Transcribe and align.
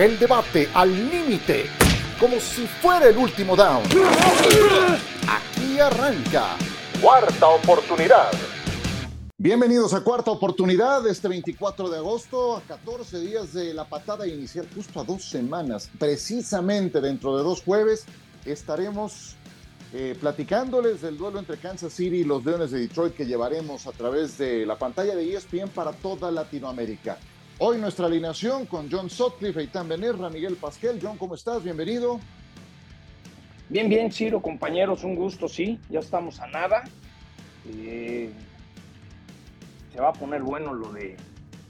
El 0.00 0.18
debate 0.18 0.66
al 0.72 0.90
límite, 1.10 1.66
como 2.18 2.40
si 2.40 2.66
fuera 2.66 3.06
el 3.10 3.18
último 3.18 3.54
down. 3.54 3.82
Aquí 5.28 5.78
arranca. 5.78 6.56
Cuarta 7.02 7.48
oportunidad. 7.48 8.30
Bienvenidos 9.36 9.92
a 9.92 10.02
Cuarta 10.02 10.30
Oportunidad, 10.30 11.06
este 11.06 11.28
24 11.28 11.90
de 11.90 11.98
agosto, 11.98 12.56
a 12.56 12.62
14 12.62 13.20
días 13.20 13.52
de 13.52 13.74
la 13.74 13.84
patada 13.84 14.26
inicial, 14.26 14.66
justo 14.74 15.00
a 15.00 15.04
dos 15.04 15.22
semanas, 15.22 15.90
precisamente 15.98 17.02
dentro 17.02 17.36
de 17.36 17.42
dos 17.42 17.60
jueves, 17.60 18.06
estaremos 18.46 19.36
eh, 19.92 20.16
platicándoles 20.18 21.02
del 21.02 21.18
duelo 21.18 21.38
entre 21.38 21.58
Kansas 21.58 21.92
City 21.92 22.20
y 22.20 22.24
los 22.24 22.42
Leones 22.42 22.70
de 22.70 22.78
Detroit 22.78 23.12
que 23.12 23.26
llevaremos 23.26 23.86
a 23.86 23.92
través 23.92 24.38
de 24.38 24.64
la 24.64 24.78
pantalla 24.78 25.14
de 25.14 25.34
ESPN 25.34 25.68
para 25.68 25.92
toda 25.92 26.30
Latinoamérica. 26.30 27.18
Hoy 27.62 27.76
nuestra 27.76 28.06
alineación 28.06 28.64
con 28.64 28.90
John 28.90 29.10
Sutcliffe, 29.10 29.60
Eitan 29.60 29.86
Benerra, 29.86 30.30
Miguel 30.30 30.56
Pasquel. 30.56 30.98
John, 31.00 31.18
¿cómo 31.18 31.34
estás? 31.34 31.62
Bienvenido. 31.62 32.18
Bien, 33.68 33.86
bien, 33.86 34.10
Ciro, 34.10 34.40
compañeros, 34.40 35.04
un 35.04 35.14
gusto, 35.14 35.46
sí, 35.46 35.78
ya 35.90 36.00
estamos 36.00 36.40
a 36.40 36.46
nada. 36.46 36.84
Eh, 37.68 38.32
se 39.92 40.00
va 40.00 40.08
a 40.08 40.12
poner 40.14 40.40
bueno 40.40 40.72
lo 40.72 40.90
de 40.90 41.18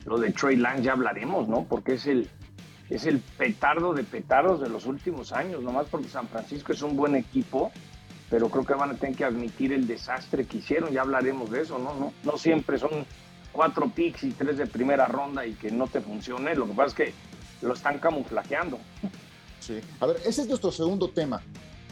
lo 0.05 0.17
de 0.19 0.31
Trey 0.31 0.55
Lang, 0.55 0.81
ya 0.81 0.93
hablaremos, 0.93 1.49
¿no? 1.49 1.65
Porque 1.65 1.95
es 1.95 2.07
el, 2.07 2.31
es 2.89 3.05
el 3.07 3.19
petardo 3.19 3.93
de 3.93 4.05
petardos 4.05 4.61
de 4.61 4.69
los 4.69 4.87
últimos 4.87 5.33
años, 5.33 5.61
nomás 5.61 5.89
porque 5.91 6.07
San 6.07 6.29
Francisco 6.29 6.73
es 6.73 6.83
un 6.83 6.95
buen 6.95 7.17
equipo, 7.17 7.73
pero 8.31 8.49
creo 8.49 8.65
que 8.65 8.75
van 8.75 8.91
a 8.91 8.95
tener 8.95 9.17
que 9.17 9.25
admitir 9.25 9.73
el 9.73 9.89
desastre 9.89 10.47
que 10.47 10.59
hicieron, 10.59 10.93
ya 10.93 11.01
hablaremos 11.01 11.51
de 11.51 11.63
eso, 11.63 11.81
¿no? 11.81 11.95
No, 11.95 12.13
no 12.23 12.39
siempre 12.39 12.79
son 12.79 13.05
cuatro 13.53 13.91
picks 13.91 14.25
y 14.25 14.31
tres 14.33 14.59
de 14.59 14.67
primera 14.67 15.07
ronda 15.07 15.47
y 15.47 15.55
que 15.55 15.71
no 15.71 15.87
te 15.87 16.01
funcione, 16.01 16.55
lo 16.55 16.67
que 16.67 16.73
pasa 16.73 16.89
es 16.89 16.95
que 16.95 17.15
lo 17.67 17.75
están 17.75 17.99
camuflajeando. 17.99 18.79
Sí, 19.61 19.81
a 20.01 20.07
ver, 20.07 20.17
ese 20.25 20.43
es 20.43 20.49
nuestro 20.49 20.73
segundo 20.73 21.11
tema 21.11 21.43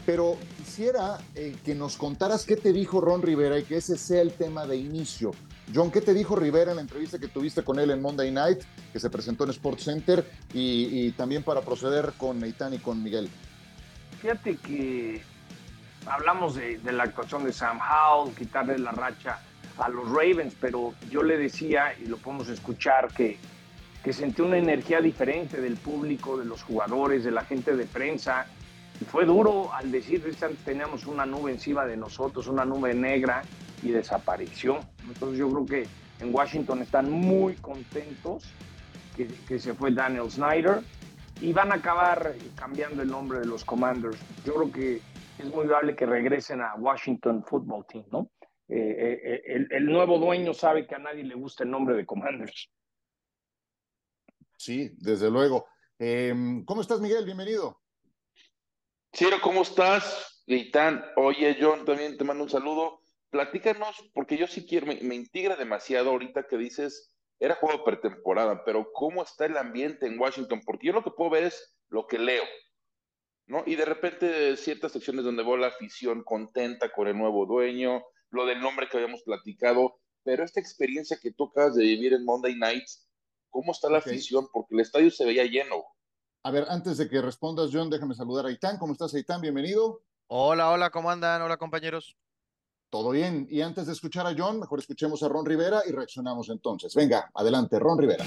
pero 0.09 0.37
quisiera 0.57 1.19
eh, 1.35 1.55
que 1.63 1.75
nos 1.75 1.95
contaras 1.95 2.43
qué 2.43 2.55
te 2.55 2.73
dijo 2.73 2.99
Ron 2.99 3.21
Rivera 3.21 3.59
y 3.59 3.63
que 3.63 3.77
ese 3.77 3.95
sea 3.95 4.23
el 4.23 4.33
tema 4.33 4.65
de 4.65 4.75
inicio. 4.75 5.31
John, 5.71 5.91
¿qué 5.91 6.01
te 6.01 6.15
dijo 6.15 6.35
Rivera 6.35 6.71
en 6.71 6.77
la 6.77 6.81
entrevista 6.81 7.19
que 7.19 7.27
tuviste 7.27 7.63
con 7.63 7.77
él 7.77 7.91
en 7.91 8.01
Monday 8.01 8.31
Night, 8.31 8.61
que 8.91 8.99
se 8.99 9.07
presentó 9.11 9.43
en 9.43 9.51
Sports 9.51 9.83
Center, 9.83 10.27
y, 10.51 11.11
también 11.11 11.43
para 11.43 11.61
proceder 11.61 12.13
con 12.17 12.39
Neitán 12.39 12.73
y 12.73 12.79
con 12.79 13.03
Miguel? 13.03 13.29
Fíjate 14.19 14.57
que 14.57 15.21
hablamos 16.07 16.55
de, 16.55 16.79
la 16.91 17.03
actuación 17.03 17.43
de 17.43 17.53
Sam 17.53 17.79
Howell, 17.79 18.33
quitarle 18.33 18.79
la 18.79 18.91
racha 18.91 19.39
a 19.79 19.89
los 19.89 20.09
Ravens, 20.09 20.55
pero 20.59 20.93
yo 21.09 21.23
le 21.23 21.37
decía, 21.37 21.93
y 21.99 22.07
lo 22.07 22.17
podemos 22.17 22.49
escuchar, 22.49 23.07
que, 23.13 23.37
que 24.03 24.13
sentí 24.13 24.41
una 24.41 24.57
energía 24.57 25.01
diferente 25.01 25.61
del 25.61 25.77
público, 25.77 26.37
de 26.37 26.45
los 26.45 26.63
jugadores, 26.63 27.23
de 27.23 27.31
la 27.31 27.43
gente 27.45 27.75
de 27.75 27.85
prensa, 27.85 28.45
fue 29.05 29.25
duro 29.25 29.73
al 29.73 29.91
decir 29.91 30.21
que 30.21 30.31
teníamos 30.65 31.05
una 31.05 31.25
nube 31.25 31.51
encima 31.51 31.85
de 31.85 31.95
nosotros, 31.95 32.47
una 32.47 32.65
nube 32.65 32.93
negra 32.93 33.43
y 33.81 33.91
desapareció. 33.91 34.79
Entonces 35.07 35.39
yo 35.39 35.49
creo 35.49 35.65
que 35.65 35.87
en 36.19 36.35
Washington 36.35 36.81
están 36.81 37.09
muy 37.09 37.55
contentos 37.55 38.43
que, 39.47 39.59
se 39.59 39.73
fue 39.73 39.91
Daniel 39.91 40.29
Snyder 40.29 40.81
y 41.41 41.51
van 41.51 41.71
a 41.71 41.75
acabar 41.75 42.33
cambiando 42.55 43.01
el 43.01 43.09
nombre 43.09 43.39
de 43.39 43.45
los 43.45 43.65
Commanders. 43.65 44.17
Yo 44.45 44.55
creo 44.55 44.71
que 44.71 45.01
es 45.37 45.45
muy 45.45 45.65
probable 45.65 45.95
que 45.95 46.05
regresen 46.05 46.61
a 46.61 46.75
Washington 46.75 47.43
Football 47.43 47.85
Team, 47.87 48.05
¿no? 48.11 48.29
Eh, 48.69 49.19
eh, 49.23 49.41
el, 49.47 49.67
el, 49.71 49.85
nuevo 49.85 50.19
dueño 50.19 50.53
sabe 50.53 50.85
que 50.85 50.93
a 50.93 50.99
nadie 50.99 51.23
le 51.23 51.33
gusta 51.33 51.63
el 51.63 51.71
nombre 51.71 51.95
de 51.95 52.05
Commanders. 52.05 52.69
Sí, 54.57 54.91
desde 54.97 55.31
luego. 55.31 55.67
¿Cómo 56.65 56.81
estás, 56.81 57.01
Miguel? 57.01 57.25
Bienvenido. 57.25 57.81
Ciro, 59.13 59.37
¿cómo 59.41 59.63
estás? 59.63 60.43
Gaitán, 60.45 61.03
oye, 61.15 61.57
John, 61.59 61.83
también 61.83 62.17
te 62.17 62.23
mando 62.23 62.43
un 62.43 62.49
saludo. 62.49 63.01
Platícanos, 63.29 64.09
porque 64.13 64.37
yo 64.37 64.47
sí 64.47 64.65
quiero, 64.65 64.87
me, 64.87 65.15
integra 65.15 65.55
demasiado 65.55 66.11
ahorita 66.11 66.47
que 66.47 66.57
dices, 66.57 67.11
era 67.39 67.55
juego 67.55 67.83
pretemporada, 67.83 68.63
pero 68.63 68.91
¿cómo 68.93 69.23
está 69.23 69.45
el 69.45 69.57
ambiente 69.57 70.07
en 70.07 70.19
Washington? 70.19 70.61
Porque 70.65 70.87
yo 70.87 70.93
lo 70.93 71.03
que 71.03 71.11
puedo 71.11 71.31
ver 71.31 71.43
es 71.45 71.75
lo 71.89 72.07
que 72.07 72.17
leo, 72.17 72.43
¿no? 73.45 73.63
Y 73.65 73.75
de 73.75 73.85
repente 73.85 74.57
ciertas 74.57 74.91
secciones 74.91 75.25
donde 75.25 75.43
veo 75.43 75.57
la 75.57 75.67
afición 75.67 76.23
contenta 76.23 76.91
con 76.91 77.07
el 77.07 77.17
nuevo 77.17 77.45
dueño, 77.45 78.03
lo 78.31 78.45
del 78.45 78.61
nombre 78.61 78.87
que 78.89 78.97
habíamos 78.97 79.23
platicado, 79.23 79.99
pero 80.23 80.43
esta 80.43 80.59
experiencia 80.59 81.17
que 81.21 81.31
tú 81.31 81.45
acabas 81.45 81.75
de 81.75 81.83
vivir 81.83 82.13
en 82.13 82.25
Monday 82.25 82.55
Nights, 82.55 83.07
¿cómo 83.49 83.71
está 83.71 83.89
la 83.89 83.99
afición? 83.99 84.47
Porque 84.51 84.75
el 84.75 84.81
estadio 84.81 85.11
se 85.11 85.25
veía 85.25 85.45
lleno. 85.45 85.83
A 86.43 86.51
ver, 86.51 86.65
antes 86.69 86.97
de 86.97 87.09
que 87.09 87.21
respondas, 87.21 87.69
John, 87.73 87.89
déjame 87.89 88.15
saludar 88.15 88.45
a 88.45 88.49
Aitán. 88.49 88.77
¿Cómo 88.77 88.93
estás, 88.93 89.13
Aitán? 89.13 89.41
Bienvenido. 89.41 90.01
Hola, 90.27 90.69
hola, 90.69 90.89
¿cómo 90.89 91.09
andan? 91.09 91.41
Hola, 91.41 91.57
compañeros. 91.57 92.15
Todo 92.89 93.11
bien. 93.11 93.47
Y 93.49 93.61
antes 93.61 93.87
de 93.87 93.93
escuchar 93.93 94.25
a 94.25 94.33
John, 94.37 94.59
mejor 94.59 94.79
escuchemos 94.79 95.21
a 95.21 95.27
Ron 95.27 95.45
Rivera 95.45 95.81
y 95.87 95.91
reaccionamos 95.91 96.49
entonces. 96.49 96.93
Venga, 96.95 97.29
adelante, 97.33 97.77
Ron 97.77 97.99
Rivera. 97.99 98.25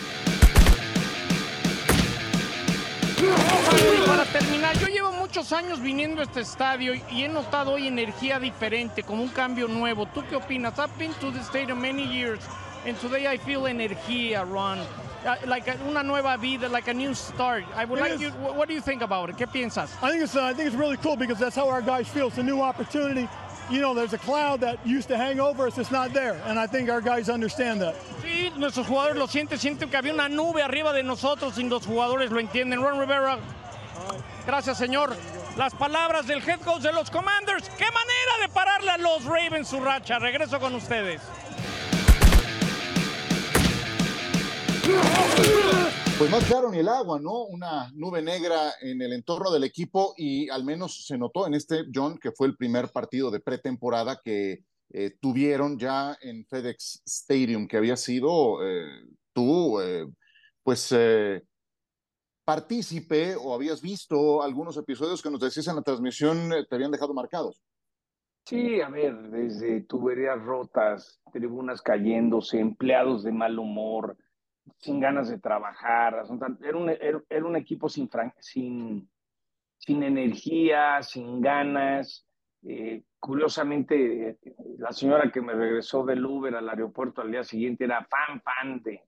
Para 4.06 4.24
terminar, 4.24 4.76
yo 4.78 4.86
llevo 4.88 5.12
muchos 5.12 5.52
años 5.52 5.80
viniendo 5.80 6.20
a 6.20 6.24
este 6.24 6.40
estadio 6.40 6.94
y 7.10 7.24
he 7.24 7.28
notado 7.28 7.72
hoy 7.72 7.86
energía 7.86 8.38
diferente, 8.38 9.02
como 9.02 9.22
un 9.22 9.28
cambio 9.28 9.68
nuevo. 9.68 10.06
¿Tú 10.06 10.22
qué 10.28 10.36
opinas? 10.36 10.78
I've 10.78 10.96
been 10.98 11.12
to 11.14 11.30
the 11.30 11.40
stadium 11.40 11.80
many 11.80 12.04
years 12.04 12.40
and 12.86 12.98
today 12.98 13.26
I 13.26 13.38
feel 13.38 13.66
energía, 13.66 14.44
Ron. 14.44 14.78
Uh, 15.24 15.36
like 15.46 15.68
a, 15.68 15.76
una 15.88 16.02
nueva 16.02 16.36
vida, 16.36 16.68
like 16.68 16.88
a 16.88 16.94
new 16.94 17.14
start. 17.14 17.64
I 17.76 17.84
would 17.84 18.00
it 18.00 18.02
like 18.02 18.12
is. 18.14 18.20
you. 18.20 18.30
What 18.30 18.66
do 18.66 18.74
you 18.74 18.80
think 18.80 19.02
about 19.02 19.30
it? 19.30 19.36
¿Qué 19.36 19.46
piensas? 19.46 19.90
I 20.02 20.10
think 20.10 20.24
it's 20.24 20.34
uh, 20.34 20.42
I 20.42 20.52
think 20.52 20.66
it's 20.66 20.76
really 20.76 20.96
cool 20.96 21.14
because 21.14 21.38
that's 21.38 21.54
how 21.54 21.68
our 21.68 21.80
guys 21.80 22.08
feel. 22.08 22.26
It's 22.26 22.38
a 22.38 22.42
new 22.42 22.60
opportunity. 22.60 23.28
You 23.72 23.80
know, 23.80 23.94
there's 23.94 24.12
a 24.12 24.18
cloud 24.18 24.60
that 24.60 24.86
used 24.86 25.08
to 25.08 25.16
hang 25.16 25.40
over 25.40 25.66
us. 25.66 25.78
It's 25.78 25.90
not 25.90 26.12
there, 26.12 26.38
and 26.44 26.58
I 26.58 26.66
think 26.66 26.90
our 26.90 27.00
guys 27.00 27.30
understand 27.30 27.80
that. 27.80 27.94
Sí, 28.22 28.52
nuestros 28.58 28.86
jugadores 28.86 29.16
lo 29.16 29.26
sienten. 29.26 29.58
Sienten 29.58 29.88
que 29.88 29.96
había 29.96 30.12
una 30.12 30.28
nube 30.28 30.62
arriba 30.62 30.92
de 30.92 31.02
nosotros 31.02 31.56
y 31.56 31.66
los 31.66 31.86
jugadores 31.86 32.30
lo 32.30 32.38
entienden. 32.38 32.82
Ron 32.82 33.00
Rivera. 33.00 33.38
Gracias, 34.46 34.76
señor. 34.76 35.16
Las 35.56 35.72
palabras 35.72 36.26
del 36.26 36.46
head 36.46 36.60
coach 36.60 36.82
de 36.82 36.92
los 36.92 37.10
Commanders. 37.10 37.70
¡Qué 37.78 37.86
manera 37.86 38.42
de 38.42 38.48
pararle 38.50 38.90
a 38.90 38.98
los 38.98 39.24
Ravens 39.24 39.68
su 39.68 39.80
racha! 39.80 40.18
Regreso 40.18 40.60
con 40.60 40.74
ustedes. 40.74 41.22
Pues 46.22 46.30
más 46.30 46.44
claro 46.44 46.70
ni 46.70 46.78
el 46.78 46.88
agua, 46.88 47.18
¿no? 47.18 47.46
Una 47.46 47.90
nube 47.94 48.22
negra 48.22 48.74
en 48.80 49.02
el 49.02 49.12
entorno 49.12 49.50
del 49.50 49.64
equipo 49.64 50.14
y 50.16 50.48
al 50.50 50.62
menos 50.62 51.04
se 51.04 51.18
notó 51.18 51.48
en 51.48 51.54
este, 51.54 51.86
John, 51.92 52.16
que 52.16 52.30
fue 52.30 52.46
el 52.46 52.56
primer 52.56 52.90
partido 52.90 53.28
de 53.32 53.40
pretemporada 53.40 54.20
que 54.24 54.62
eh, 54.90 55.16
tuvieron 55.20 55.80
ya 55.80 56.16
en 56.22 56.46
FedEx 56.46 57.02
Stadium, 57.04 57.66
que 57.66 57.76
había 57.76 57.96
sido 57.96 58.64
eh, 58.64 58.86
tú, 59.32 59.80
eh, 59.80 60.06
pues, 60.62 60.94
partícipe 62.44 63.34
o 63.34 63.52
habías 63.52 63.82
visto 63.82 64.44
algunos 64.44 64.76
episodios 64.76 65.20
que 65.20 65.30
nos 65.30 65.40
decías 65.40 65.66
en 65.66 65.74
la 65.74 65.82
transmisión, 65.82 66.52
te 66.70 66.76
habían 66.76 66.92
dejado 66.92 67.14
marcados. 67.14 67.60
Sí, 68.46 68.80
a 68.80 68.88
ver, 68.88 69.28
desde 69.28 69.80
tuberías 69.80 70.40
rotas, 70.40 71.20
tribunas 71.32 71.82
cayéndose, 71.82 72.60
empleados 72.60 73.24
de 73.24 73.32
mal 73.32 73.58
humor, 73.58 74.16
sin 74.78 75.00
ganas 75.00 75.28
de 75.28 75.38
trabajar. 75.38 76.24
Era 76.62 76.76
un, 76.76 76.90
era 76.90 77.44
un 77.44 77.56
equipo 77.56 77.88
sin, 77.88 78.08
sin, 78.38 79.08
sin 79.78 80.02
energía, 80.02 81.02
sin 81.02 81.40
ganas. 81.40 82.26
Eh, 82.64 83.02
curiosamente, 83.18 84.38
la 84.78 84.92
señora 84.92 85.30
que 85.30 85.40
me 85.40 85.52
regresó 85.52 86.04
del 86.04 86.24
Uber 86.24 86.54
al 86.54 86.68
aeropuerto 86.68 87.20
al 87.20 87.30
día 87.30 87.42
siguiente 87.42 87.84
era 87.84 88.04
fan, 88.04 88.40
fan 88.40 88.82
de, 88.82 89.02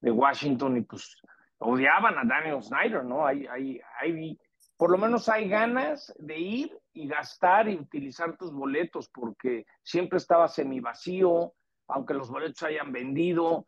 de 0.00 0.10
Washington 0.10 0.76
y 0.76 0.80
pues 0.82 1.16
odiaban 1.58 2.18
a 2.18 2.24
Daniel 2.24 2.62
Snyder, 2.62 3.04
¿no? 3.04 3.26
Hay, 3.26 3.46
hay, 3.46 3.80
hay, 4.00 4.38
por 4.76 4.90
lo 4.90 4.98
menos 4.98 5.28
hay 5.28 5.48
ganas 5.48 6.12
de 6.18 6.38
ir 6.38 6.78
y 6.92 7.06
gastar 7.06 7.68
y 7.68 7.76
utilizar 7.76 8.36
tus 8.36 8.52
boletos 8.52 9.08
porque 9.08 9.66
siempre 9.82 10.16
estaba 10.18 10.48
semi 10.48 10.80
vacío, 10.80 11.52
aunque 11.86 12.14
los 12.14 12.30
boletos 12.30 12.62
hayan 12.62 12.92
vendido, 12.92 13.66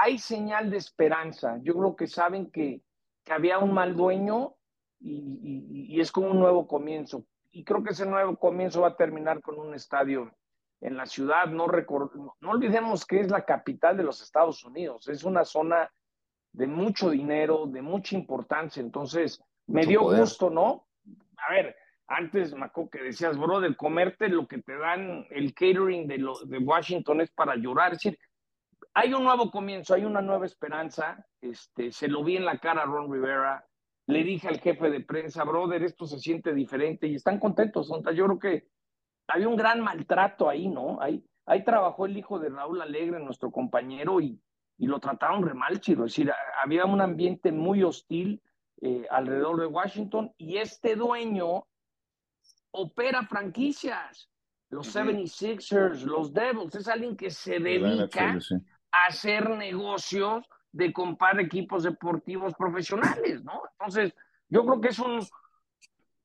hay 0.00 0.18
señal 0.18 0.70
de 0.70 0.76
esperanza. 0.76 1.58
Yo 1.62 1.74
creo 1.74 1.96
que 1.96 2.06
saben 2.06 2.50
que, 2.50 2.82
que 3.24 3.32
había 3.32 3.58
un 3.58 3.72
mal 3.72 3.96
dueño 3.96 4.54
y, 5.00 5.88
y, 5.90 6.00
es 6.00 6.10
como 6.10 6.30
un 6.30 6.38
nuevo 6.38 6.66
comienzo. 6.66 7.24
Y 7.50 7.64
creo 7.64 7.82
que 7.82 7.90
ese 7.90 8.06
nuevo 8.06 8.36
comienzo 8.36 8.82
va 8.82 8.88
a 8.88 8.96
terminar 8.96 9.40
con 9.42 9.58
un 9.58 9.74
estadio 9.74 10.32
en 10.80 10.96
la 10.96 11.06
ciudad. 11.06 11.46
No, 11.46 11.66
no 11.66 12.50
olvidemos 12.50 13.04
que 13.04 13.20
es 13.20 13.30
la 13.30 13.44
capital 13.44 13.96
de 13.96 14.02
los 14.02 14.22
Estados 14.22 14.64
Unidos. 14.64 15.08
Es 15.08 15.24
una 15.24 15.44
zona 15.44 15.90
de 16.52 16.66
mucho 16.66 17.10
dinero, 17.10 17.66
de 17.66 17.82
mucha 17.82 18.16
importancia. 18.16 18.80
Entonces, 18.80 19.42
me 19.66 19.84
dio 19.86 20.02
gusto, 20.02 20.50
¿no? 20.50 20.86
A 21.36 21.52
ver, 21.52 21.76
antes, 22.06 22.54
Maco, 22.54 22.88
que 22.90 23.02
decías, 23.02 23.36
bro, 23.38 23.60
de 23.60 23.76
comerte 23.76 24.28
lo 24.28 24.46
que 24.46 24.62
te 24.62 24.76
dan 24.76 25.26
el 25.30 25.54
catering 25.54 26.06
de, 26.06 26.18
lo, 26.18 26.38
de 26.44 26.58
Washington 26.58 27.20
es 27.20 27.30
para 27.30 27.56
llorar. 27.56 27.92
Es 27.92 27.98
decir, 27.98 28.18
hay 28.94 29.12
un 29.12 29.24
nuevo 29.24 29.50
comienzo, 29.50 29.94
hay 29.94 30.04
una 30.04 30.22
nueva 30.22 30.46
esperanza. 30.46 31.26
Este, 31.40 31.90
se 31.90 32.08
lo 32.08 32.22
vi 32.22 32.36
en 32.36 32.44
la 32.44 32.58
cara 32.58 32.82
a 32.82 32.86
Ron 32.86 33.12
Rivera. 33.12 33.66
le 34.06 34.22
dije 34.22 34.48
al 34.48 34.60
jefe 34.60 34.90
de 34.90 35.00
prensa, 35.00 35.44
brother, 35.44 35.82
esto 35.82 36.06
se 36.06 36.18
siente 36.18 36.54
diferente 36.54 37.08
y 37.08 37.16
están 37.16 37.40
contentos. 37.40 37.90
Yo 38.14 38.26
creo 38.26 38.38
que 38.38 38.68
había 39.26 39.48
un 39.48 39.56
gran 39.56 39.80
maltrato 39.80 40.48
ahí, 40.48 40.68
¿no? 40.68 41.00
Ahí, 41.00 41.24
ahí 41.46 41.64
trabajó 41.64 42.06
el 42.06 42.16
hijo 42.16 42.38
de 42.38 42.50
Raúl 42.50 42.80
Alegre, 42.82 43.18
nuestro 43.18 43.50
compañero, 43.50 44.20
y, 44.20 44.40
y 44.78 44.86
lo 44.86 45.00
trataron 45.00 45.42
re 45.42 45.54
mal, 45.54 45.80
Chiro. 45.80 46.04
Es 46.04 46.12
decir, 46.12 46.32
había 46.62 46.84
un 46.84 47.00
ambiente 47.00 47.50
muy 47.50 47.82
hostil 47.82 48.40
eh, 48.80 49.06
alrededor 49.10 49.58
de 49.58 49.66
Washington 49.66 50.32
y 50.36 50.58
este 50.58 50.94
dueño 50.94 51.66
opera 52.70 53.24
franquicias. 53.26 54.28
Los 54.68 54.94
76ers, 54.94 56.02
los 56.02 56.32
Devils, 56.32 56.74
es 56.74 56.88
alguien 56.88 57.16
que 57.16 57.30
se 57.30 57.58
dedica 57.60 58.38
hacer 59.06 59.50
negocios 59.50 60.48
de 60.72 60.92
comprar 60.92 61.38
equipos 61.40 61.84
deportivos 61.84 62.54
profesionales, 62.54 63.44
¿no? 63.44 63.62
Entonces, 63.72 64.14
yo 64.48 64.64
creo 64.64 64.80
que 64.80 64.88
es 64.88 64.98
un, 64.98 65.20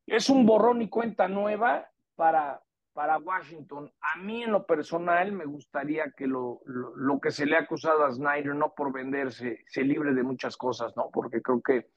es 0.07 0.30
un 0.30 0.45
borrón 0.45 0.81
y 0.81 0.89
cuenta 0.89 1.27
nueva 1.27 1.89
para, 2.16 2.62
para 2.94 3.18
Washington. 3.18 3.92
A 4.01 4.18
mí 4.18 4.44
en 4.44 4.51
lo 4.51 4.66
personal 4.66 5.31
me 5.31 5.45
gustaría 5.45 6.12
que 6.12 6.27
lo, 6.27 6.62
lo, 6.66 7.19
que 7.19 7.31
se 7.31 7.45
le 7.45 7.56
ha 7.56 7.62
acusado 7.62 8.04
a 8.04 8.12
Snyder, 8.12 8.56
no 8.56 8.74
por 8.74 8.92
venderse, 8.92 9.63
se 9.68 9.83
libre 9.83 10.13
de 10.13 10.24
muchas 10.24 10.57
cosas, 10.57 10.95
¿no? 10.98 11.10
Porque 11.12 11.42
creo 11.42 11.62
que 11.62 11.92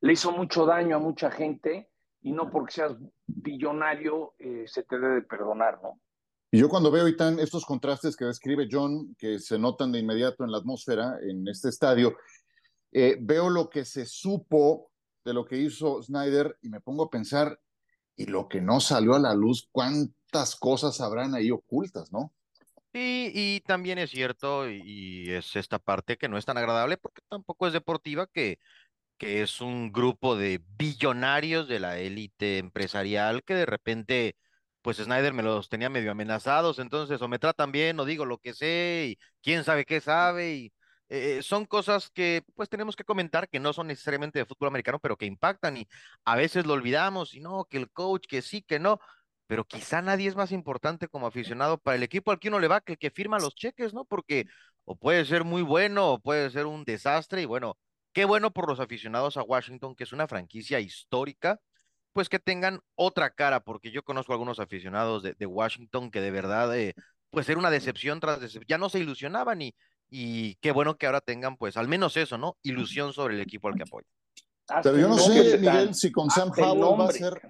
le 0.00 0.12
hizo 0.12 0.32
mucho 0.32 0.64
daño 0.64 0.96
a 0.96 1.00
mucha 1.00 1.30
gente 1.30 1.90
y 2.22 2.32
no 2.32 2.50
porque 2.50 2.72
seas 2.72 2.96
billonario 3.26 4.34
eh, 4.38 4.64
se 4.66 4.82
te 4.82 4.98
debe 4.98 5.22
perdonar, 5.22 5.80
¿no? 5.82 6.00
Y 6.50 6.58
yo 6.58 6.68
cuando 6.68 6.90
veo, 6.90 7.06
estos 7.06 7.66
contrastes 7.66 8.16
que 8.16 8.24
describe 8.24 8.68
John, 8.70 9.14
que 9.18 9.38
se 9.38 9.58
notan 9.58 9.92
de 9.92 9.98
inmediato 9.98 10.44
en 10.44 10.50
la 10.50 10.58
atmósfera, 10.58 11.18
en 11.22 11.46
este 11.46 11.68
estadio, 11.68 12.16
eh, 12.90 13.18
veo 13.20 13.50
lo 13.50 13.68
que 13.68 13.84
se 13.84 14.06
supo 14.06 14.90
de 15.24 15.34
lo 15.34 15.44
que 15.44 15.58
hizo 15.58 16.02
Snyder 16.02 16.56
y 16.62 16.70
me 16.70 16.80
pongo 16.80 17.04
a 17.04 17.10
pensar, 17.10 17.60
y 18.16 18.24
lo 18.26 18.48
que 18.48 18.62
no 18.62 18.80
salió 18.80 19.14
a 19.14 19.18
la 19.18 19.34
luz, 19.34 19.68
cuántas 19.70 20.56
cosas 20.56 21.00
habrán 21.02 21.34
ahí 21.34 21.50
ocultas, 21.50 22.10
¿no? 22.12 22.32
Sí, 22.94 23.30
y 23.34 23.60
también 23.60 23.98
es 23.98 24.10
cierto, 24.10 24.68
y 24.70 25.30
es 25.30 25.54
esta 25.54 25.78
parte 25.78 26.16
que 26.16 26.28
no 26.28 26.38
es 26.38 26.46
tan 26.46 26.56
agradable 26.56 26.96
porque 26.96 27.20
tampoco 27.28 27.66
es 27.66 27.74
deportiva, 27.74 28.26
que, 28.26 28.58
que 29.18 29.42
es 29.42 29.60
un 29.60 29.92
grupo 29.92 30.34
de 30.34 30.62
billonarios 30.78 31.68
de 31.68 31.78
la 31.78 31.98
élite 31.98 32.56
empresarial 32.56 33.44
que 33.44 33.54
de 33.54 33.66
repente 33.66 34.36
pues 34.88 34.96
Snyder 34.96 35.34
me 35.34 35.42
los 35.42 35.68
tenía 35.68 35.90
medio 35.90 36.10
amenazados, 36.12 36.78
entonces 36.78 37.20
o 37.20 37.28
me 37.28 37.38
tratan 37.38 37.70
bien 37.72 38.00
o 38.00 38.06
digo 38.06 38.24
lo 38.24 38.38
que 38.38 38.54
sé 38.54 39.08
y 39.10 39.18
quién 39.42 39.62
sabe 39.62 39.84
qué 39.84 40.00
sabe 40.00 40.54
y 40.54 40.72
eh, 41.10 41.42
son 41.42 41.66
cosas 41.66 42.08
que 42.08 42.42
pues 42.54 42.70
tenemos 42.70 42.96
que 42.96 43.04
comentar 43.04 43.50
que 43.50 43.60
no 43.60 43.74
son 43.74 43.88
necesariamente 43.88 44.38
de 44.38 44.46
fútbol 44.46 44.68
americano, 44.68 44.98
pero 44.98 45.18
que 45.18 45.26
impactan 45.26 45.76
y 45.76 45.86
a 46.24 46.36
veces 46.36 46.64
lo 46.64 46.72
olvidamos 46.72 47.34
y 47.34 47.40
no, 47.40 47.66
que 47.66 47.76
el 47.76 47.90
coach, 47.90 48.24
que 48.26 48.40
sí, 48.40 48.62
que 48.62 48.78
no, 48.78 48.98
pero 49.46 49.66
quizá 49.66 50.00
nadie 50.00 50.26
es 50.26 50.36
más 50.36 50.52
importante 50.52 51.06
como 51.06 51.26
aficionado 51.26 51.76
para 51.76 51.96
el 51.96 52.02
equipo 52.02 52.30
al 52.30 52.38
que 52.38 52.48
uno 52.48 52.58
le 52.58 52.68
va 52.68 52.80
que 52.80 52.92
el 52.92 52.98
que 52.98 53.10
firma 53.10 53.38
los 53.38 53.54
cheques, 53.54 53.92
¿no? 53.92 54.06
Porque 54.06 54.46
o 54.86 54.96
puede 54.96 55.26
ser 55.26 55.44
muy 55.44 55.60
bueno 55.60 56.12
o 56.14 56.18
puede 56.18 56.48
ser 56.48 56.64
un 56.64 56.84
desastre 56.84 57.42
y 57.42 57.44
bueno, 57.44 57.76
qué 58.14 58.24
bueno 58.24 58.52
por 58.52 58.66
los 58.70 58.80
aficionados 58.80 59.36
a 59.36 59.42
Washington, 59.42 59.94
que 59.94 60.04
es 60.04 60.14
una 60.14 60.26
franquicia 60.28 60.80
histórica 60.80 61.60
pues 62.18 62.28
que 62.28 62.40
tengan 62.40 62.80
otra 62.96 63.30
cara, 63.30 63.60
porque 63.60 63.92
yo 63.92 64.02
conozco 64.02 64.32
algunos 64.32 64.58
aficionados 64.58 65.22
de, 65.22 65.46
Washington 65.46 66.10
que 66.10 66.20
de 66.20 66.32
verdad, 66.32 66.76
eh, 66.76 66.94
pues 67.30 67.48
era 67.48 67.60
una 67.60 67.70
decepción 67.70 68.18
tras 68.18 68.40
decepción, 68.40 68.64
ya 68.66 68.76
no 68.76 68.88
se 68.88 68.98
ilusionaban 68.98 69.62
y, 69.62 69.72
y 70.10 70.56
qué 70.56 70.72
bueno 70.72 70.96
que 70.96 71.06
ahora 71.06 71.20
tengan 71.20 71.56
pues 71.56 71.76
al 71.76 71.86
menos 71.86 72.16
eso, 72.16 72.36
¿no? 72.36 72.56
Ilusión 72.64 73.12
sobre 73.12 73.36
el 73.36 73.40
equipo 73.40 73.68
al 73.68 73.76
que 73.76 73.84
apoyan. 73.84 74.10
Pero 74.82 74.98
yo 74.98 75.06
no 75.06 75.16
sé, 75.16 75.58
Miguel, 75.58 75.94
si 75.94 76.10
con 76.10 76.28
Sam 76.28 76.50
Howell 76.56 77.00
va 77.00 77.08
a 77.08 77.12
ser... 77.12 77.40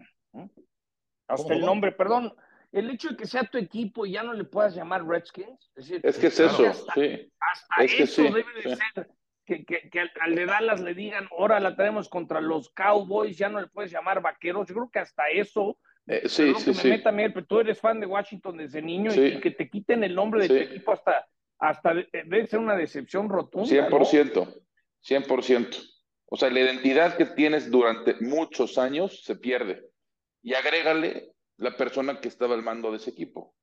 Hasta 1.28 1.54
el 1.54 1.60
nombre, 1.62 1.92
perdón, 1.92 2.34
el 2.70 2.90
hecho 2.90 3.08
de 3.08 3.16
que 3.16 3.26
sea 3.26 3.44
tu 3.44 3.56
equipo 3.56 4.04
y 4.04 4.12
ya 4.12 4.22
no 4.22 4.34
le 4.34 4.44
puedas 4.44 4.74
llamar 4.74 5.02
Redskins. 5.02 5.72
Es, 5.76 5.90
es 5.90 6.18
que 6.18 6.26
es 6.26 6.40
eso, 6.40 6.74
sí. 6.94 7.32
Hasta 7.40 7.84
eso 7.84 8.22
debe 8.22 8.44
de 8.62 8.76
ser 8.76 9.10
que, 9.48 9.64
que, 9.64 10.00
al 10.20 10.34
de 10.34 10.46
Dallas 10.46 10.80
le 10.80 10.94
digan, 10.94 11.26
ahora 11.30 11.58
la 11.58 11.74
tenemos 11.74 12.08
contra 12.08 12.40
los 12.40 12.68
Cowboys, 12.70 13.38
ya 13.38 13.48
no 13.48 13.60
le 13.60 13.68
puedes 13.68 13.90
llamar 13.90 14.20
vaqueros. 14.20 14.68
Yo 14.68 14.74
creo 14.74 14.90
que 14.90 14.98
hasta 14.98 15.28
eso, 15.28 15.78
eh, 16.06 16.28
sí, 16.28 16.52
sí, 16.58 16.72
que 16.72 16.88
me 16.88 16.90
meta 16.96 17.12
pero 17.12 17.46
tú 17.46 17.60
eres 17.60 17.80
fan 17.80 17.98
de 18.00 18.06
Washington 18.06 18.58
desde 18.58 18.82
niño 18.82 19.10
y, 19.12 19.40
que 19.40 19.50
te 19.50 19.68
quiten 19.68 20.04
el 20.04 20.14
nombre 20.14 20.42
de 20.42 20.48
tu 20.48 20.54
equipo 20.54 20.92
hasta, 20.92 21.26
hasta 21.58 21.94
debe 21.94 22.46
ser 22.46 22.60
una 22.60 22.76
decepción 22.76 23.28
rotunda. 23.28 23.88
100%, 23.88 24.62
100%. 25.02 25.98
O 26.26 26.36
sea, 26.36 26.50
la 26.50 26.60
identidad 26.60 27.16
que 27.16 27.24
tienes 27.24 27.70
durante 27.70 28.14
muchos 28.20 28.76
años 28.76 29.24
se 29.24 29.36
pierde. 29.36 29.88
Y 30.42 30.54
agrégale 30.54 31.32
la 31.56 31.76
persona 31.76 32.20
que 32.20 32.28
estaba 32.28 32.54
al 32.54 32.62
mando 32.62 32.90
de 32.90 32.98
ese 32.98 33.10
equipo, 33.10 33.54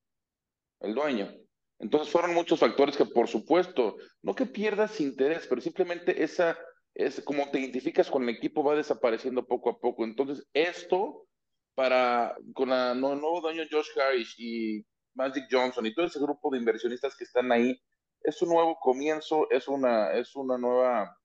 el 0.81 0.95
dueño. 0.95 1.31
Entonces 1.80 2.12
fueron 2.12 2.33
muchos 2.33 2.60
factores 2.60 2.95
que, 2.95 3.06
por 3.06 3.27
supuesto, 3.27 3.98
no 4.22 4.33
que 4.33 4.45
pierdas 4.45 5.01
interés, 5.01 5.45
pero 5.48 5.62
simplemente 5.62 6.24
esa, 6.24 6.57
es 6.94 7.22
como 7.22 7.50
te 7.51 7.60
identificas 7.60 8.10
con 8.10 8.24
el 8.24 8.30
equipo 8.30 8.63
va 8.63 8.75
desapareciendo 8.75 9.45
poco 9.45 9.69
a 9.69 9.80
poco. 9.80 10.06
Entonces, 10.06 10.48
esto 10.54 11.27
para 11.75 12.38
con 12.54 12.72
el 12.72 13.00
nuevo 13.00 13.42
dueño 13.42 13.63
Josh 13.69 13.89
Harris 14.00 14.33
y 14.38 14.86
Magic 15.13 15.45
Johnson 15.51 15.86
y 15.86 15.94
todo 15.94 16.06
ese 16.06 16.19
grupo 16.19 16.50
de 16.50 16.57
inversionistas 16.57 17.16
que 17.16 17.25
están 17.25 17.51
ahí, 17.51 17.80
es 18.22 18.42
un 18.42 18.50
nuevo 18.50 18.77
comienzo, 18.80 19.48
es 19.51 19.68
una, 19.68 20.13
es 20.13 20.36
una 20.36 20.57
nueva 20.57 21.18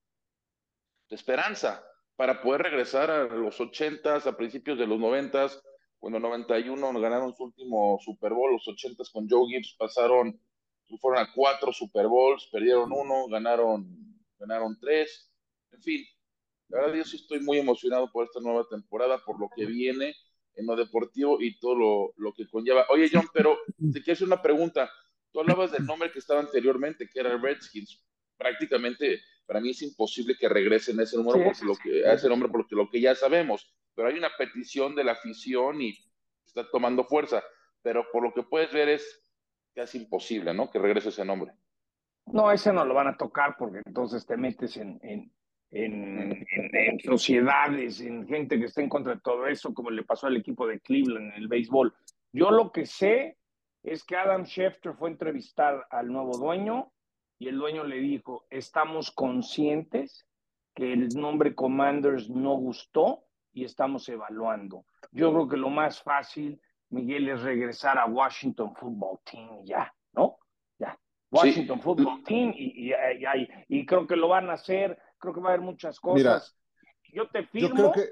esperanza 1.09 1.83
para 2.15 2.41
poder 2.41 2.63
regresar 2.63 3.09
a 3.09 3.23
los 3.23 3.59
ochentas, 3.59 4.27
a 4.27 4.37
principios 4.37 4.77
de 4.77 4.87
los 4.87 4.99
noventas, 4.99 5.61
cuando 6.01 6.17
en 6.17 6.23
91 6.23 6.99
ganaron 6.99 7.35
su 7.35 7.43
último 7.43 7.99
Super 8.03 8.33
Bowl, 8.33 8.53
los 8.53 8.67
80 8.67 9.03
con 9.13 9.29
Joe 9.29 9.47
Gibbs 9.47 9.75
pasaron, 9.77 10.41
fueron 10.99 11.23
a 11.23 11.31
cuatro 11.31 11.71
Super 11.71 12.07
Bowls, 12.07 12.49
perdieron 12.51 12.91
uno, 12.91 13.27
ganaron, 13.27 13.87
ganaron 14.39 14.79
tres, 14.79 15.31
en 15.71 15.81
fin, 15.83 16.03
la 16.69 16.79
verdad 16.79 16.95
yo 16.95 17.03
sí 17.05 17.17
estoy 17.17 17.41
muy 17.41 17.59
emocionado 17.59 18.11
por 18.11 18.25
esta 18.25 18.39
nueva 18.39 18.65
temporada, 18.67 19.23
por 19.23 19.39
lo 19.39 19.47
que 19.55 19.67
viene 19.67 20.15
en 20.55 20.65
lo 20.65 20.75
deportivo 20.75 21.39
y 21.39 21.59
todo 21.59 21.75
lo, 21.75 22.13
lo 22.17 22.33
que 22.33 22.49
conlleva. 22.49 22.87
Oye 22.89 23.07
John, 23.13 23.27
pero 23.31 23.59
te 23.93 24.01
quiero 24.01 24.13
hacer 24.13 24.27
una 24.27 24.41
pregunta, 24.41 24.91
tú 25.31 25.39
hablabas 25.39 25.71
del 25.71 25.85
nombre 25.85 26.11
que 26.11 26.17
estaba 26.17 26.39
anteriormente, 26.39 27.07
que 27.07 27.19
era 27.19 27.37
Redskins, 27.37 28.03
prácticamente 28.37 29.21
para 29.45 29.61
mí 29.61 29.69
es 29.69 29.83
imposible 29.83 30.35
que 30.35 30.49
regresen 30.49 30.99
ese 30.99 31.15
número 31.15 31.43
porque 31.43 31.63
lo 31.63 31.75
que, 31.75 32.07
a 32.07 32.13
ese 32.13 32.27
nombre 32.27 32.49
porque 32.49 32.75
lo 32.75 32.89
que 32.89 32.99
ya 32.99 33.13
sabemos 33.13 33.71
pero 33.95 34.07
hay 34.07 34.17
una 34.17 34.31
petición 34.37 34.95
de 34.95 35.03
la 35.03 35.13
afición 35.13 35.81
y 35.81 35.97
está 36.45 36.69
tomando 36.69 37.03
fuerza, 37.05 37.43
pero 37.81 38.05
por 38.11 38.23
lo 38.23 38.33
que 38.33 38.43
puedes 38.43 38.71
ver 38.71 38.89
es 38.89 39.21
casi 39.73 39.99
imposible, 39.99 40.53
¿no? 40.53 40.69
Que 40.69 40.79
regrese 40.79 41.09
ese 41.09 41.25
nombre. 41.25 41.53
No, 42.27 42.51
ese 42.51 42.71
no 42.71 42.85
lo 42.85 42.93
van 42.93 43.07
a 43.07 43.17
tocar 43.17 43.55
porque 43.57 43.81
entonces 43.85 44.25
te 44.25 44.37
metes 44.37 44.77
en, 44.77 44.99
en, 45.01 45.31
en, 45.71 46.99
sociedades, 46.99 48.01
en 48.01 48.27
gente 48.27 48.59
que 48.59 48.65
está 48.65 48.81
en 48.81 48.89
contra 48.89 49.15
de 49.15 49.21
todo 49.21 49.47
eso, 49.47 49.73
como 49.73 49.89
le 49.89 50.03
pasó 50.03 50.27
al 50.27 50.37
equipo 50.37 50.67
de 50.67 50.79
Cleveland 50.79 51.33
en 51.33 51.41
el 51.41 51.47
béisbol. 51.47 51.93
Yo 52.31 52.51
lo 52.51 52.71
que 52.71 52.85
sé 52.85 53.37
es 53.83 54.03
que 54.03 54.15
Adam 54.15 54.45
Schefter 54.45 54.93
fue 54.93 55.09
a 55.09 55.13
entrevistar 55.13 55.87
al 55.89 56.07
nuevo 56.07 56.37
dueño 56.37 56.91
y 57.39 57.47
el 57.47 57.57
dueño 57.57 57.83
le 57.83 57.97
dijo, 57.97 58.45
estamos 58.49 59.11
conscientes 59.11 60.27
que 60.75 60.93
el 60.93 61.09
nombre 61.09 61.55
Commanders 61.55 62.29
no 62.29 62.55
gustó, 62.55 63.25
y 63.53 63.65
estamos 63.65 64.07
evaluando. 64.09 64.85
Yo 65.11 65.31
creo 65.31 65.47
que 65.47 65.57
lo 65.57 65.69
más 65.69 66.01
fácil, 66.01 66.61
Miguel, 66.89 67.29
es 67.29 67.41
regresar 67.41 67.97
a 67.97 68.05
Washington 68.05 68.75
Football 68.75 69.19
Team 69.23 69.63
ya, 69.63 69.93
¿no? 70.13 70.37
Ya. 70.77 70.97
Washington 71.29 71.81
Football 71.81 72.23
Team 72.23 72.53
y, 72.55 72.91
y, 72.91 72.93
y, 73.67 73.85
creo 73.85 74.05
que 74.05 74.15
lo 74.15 74.27
van 74.27 74.49
a 74.49 74.53
hacer, 74.53 74.97
creo 75.17 75.33
que 75.33 75.39
va 75.39 75.49
a 75.49 75.53
haber 75.53 75.65
muchas 75.65 75.99
cosas. 75.99 76.57
yo 77.13 77.29
te 77.29 77.45
firmo, 77.47 77.69
yo 77.69 77.75
creo 77.75 77.91
que... 77.91 78.09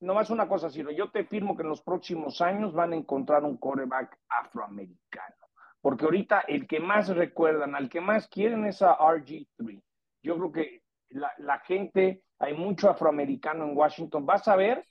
nomás 0.00 0.30
una 0.30 0.48
cosa, 0.48 0.70
Ciro, 0.70 0.90
yo 0.90 1.10
te 1.10 1.24
firmo 1.24 1.56
que 1.56 1.62
en 1.62 1.70
los 1.70 1.82
próximos 1.82 2.40
años 2.40 2.74
van 2.74 2.92
a 2.92 2.96
encontrar 2.96 3.44
un 3.44 3.56
quarterback 3.56 4.18
afroamericano. 4.28 5.34
Porque 5.80 6.04
ahorita 6.04 6.40
el 6.40 6.66
que 6.66 6.80
más 6.80 7.08
recuerdan, 7.08 7.74
al 7.74 7.88
que 7.88 8.00
más 8.00 8.26
quieren 8.28 8.64
es 8.66 8.82
a 8.82 8.98
RG3. 8.98 9.82
Yo 10.22 10.36
creo 10.36 10.52
que 10.52 10.82
la, 11.10 11.58
gente 11.66 12.22
hay 12.38 12.54
mucho 12.54 12.90
afroamericano 12.90 13.64
en 13.64 13.76
Washington. 13.76 14.26
Vas 14.26 14.46
a 14.48 14.56
ver, 14.56 14.86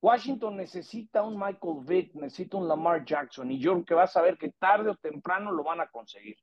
Washington 0.00 0.56
necesita 0.56 1.22
un 1.22 1.38
Michael 1.38 1.84
Vick, 1.84 2.14
necesita 2.14 2.56
un 2.56 2.68
Lamar 2.68 3.04
Jackson, 3.04 3.50
y 3.50 3.58
yo 3.58 3.72
creo 3.72 3.84
que 3.84 3.94
vas 3.94 4.16
a 4.16 4.22
ver 4.22 4.38
que 4.38 4.52
tarde 4.58 4.90
o 4.90 4.96
temprano 4.96 5.50
lo 5.52 5.64
van 5.64 5.80
a 5.80 5.88
conseguir. 5.88 6.36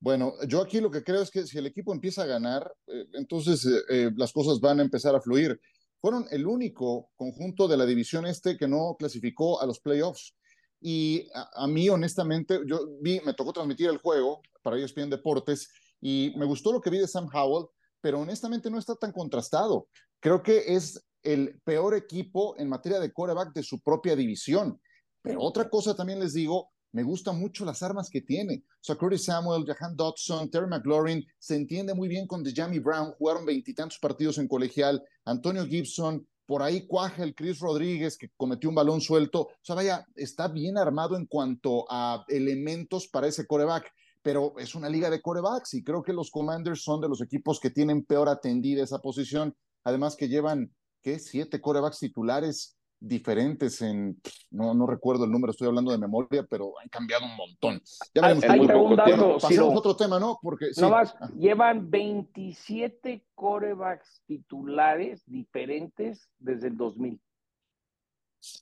Bueno, 0.00 0.34
yo 0.46 0.60
aquí 0.60 0.80
lo 0.80 0.90
que 0.90 1.02
creo 1.02 1.22
es 1.22 1.30
que 1.30 1.44
si 1.44 1.58
el 1.58 1.66
equipo 1.66 1.92
empieza 1.92 2.22
a 2.22 2.26
ganar, 2.26 2.72
eh, 2.86 3.06
entonces 3.14 3.64
eh, 3.66 3.80
eh, 3.90 4.10
las 4.16 4.32
cosas 4.32 4.60
van 4.60 4.78
a 4.78 4.82
empezar 4.82 5.14
a 5.14 5.20
fluir. 5.20 5.60
Fueron 6.00 6.26
el 6.30 6.46
único 6.46 7.10
conjunto 7.16 7.66
de 7.66 7.76
la 7.76 7.84
división 7.84 8.24
este 8.24 8.56
que 8.56 8.68
no 8.68 8.94
clasificó 8.96 9.60
a 9.60 9.66
los 9.66 9.80
playoffs. 9.80 10.36
Y 10.80 11.28
a, 11.34 11.64
a 11.64 11.66
mí, 11.66 11.88
honestamente, 11.88 12.60
yo 12.64 12.78
vi, 13.00 13.20
me 13.26 13.34
tocó 13.34 13.52
transmitir 13.52 13.88
el 13.88 13.98
juego 13.98 14.40
para 14.62 14.78
ESPN 14.78 15.10
Deportes 15.10 15.68
y 16.00 16.32
me 16.36 16.46
gustó 16.46 16.72
lo 16.72 16.80
que 16.80 16.90
vi 16.90 16.98
de 16.98 17.08
Sam 17.08 17.28
Howell 17.32 17.66
pero 18.00 18.20
honestamente 18.20 18.70
no 18.70 18.78
está 18.78 18.94
tan 18.94 19.12
contrastado. 19.12 19.88
creo 20.20 20.42
que 20.42 20.74
es 20.74 21.04
el 21.22 21.60
peor 21.64 21.94
equipo 21.94 22.56
en 22.58 22.68
materia 22.68 23.00
de 23.00 23.12
coreback 23.12 23.52
de 23.52 23.62
su 23.62 23.80
propia 23.80 24.16
división. 24.16 24.80
Pero 25.22 25.40
otra 25.42 25.68
cosa 25.68 25.94
también 25.94 26.20
les 26.20 26.32
digo, 26.32 26.70
me 26.92 27.02
gustan 27.02 27.38
mucho 27.38 27.64
las 27.64 27.82
armas 27.82 28.08
que 28.08 28.22
tiene. 28.22 28.64
O 28.66 28.82
sea, 28.82 28.96
Samuel, 29.18 29.64
Jahan 29.66 29.96
Dodson, 29.96 30.50
Terry 30.50 30.68
McLaurin, 30.68 31.24
se 31.38 31.56
entiende 31.56 31.94
muy 31.94 32.08
bien 32.08 32.26
con 32.26 32.42
DeJamie 32.42 32.80
Brown, 32.80 33.12
jugaron 33.18 33.44
veintitantos 33.44 33.98
partidos 33.98 34.38
en 34.38 34.48
colegial, 34.48 35.02
Antonio 35.24 35.66
Gibson, 35.66 36.26
por 36.46 36.62
ahí 36.62 36.86
cuaja 36.86 37.24
el 37.24 37.34
Chris 37.34 37.58
Rodríguez 37.60 38.16
que 38.16 38.30
cometió 38.36 38.70
un 38.70 38.74
balón 38.74 39.02
suelto. 39.02 39.42
O 39.42 39.50
sea, 39.60 39.74
vaya, 39.74 40.06
está 40.14 40.48
bien 40.48 40.78
armado 40.78 41.16
en 41.16 41.26
cuanto 41.26 41.84
a 41.90 42.24
elementos 42.28 43.06
para 43.08 43.26
ese 43.26 43.46
coreback, 43.46 43.92
pero 44.22 44.54
es 44.58 44.74
una 44.74 44.88
liga 44.88 45.10
de 45.10 45.22
corebacks 45.22 45.74
y 45.74 45.82
creo 45.82 46.02
que 46.02 46.12
los 46.12 46.30
Commanders 46.30 46.82
son 46.82 47.00
de 47.00 47.08
los 47.08 47.20
equipos 47.20 47.60
que 47.60 47.70
tienen 47.70 48.04
peor 48.04 48.28
atendida 48.28 48.82
esa 48.82 49.00
posición. 49.00 49.54
Además 49.84 50.16
que 50.16 50.28
llevan, 50.28 50.72
¿qué? 51.02 51.18
Siete 51.18 51.60
corebacks 51.60 51.98
titulares 52.00 52.78
diferentes 53.00 53.80
en, 53.80 54.20
no, 54.50 54.74
no 54.74 54.86
recuerdo 54.86 55.24
el 55.24 55.30
número, 55.30 55.52
estoy 55.52 55.68
hablando 55.68 55.92
de 55.92 55.98
memoria, 55.98 56.44
pero 56.48 56.72
han 56.80 56.88
cambiado 56.88 57.24
un 57.24 57.36
montón. 57.36 57.80
Ya 58.14 58.22
veremos 58.22 58.44
Hay, 58.44 58.60
un 58.60 58.96
dato, 58.96 59.38
pasemos 59.40 59.76
otro 59.76 59.96
tema, 59.96 60.18
¿no? 60.18 60.38
Porque 60.42 60.66
no 60.76 60.90
más, 60.90 61.14
llevan 61.36 61.88
27 61.90 63.24
corebacks 63.34 64.22
titulares 64.26 65.22
diferentes 65.26 66.28
desde 66.38 66.68
el 66.68 66.76
2000. 66.76 67.20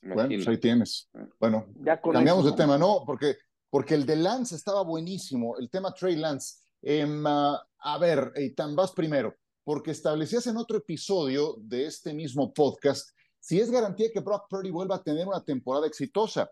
Bueno, 0.03 0.29
pues 0.29 0.47
ahí 0.47 0.57
tienes. 0.57 1.09
Bueno, 1.39 1.65
cambiamos 2.11 2.45
de 2.45 2.51
tema, 2.53 2.77
¿no? 2.77 3.03
Porque, 3.05 3.35
porque 3.69 3.93
el 3.95 4.05
de 4.05 4.15
Lance 4.15 4.55
estaba 4.55 4.83
buenísimo, 4.83 5.57
el 5.57 5.69
tema 5.69 5.93
Trey 5.93 6.15
Lance. 6.15 6.55
Ah, 7.25 7.61
a 7.79 7.97
ver, 7.97 8.31
Eitan, 8.35 8.75
vas 8.75 8.91
primero, 8.91 9.35
porque 9.63 9.91
establecías 9.91 10.47
en 10.47 10.57
otro 10.57 10.77
episodio 10.77 11.55
de 11.59 11.85
este 11.85 12.13
mismo 12.13 12.53
podcast 12.53 13.09
si 13.47 13.61
es 13.61 13.71
garantía 13.71 14.09
que 14.13 14.19
Brock 14.19 14.47
Purdy 14.49 14.71
vuelva 14.71 14.95
a 14.95 15.03
tener 15.03 15.25
una 15.25 15.41
temporada 15.41 15.87
exitosa. 15.87 16.51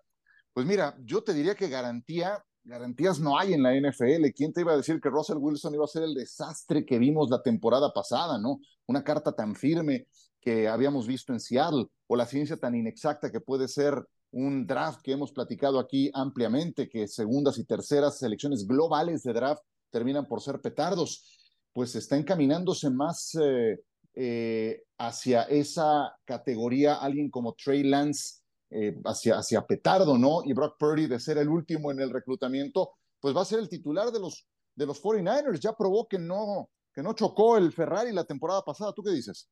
Pues 0.53 0.65
mira, 0.65 0.95
yo 1.03 1.21
te 1.21 1.33
diría 1.33 1.53
que 1.53 1.67
garantía, 1.67 2.41
garantías 2.63 3.19
no 3.19 3.37
hay 3.37 3.53
en 3.53 3.63
la 3.63 3.73
NFL. 3.75 4.31
¿Quién 4.33 4.53
te 4.53 4.61
iba 4.61 4.71
a 4.71 4.77
decir 4.77 5.01
que 5.01 5.09
Russell 5.09 5.37
Wilson 5.37 5.73
iba 5.73 5.83
a 5.83 5.89
ser 5.89 6.03
el 6.03 6.13
desastre 6.13 6.85
que 6.85 6.97
vimos 6.97 7.29
la 7.29 7.41
temporada 7.41 7.91
pasada, 7.91 8.37
no? 8.37 8.61
Una 8.85 9.03
carta 9.03 9.33
tan 9.33 9.55
firme 9.55 10.07
que 10.39 10.69
habíamos 10.69 11.05
visto 11.05 11.33
en 11.33 11.41
Seattle, 11.41 11.87
o 12.07 12.15
la 12.15 12.25
ciencia 12.25 12.55
tan 12.55 12.75
inexacta 12.75 13.29
que 13.29 13.41
puede 13.41 13.67
ser 13.67 14.01
un 14.35 14.67
draft 14.67 15.01
que 15.01 15.13
hemos 15.13 15.31
platicado 15.31 15.79
aquí 15.79 16.11
ampliamente, 16.13 16.89
que 16.89 17.07
segundas 17.07 17.57
y 17.57 17.63
terceras 17.63 18.19
selecciones 18.19 18.67
globales 18.67 19.23
de 19.23 19.31
draft 19.31 19.63
terminan 19.89 20.27
por 20.27 20.41
ser 20.41 20.59
petardos, 20.59 21.39
pues 21.71 21.95
está 21.95 22.17
encaminándose 22.17 22.89
más 22.89 23.33
eh, 23.41 23.79
eh, 24.13 24.83
hacia 24.97 25.43
esa 25.43 26.13
categoría 26.25 26.95
alguien 26.95 27.29
como 27.29 27.53
Trey 27.53 27.83
Lance, 27.83 28.41
eh, 28.71 28.99
hacia, 29.05 29.37
hacia 29.37 29.61
Petardo, 29.65 30.17
¿no? 30.17 30.41
Y 30.43 30.51
Brock 30.51 30.75
Purdy 30.77 31.07
de 31.07 31.19
ser 31.19 31.37
el 31.37 31.47
último 31.47 31.91
en 31.91 32.01
el 32.01 32.11
reclutamiento, 32.11 32.91
pues 33.21 33.33
va 33.33 33.41
a 33.41 33.45
ser 33.45 33.59
el 33.59 33.69
titular 33.69 34.11
de 34.11 34.19
los, 34.19 34.45
de 34.75 34.85
los 34.85 35.01
49ers. 35.01 35.59
Ya 35.59 35.71
probó 35.71 36.09
que 36.09 36.19
no, 36.19 36.69
que 36.93 37.01
no 37.01 37.13
chocó 37.13 37.57
el 37.57 37.71
Ferrari 37.71 38.11
la 38.11 38.25
temporada 38.25 38.63
pasada. 38.63 38.91
¿Tú 38.91 39.01
qué 39.01 39.11
dices? 39.11 39.49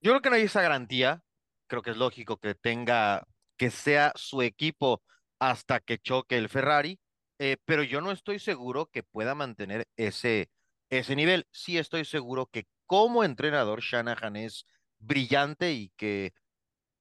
Yo 0.00 0.10
creo 0.10 0.22
que 0.22 0.30
no 0.30 0.36
hay 0.36 0.42
esa 0.42 0.62
garantía. 0.62 1.22
Creo 1.68 1.82
que 1.82 1.90
es 1.90 1.96
lógico 1.96 2.38
que 2.38 2.56
tenga, 2.56 3.28
que 3.60 3.70
sea 3.70 4.12
su 4.16 4.40
equipo 4.40 5.02
hasta 5.38 5.80
que 5.80 5.98
choque 5.98 6.38
el 6.38 6.48
Ferrari, 6.48 6.98
eh, 7.38 7.58
pero 7.66 7.82
yo 7.82 8.00
no 8.00 8.10
estoy 8.10 8.38
seguro 8.38 8.86
que 8.86 9.02
pueda 9.02 9.34
mantener 9.34 9.86
ese, 9.98 10.48
ese 10.88 11.14
nivel. 11.14 11.46
Sí 11.52 11.76
estoy 11.76 12.06
seguro 12.06 12.46
que 12.46 12.64
como 12.86 13.22
entrenador, 13.22 13.82
Shanahan 13.82 14.36
es 14.36 14.64
brillante 14.98 15.72
y 15.74 15.90
que 15.98 16.32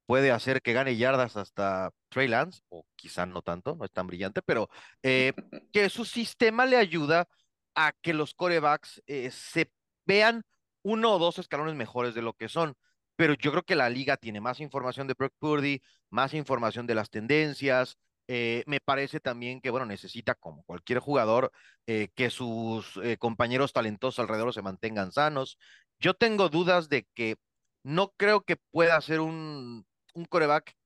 puede 0.05 0.31
hacer 0.31 0.61
que 0.61 0.73
gane 0.73 0.97
yardas 0.97 1.37
hasta 1.37 1.91
Trey 2.09 2.27
Lance, 2.27 2.61
o 2.67 2.85
quizá 2.97 3.25
no 3.25 3.41
tanto, 3.41 3.77
no 3.77 3.85
es 3.85 3.91
tan 3.93 4.07
brillante, 4.07 4.41
pero 4.41 4.69
eh, 5.01 5.31
que 5.71 5.89
su 5.89 6.03
sistema 6.03 6.65
le 6.65 6.75
ayuda 6.75 7.29
a 7.73 7.93
que 8.01 8.13
los 8.13 8.33
corebacks 8.33 9.01
eh, 9.07 9.31
se 9.31 9.71
vean 10.05 10.43
uno 10.83 11.13
o 11.13 11.19
dos 11.19 11.39
escalones 11.39 11.75
mejores 11.75 12.15
de 12.15 12.21
lo 12.21 12.33
que 12.33 12.49
son. 12.49 12.75
Pero 13.19 13.33
yo 13.33 13.51
creo 13.51 13.63
que 13.63 13.75
la 13.75 13.89
liga 13.89 14.15
tiene 14.15 14.39
más 14.39 14.61
información 14.61 15.05
de 15.05 15.13
Brock 15.13 15.33
Purdy, 15.39 15.81
más 16.09 16.33
información 16.33 16.87
de 16.87 16.95
las 16.95 17.09
tendencias, 17.09 17.97
eh, 18.29 18.63
me 18.65 18.79
parece 18.79 19.19
también 19.19 19.59
que, 19.59 19.71
bueno, 19.71 19.85
necesita, 19.85 20.35
como 20.35 20.63
cualquier 20.63 20.99
jugador, 20.99 21.51
eh, 21.85 22.07
que 22.15 22.29
sus 22.29 22.95
eh, 23.03 23.17
compañeros 23.17 23.73
talentosos 23.73 24.19
alrededor 24.19 24.53
se 24.53 24.61
mantengan 24.61 25.11
sanos. 25.11 25.57
Yo 25.99 26.13
tengo 26.13 26.47
dudas 26.47 26.87
de 26.87 27.09
que 27.13 27.35
no 27.83 28.13
creo 28.15 28.39
que 28.45 28.55
pueda 28.55 29.01
ser 29.01 29.19
un, 29.19 29.85
un 30.13 30.25
coreback 30.25 30.77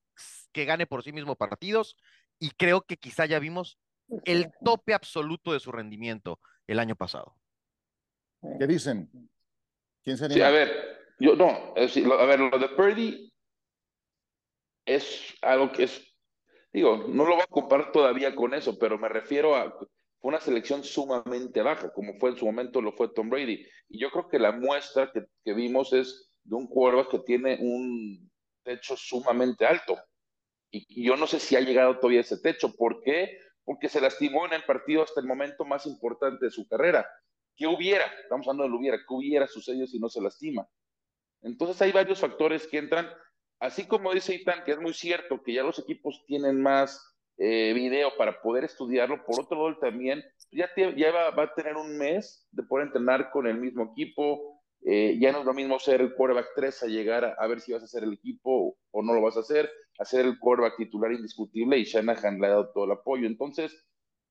que 0.51 0.65
gane 0.65 0.87
por 0.87 1.03
sí 1.03 1.13
mismo 1.13 1.35
partidos 1.35 1.95
y 2.39 2.49
creo 2.49 2.81
que 2.81 2.97
quizá 2.97 3.27
ya 3.27 3.37
vimos 3.37 3.77
el 4.25 4.49
tope 4.65 4.95
absoluto 4.95 5.53
de 5.53 5.59
su 5.59 5.71
rendimiento 5.71 6.39
el 6.65 6.79
año 6.79 6.95
pasado. 6.95 7.37
¿Qué 8.57 8.65
dicen? 8.65 9.29
¿Quién 10.01 10.17
sería? 10.17 10.35
Sí, 10.35 10.41
a 10.41 10.49
ver, 10.49 11.02
yo 11.19 11.35
no, 11.35 11.73
a 11.75 12.25
ver, 12.25 12.39
lo 12.39 12.57
de 12.57 12.69
Purdy 12.69 13.33
es 14.85 15.35
algo 15.41 15.71
que 15.71 15.83
es 15.83 16.13
digo, 16.73 17.05
no 17.07 17.25
lo 17.25 17.35
voy 17.35 17.43
a 17.43 17.47
comparar 17.47 17.91
todavía 17.91 18.35
con 18.35 18.53
eso, 18.53 18.77
pero 18.77 18.97
me 18.97 19.07
refiero 19.07 19.55
a 19.55 19.73
una 20.21 20.39
selección 20.39 20.83
sumamente 20.83 21.61
baja, 21.61 21.91
como 21.93 22.17
fue 22.17 22.31
en 22.31 22.37
su 22.37 22.45
momento 22.45 22.81
lo 22.81 22.93
fue 22.93 23.13
Tom 23.13 23.29
Brady. 23.29 23.65
Y 23.89 23.99
yo 23.99 24.09
creo 24.09 24.27
que 24.27 24.39
la 24.39 24.51
muestra 24.51 25.11
que, 25.11 25.25
que 25.43 25.53
vimos 25.53 25.93
es 25.93 26.31
de 26.43 26.55
un 26.55 26.67
quarterback 26.67 27.11
que 27.11 27.19
tiene 27.19 27.57
un 27.61 28.31
techo 28.63 28.95
sumamente 28.97 29.65
alto. 29.65 29.97
Y, 30.71 31.05
yo 31.05 31.15
no 31.15 31.27
sé 31.27 31.39
si 31.39 31.55
ha 31.55 31.61
llegado 31.61 31.99
todavía 31.99 32.21
ese 32.21 32.39
techo. 32.39 32.73
¿Por 32.75 33.01
qué? 33.03 33.37
Porque 33.63 33.89
se 33.89 34.01
lastimó 34.01 34.45
en 34.45 34.53
el 34.53 34.63
partido 34.63 35.03
hasta 35.03 35.21
el 35.21 35.27
momento 35.27 35.65
más 35.65 35.85
importante 35.85 36.45
de 36.45 36.51
su 36.51 36.67
carrera. 36.67 37.05
¿Qué 37.55 37.67
hubiera? 37.67 38.05
Estamos 38.21 38.47
hablando 38.47 38.63
de 38.63 38.69
lo 38.69 38.77
hubiera. 38.77 38.97
¿Qué 38.97 39.13
hubiera 39.13 39.47
sucedido 39.47 39.85
si 39.87 39.99
no 39.99 40.09
se 40.09 40.21
lastima? 40.21 40.67
Entonces 41.43 41.81
hay 41.81 41.91
varios 41.91 42.19
factores 42.19 42.67
que 42.67 42.77
entran 42.77 43.07
así 43.59 43.85
como 43.85 44.13
dice 44.13 44.35
Itan, 44.35 44.63
que 44.65 44.71
es 44.71 44.79
muy 44.79 44.93
cierto 44.93 45.41
que 45.41 45.53
ya 45.53 45.63
los 45.63 45.79
equipos 45.79 46.23
tienen 46.27 46.61
más 46.61 47.15
eh, 47.37 47.73
video 47.73 48.15
para 48.17 48.41
poder 48.41 48.65
estudiarlo, 48.65 49.25
por 49.25 49.39
otro 49.39 49.57
lado 49.57 49.79
también 49.79 50.23
ya, 50.51 50.69
ya 50.75 51.11
va, 51.11 51.43
a 51.43 51.53
tener 51.55 51.75
un 51.77 51.97
mes 51.97 52.47
de 52.51 52.63
poder 52.63 52.87
entrenar 52.87 53.31
con 53.31 53.47
el 53.47 53.57
mismo 53.57 53.91
equipo, 53.91 54.61
eh, 54.85 55.17
ya 55.19 55.31
no 55.31 55.39
es 55.39 55.45
lo 55.45 55.53
mismo 55.53 55.79
ser 55.79 56.01
el 56.01 56.13
quarterback 56.13 56.49
3 56.55 56.83
a 56.83 56.87
llegar 56.87 57.35
a, 57.39 57.47
ver 57.47 57.61
si 57.61 57.71
vas 57.71 57.81
a 57.81 57.85
hacer 57.85 58.03
el 58.03 58.13
equipo 58.13 58.77
o 58.91 59.01
no 59.01 59.13
lo 59.13 59.21
vas 59.21 59.37
a 59.37 59.39
hacer, 59.39 59.71
hacer 59.97 60.25
el 60.25 60.37
quarterback 60.37 60.77
titular 60.77 61.11
indiscutible 61.11 61.77
y 61.77 61.85
Shanahan 61.85 62.39
le 62.39 62.47
ha 62.47 62.49
dado 62.49 62.71
todo 62.73 62.85
el 62.85 62.91
apoyo. 62.91 63.25
Entonces, 63.25 63.85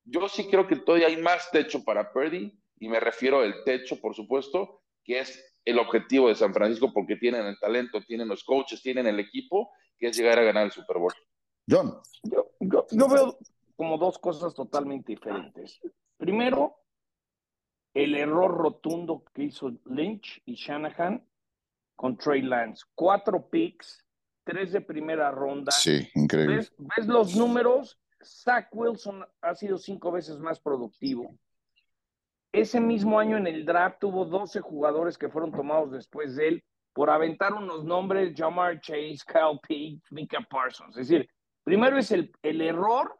yo 0.04 0.28
sí 0.28 0.48
creo 0.48 0.66
que 0.66 0.76
todavía 0.76 1.06
hay 1.06 1.16
más 1.16 1.50
techo 1.50 1.82
para 1.84 2.12
Purdy, 2.12 2.52
y 2.78 2.88
me 2.88 3.00
refiero 3.00 3.40
al 3.40 3.64
techo, 3.64 4.00
por 4.00 4.14
supuesto, 4.14 4.82
que 5.04 5.20
es 5.20 5.51
el 5.64 5.78
objetivo 5.78 6.28
de 6.28 6.34
San 6.34 6.52
Francisco 6.52 6.92
porque 6.92 7.16
tienen 7.16 7.46
el 7.46 7.58
talento, 7.58 8.00
tienen 8.02 8.28
los 8.28 8.44
coaches, 8.44 8.82
tienen 8.82 9.06
el 9.06 9.20
equipo, 9.20 9.70
que 9.98 10.08
es 10.08 10.16
llegar 10.16 10.38
a 10.38 10.42
ganar 10.42 10.64
el 10.64 10.72
Super 10.72 10.98
Bowl. 10.98 11.12
John. 11.68 12.00
Yo, 12.24 12.50
yo, 12.60 13.08
veo 13.08 13.38
como 13.76 13.98
dos 13.98 14.18
cosas 14.18 14.54
totalmente 14.54 15.12
diferentes. 15.12 15.80
Primero, 16.16 16.76
el 17.94 18.16
error 18.16 18.50
rotundo 18.50 19.24
que 19.32 19.44
hizo 19.44 19.72
Lynch 19.86 20.42
y 20.44 20.54
Shanahan 20.54 21.24
con 21.94 22.16
Trey 22.16 22.42
Lance. 22.42 22.84
Cuatro 22.94 23.48
picks, 23.48 24.04
tres 24.44 24.72
de 24.72 24.80
primera 24.80 25.30
ronda. 25.30 25.70
Sí, 25.72 26.08
increíble. 26.14 26.56
¿Ves, 26.56 26.72
ves 26.78 27.06
los 27.06 27.36
números? 27.36 27.98
Zach 28.24 28.68
Wilson 28.72 29.24
ha 29.40 29.54
sido 29.54 29.78
cinco 29.78 30.12
veces 30.12 30.38
más 30.38 30.60
productivo. 30.60 31.36
Ese 32.52 32.80
mismo 32.80 33.18
año 33.18 33.38
en 33.38 33.46
el 33.46 33.64
draft 33.64 33.98
tuvo 34.00 34.26
12 34.26 34.60
jugadores 34.60 35.16
que 35.16 35.30
fueron 35.30 35.52
tomados 35.52 35.90
después 35.90 36.36
de 36.36 36.48
él 36.48 36.64
por 36.92 37.08
aventar 37.08 37.54
unos 37.54 37.84
nombres, 37.84 38.34
Jamar 38.36 38.78
Chase, 38.80 39.20
Kyle 39.26 39.58
Peake, 39.66 40.02
Mika 40.10 40.46
Parsons. 40.50 40.96
Es 40.98 41.08
decir, 41.08 41.28
primero 41.64 41.96
es 41.96 42.10
el, 42.10 42.30
el 42.42 42.60
error 42.60 43.18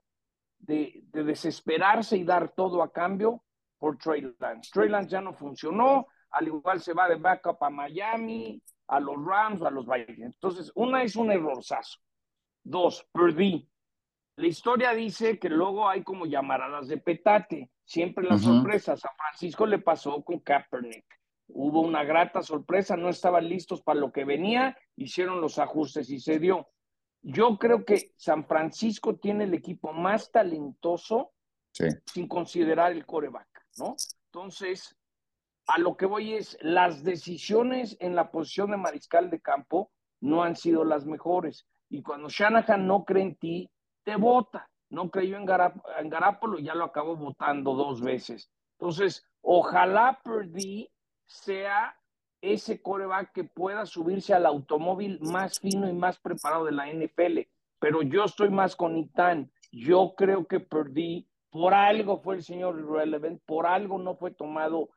de, 0.59 1.05
de, 1.07 1.25
desesperarse 1.25 2.19
y 2.19 2.25
dar 2.25 2.53
todo 2.55 2.83
a 2.83 2.93
cambio 2.93 3.43
por 3.79 3.97
Trey 3.97 4.23
Lance. 4.39 4.71
Trey 4.73 4.91
Lance 4.91 5.09
ya 5.09 5.23
no 5.23 5.33
funcionó, 5.33 6.07
al 6.31 6.47
igual 6.47 6.81
se 6.81 6.93
va 6.93 7.09
de 7.09 7.17
backup 7.17 7.63
a 7.65 7.71
Miami, 7.71 8.63
a 8.89 9.01
los 9.01 9.17
Rams 9.25 9.63
a 9.63 9.71
los 9.71 9.87
Vikings. 9.87 10.35
Entonces, 10.35 10.71
una 10.75 11.03
es 11.03 11.17
un 11.17 11.33
errorzazo. 11.33 11.99
Dos, 12.63 13.07
perdí. 13.13 13.69
La 14.37 14.47
historia 14.47 14.93
dice 14.93 15.39
que 15.39 15.49
luego 15.49 15.89
hay 15.89 16.03
como 16.03 16.27
llamaradas 16.27 16.89
de 16.89 16.99
petate. 16.99 17.71
Siempre 17.93 18.25
la 18.25 18.39
sorpresa. 18.39 18.97
San 18.97 19.11
Francisco 19.15 19.67
le 19.67 19.79
pasó 19.79 20.25
con 20.25 20.39
Kaepernick. 20.39 21.05
Hubo 21.49 21.83
una 21.83 22.05
grata 22.05 22.41
sorpresa, 22.41 22.97
no 22.97 23.11
estaban 23.11 23.47
listos 23.47 23.83
para 23.83 24.01
lo 24.01 24.11
que 24.11 24.25
venía, 24.25 24.75
hicieron 24.97 25.43
los 25.43 25.59
ajustes 25.59 26.09
y 26.09 26.19
se 26.19 26.39
dio. 26.39 26.71
Yo 27.21 27.59
creo 27.59 27.85
que 27.85 28.15
San 28.17 28.47
Francisco 28.47 29.17
tiene 29.17 29.45
el 29.45 29.53
equipo 29.53 29.93
más 29.93 30.31
talentoso 30.31 31.33
sin 32.07 32.29
considerar 32.29 32.93
el 32.93 33.05
coreback, 33.05 33.67
¿no? 33.77 33.95
Entonces, 34.25 34.97
a 35.67 35.79
lo 35.79 35.95
que 35.95 36.07
voy 36.07 36.33
es, 36.33 36.57
las 36.63 37.05
decisiones 37.05 37.99
en 38.01 38.15
la 38.15 38.31
posición 38.31 38.71
de 38.71 38.79
mariscal 38.79 39.29
de 39.29 39.43
campo 39.43 39.93
no 40.23 40.43
han 40.43 40.57
sido 40.57 40.83
las 40.83 41.05
mejores. 41.05 41.67
Y 41.91 42.01
cuando 42.01 42.31
Shanahan 42.31 42.87
no 42.87 43.05
cree 43.05 43.25
en 43.25 43.37
ti, 43.37 43.71
te 44.03 44.17
vota. 44.17 44.71
No 44.93 45.11
creyó 45.11 45.39
en, 45.39 45.47
Garapolo 45.47 46.59
y 46.59 46.65
ya 46.65 46.75
lo 46.75 46.85
acabó 46.85 47.17
votando 47.17 47.73
dos 47.73 48.03
veces. 48.03 48.53
Entonces, 48.79 49.27
ojalá 49.41 50.21
Purdy 50.23 50.87
sea 51.25 51.97
ese 52.43 52.83
coreback 52.83 53.33
que 53.33 53.45
pueda 53.45 53.87
subirse 53.87 54.35
al 54.35 54.45
automóvil 54.45 55.19
más 55.23 55.59
fino 55.61 55.89
y 55.89 55.95
más 55.95 56.19
preparado 56.19 56.67
de 56.67 56.73
la 56.73 56.93
NFL. 56.93 57.39
Pero 57.79 58.03
yo 58.03 58.25
estoy 58.25 58.51
más 58.51 58.77
con 58.77 58.99
Itán. 58.99 59.51
Yo 59.71 60.13
creo 60.15 60.47
que 60.47 60.61
Purdy, 60.61 61.27
por 61.49 61.73
algo 61.73 62.21
fue 62.21 62.35
el 62.35 62.43
señor 62.43 62.87
Relevant, 62.87 63.41
por 63.47 63.67
algo 63.67 63.99
no 63.99 64.17
fue 64.17 64.33
tomado 64.33 64.91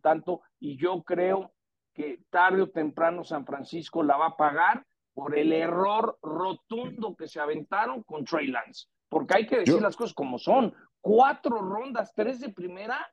tanto, 0.00 0.42
y 0.60 0.76
yo 0.76 1.02
creo 1.02 1.52
que 1.92 2.22
tarde 2.30 2.62
o 2.62 2.70
temprano 2.70 3.24
San 3.24 3.44
Francisco 3.44 4.04
la 4.04 4.16
va 4.16 4.26
a 4.26 4.36
pagar 4.36 4.86
por 5.12 5.36
el 5.36 5.52
error 5.52 6.20
rotundo 6.22 7.16
que 7.16 7.26
se 7.26 7.40
aventaron 7.40 8.04
con 8.04 8.24
Trey 8.24 8.46
Lance. 8.46 8.86
Porque 9.10 9.34
hay 9.34 9.46
que 9.46 9.58
decir 9.58 9.82
las 9.82 9.96
cosas 9.96 10.14
como 10.14 10.38
son. 10.38 10.74
Cuatro 11.02 11.58
rondas, 11.58 12.12
tres 12.14 12.40
de 12.40 12.48
primera, 12.50 13.06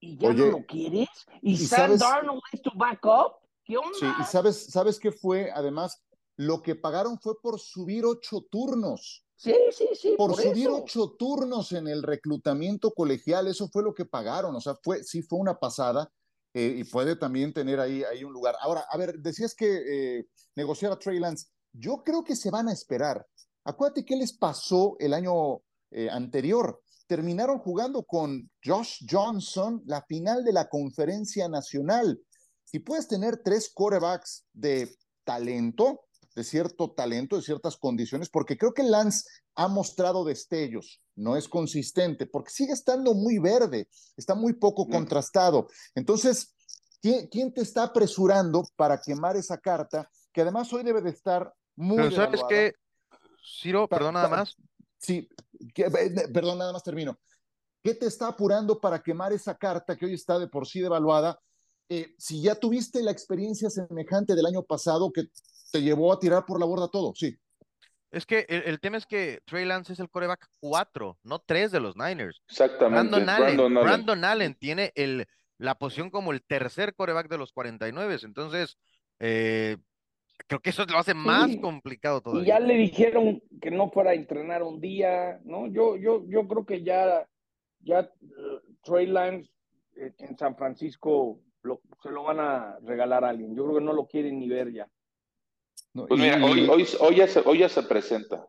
y 0.00 0.16
ya 0.16 0.32
no 0.32 0.46
lo 0.46 0.66
quieres. 0.66 1.08
Y, 1.42 1.56
Sam 1.56 1.96
Darnold 1.96 2.40
es 2.52 2.62
tu 2.62 2.70
backup. 2.74 3.36
¿Qué 3.64 3.76
onda? 3.76 3.96
Sí, 3.98 4.06
y 4.20 4.24
sabes, 4.24 4.66
¿sabes 4.66 4.98
qué 4.98 5.12
fue? 5.12 5.50
Además, 5.52 6.02
lo 6.36 6.62
que 6.62 6.74
pagaron 6.74 7.20
fue 7.20 7.38
por 7.40 7.60
subir 7.60 8.06
ocho 8.06 8.46
turnos. 8.50 9.26
Sí, 9.36 9.54
sí, 9.72 9.88
sí. 9.94 10.14
Por, 10.16 10.34
subir 10.34 10.68
ocho 10.68 11.14
turnos 11.18 11.72
en 11.72 11.86
el 11.86 12.02
reclutamiento 12.02 12.92
colegial, 12.92 13.46
eso 13.46 13.68
fue 13.68 13.82
lo 13.82 13.94
que 13.94 14.06
pagaron. 14.06 14.56
O 14.56 14.60
sea, 14.60 14.74
fue, 14.82 15.04
sí 15.04 15.22
fue 15.22 15.38
una 15.38 15.58
pasada. 15.58 16.10
Eh, 16.52 16.76
y 16.78 16.84
puede 16.84 17.14
también 17.14 17.52
tener 17.52 17.78
ahí, 17.78 18.02
ahí 18.02 18.24
un 18.24 18.32
lugar. 18.32 18.56
Ahora, 18.60 18.84
a 18.90 18.96
ver, 18.96 19.18
decías 19.18 19.54
que 19.54 20.18
eh, 20.18 20.26
negociar 20.56 20.92
a 20.92 20.98
Trey 20.98 21.18
Lance. 21.20 21.48
Yo 21.72 22.02
creo 22.02 22.24
que 22.24 22.34
se 22.34 22.50
van 22.50 22.68
a 22.68 22.72
esperar. 22.72 23.24
Acuérdate 23.64 24.04
qué 24.04 24.16
les 24.16 24.32
pasó 24.32 24.96
el 24.98 25.14
año 25.14 25.62
eh, 25.90 26.08
anterior. 26.10 26.82
Terminaron 27.06 27.58
jugando 27.58 28.04
con 28.04 28.50
Josh 28.64 29.04
Johnson 29.08 29.82
la 29.86 30.02
final 30.02 30.44
de 30.44 30.52
la 30.52 30.68
conferencia 30.68 31.48
nacional. 31.48 32.20
Si 32.64 32.78
puedes 32.78 33.08
tener 33.08 33.42
tres 33.42 33.70
corebacks 33.74 34.46
de 34.52 34.96
talento, 35.24 36.02
de 36.34 36.44
cierto 36.44 36.92
talento, 36.92 37.36
de 37.36 37.42
ciertas 37.42 37.76
condiciones, 37.76 38.28
porque 38.28 38.56
creo 38.56 38.72
que 38.72 38.82
Lance 38.82 39.24
ha 39.56 39.68
mostrado 39.68 40.24
destellos, 40.24 41.02
no 41.16 41.36
es 41.36 41.48
consistente, 41.48 42.26
porque 42.26 42.52
sigue 42.52 42.72
estando 42.72 43.14
muy 43.14 43.38
verde, 43.38 43.88
está 44.16 44.34
muy 44.34 44.54
poco 44.54 44.86
contrastado. 44.88 45.68
Entonces, 45.94 46.54
¿quién, 47.02 47.52
te 47.52 47.60
está 47.60 47.84
apresurando 47.84 48.64
para 48.76 49.00
quemar 49.00 49.36
esa 49.36 49.58
carta? 49.58 50.08
Que 50.32 50.42
además 50.42 50.72
hoy 50.72 50.84
debe 50.84 51.02
de 51.02 51.10
estar 51.10 51.52
muy... 51.76 51.96
Pero 51.96 52.10
sabes 52.12 52.40
qué, 52.48 52.72
Ciro, 53.42 53.88
perdón 53.88 54.14
nada 54.14 54.28
más. 54.28 54.56
Sí, 54.98 55.28
perdón, 56.32 56.58
nada 56.58 56.72
más 56.72 56.82
termino. 56.82 57.18
¿Qué 57.82 57.94
te 57.94 58.06
está 58.06 58.28
apurando 58.28 58.80
para 58.80 59.02
quemar 59.02 59.32
esa 59.32 59.56
carta 59.56 59.96
que 59.96 60.06
hoy 60.06 60.14
está 60.14 60.38
de 60.38 60.48
por 60.48 60.66
sí 60.66 60.80
devaluada? 60.80 61.40
Eh, 61.88 62.14
si 62.18 62.42
ya 62.42 62.54
tuviste 62.54 63.02
la 63.02 63.10
experiencia 63.10 63.70
semejante 63.70 64.34
del 64.34 64.46
año 64.46 64.62
pasado 64.62 65.10
que 65.10 65.24
te 65.72 65.82
llevó 65.82 66.12
a 66.12 66.18
tirar 66.18 66.44
por 66.44 66.60
la 66.60 66.66
borda 66.66 66.88
todo, 66.88 67.14
sí. 67.14 67.36
Es 68.10 68.26
que 68.26 68.44
el, 68.48 68.80
tema 68.80 68.96
es 68.96 69.06
que 69.06 69.40
Trey 69.46 69.64
Lance 69.64 69.92
es 69.92 70.00
el 70.00 70.10
coreback 70.10 70.48
4, 70.58 71.18
no 71.22 71.38
3 71.38 71.70
de 71.70 71.80
los 71.80 71.96
Niners. 71.96 72.42
Exactamente. 72.48 73.20
Brandon 73.24 74.24
Allen, 74.24 74.54
tiene 74.56 74.92
el, 74.96 75.26
la 75.58 75.76
posición 75.76 76.10
como 76.10 76.32
el 76.32 76.42
tercer 76.42 76.94
coreback 76.96 77.28
de 77.28 77.38
los 77.38 77.52
49. 77.52 78.18
Entonces, 78.24 78.78
eh, 79.20 79.76
creo 80.46 80.60
que 80.60 80.70
eso 80.70 80.84
lo 80.86 80.98
hace 80.98 81.14
más 81.14 81.56
complicado 81.56 82.20
todavía. 82.20 82.42
Y 82.42 82.46
ya 82.46 82.60
le 82.60 82.74
dijeron 82.74 83.42
que 83.60 83.70
no 83.70 83.90
fuera 83.90 84.10
a 84.10 84.14
entrenar 84.14 84.62
un 84.62 84.80
día, 84.80 85.40
¿no? 85.44 85.66
Yo, 85.66 85.96
yo, 85.96 86.24
yo 86.28 86.46
creo 86.48 86.64
que 86.64 86.82
ya, 86.82 87.26
ya 87.80 88.10
uh, 88.22 88.74
Trey 88.82 89.06
Lance 89.06 89.50
eh, 89.96 90.12
en 90.18 90.36
San 90.36 90.56
Francisco 90.56 91.40
se 92.02 92.10
lo 92.10 92.22
van 92.22 92.40
a 92.40 92.78
regalar 92.82 93.24
a 93.24 93.28
alguien. 93.30 93.54
Yo 93.54 93.64
creo 93.64 93.78
que 93.78 93.84
no 93.84 93.92
lo 93.92 94.06
quieren 94.06 94.38
ni 94.38 94.48
ver 94.48 94.72
ya 94.72 94.88
pues 95.92 96.20
mira, 96.20 96.44
hoy, 96.44 96.68
hoy, 96.68 96.86
hoy, 97.00 97.16
ya 97.16 97.26
se, 97.26 97.40
hoy 97.44 97.58
ya 97.58 97.68
se 97.68 97.82
presenta. 97.82 98.46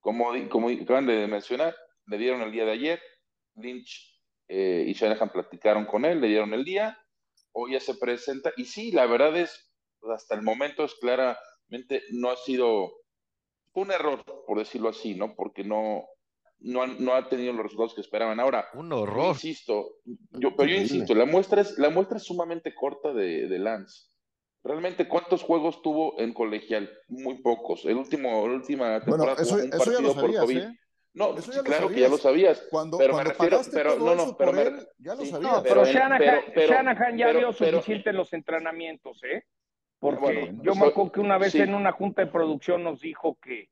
Como, 0.00 0.32
como 0.48 0.68
acaban 0.68 1.06
de 1.06 1.26
mencionar, 1.26 1.74
le 2.06 2.18
dieron 2.18 2.42
el 2.42 2.52
día 2.52 2.64
de 2.64 2.72
ayer. 2.72 3.00
Lynch 3.54 4.20
eh, 4.48 4.84
y 4.86 4.92
Shanahan 4.94 5.30
platicaron 5.30 5.84
con 5.84 6.04
él, 6.04 6.20
le 6.20 6.28
dieron 6.28 6.52
el 6.54 6.64
día. 6.64 6.98
Hoy 7.52 7.72
ya 7.72 7.80
se 7.80 7.94
presenta. 7.94 8.52
Y 8.56 8.64
sí, 8.64 8.92
la 8.92 9.06
verdad 9.06 9.36
es, 9.36 9.69
hasta 10.14 10.34
el 10.34 10.42
momento 10.42 10.84
es 10.84 10.94
claramente, 10.94 12.02
no 12.12 12.30
ha 12.30 12.36
sido 12.36 12.92
un 13.74 13.90
error, 13.90 14.24
por 14.46 14.58
decirlo 14.58 14.88
así, 14.88 15.14
¿no? 15.14 15.34
Porque 15.34 15.64
no, 15.64 16.04
no, 16.60 16.86
no 16.86 17.14
ha 17.14 17.28
tenido 17.28 17.52
los 17.52 17.64
resultados 17.64 17.94
que 17.94 18.00
esperaban. 18.00 18.40
Ahora, 18.40 18.66
un 18.74 18.92
horror. 18.92 19.34
insisto, 19.34 19.96
yo, 20.04 20.54
pero 20.56 20.68
yo 20.68 20.76
insisto, 20.76 21.14
la 21.14 21.26
muestra 21.26 21.62
es, 21.62 21.78
la 21.78 21.90
muestra 21.90 22.16
es 22.18 22.24
sumamente 22.24 22.74
corta 22.74 23.12
de, 23.12 23.48
de 23.48 23.58
Lance. 23.58 24.08
Realmente, 24.62 25.08
¿cuántos 25.08 25.42
juegos 25.42 25.80
tuvo 25.80 26.20
en 26.20 26.34
colegial? 26.34 26.90
Muy 27.08 27.40
pocos. 27.40 27.86
El 27.86 27.96
último, 27.96 28.46
la 28.46 28.54
última 28.54 29.00
temporada 29.00 29.34
bueno, 29.34 29.42
eso, 29.42 29.54
un 29.54 29.70
partido 29.70 30.00
ya 30.00 30.02
lo 30.02 30.14
sabías, 30.14 30.20
por 30.20 30.46
COVID. 30.46 30.58
¿eh? 30.58 30.78
No, 31.12 31.34
claro 31.64 31.88
que 31.88 32.00
ya 32.00 32.08
lo 32.08 32.18
sabías. 32.18 32.66
Cuando, 32.70 32.98
pero 32.98 33.14
cuando 33.14 33.30
me 33.30 33.36
refiero, 33.36 33.60
pero 33.72 33.98
no, 33.98 34.14
no, 34.14 34.36
pero 34.36 34.60
él, 34.60 34.86
ya 34.98 35.14
lo 35.14 35.24
sabías. 35.24 35.52
No, 35.52 35.62
pero, 35.62 35.84
Shanahan, 35.84 36.40
Shanahan, 36.54 37.18
ya 37.18 37.32
vio 37.32 37.52
suficiente 37.52 38.10
en 38.10 38.16
los 38.16 38.32
entrenamientos, 38.32 39.22
¿eh? 39.24 39.44
Porque 40.00 40.20
bueno, 40.20 40.62
yo 40.62 40.74
me 40.74 40.86
acuerdo 40.86 41.12
que 41.12 41.20
una 41.20 41.38
vez 41.38 41.52
sí. 41.52 41.60
en 41.60 41.74
una 41.74 41.92
junta 41.92 42.24
de 42.24 42.30
producción 42.30 42.82
nos 42.82 43.00
dijo 43.00 43.38
que 43.40 43.68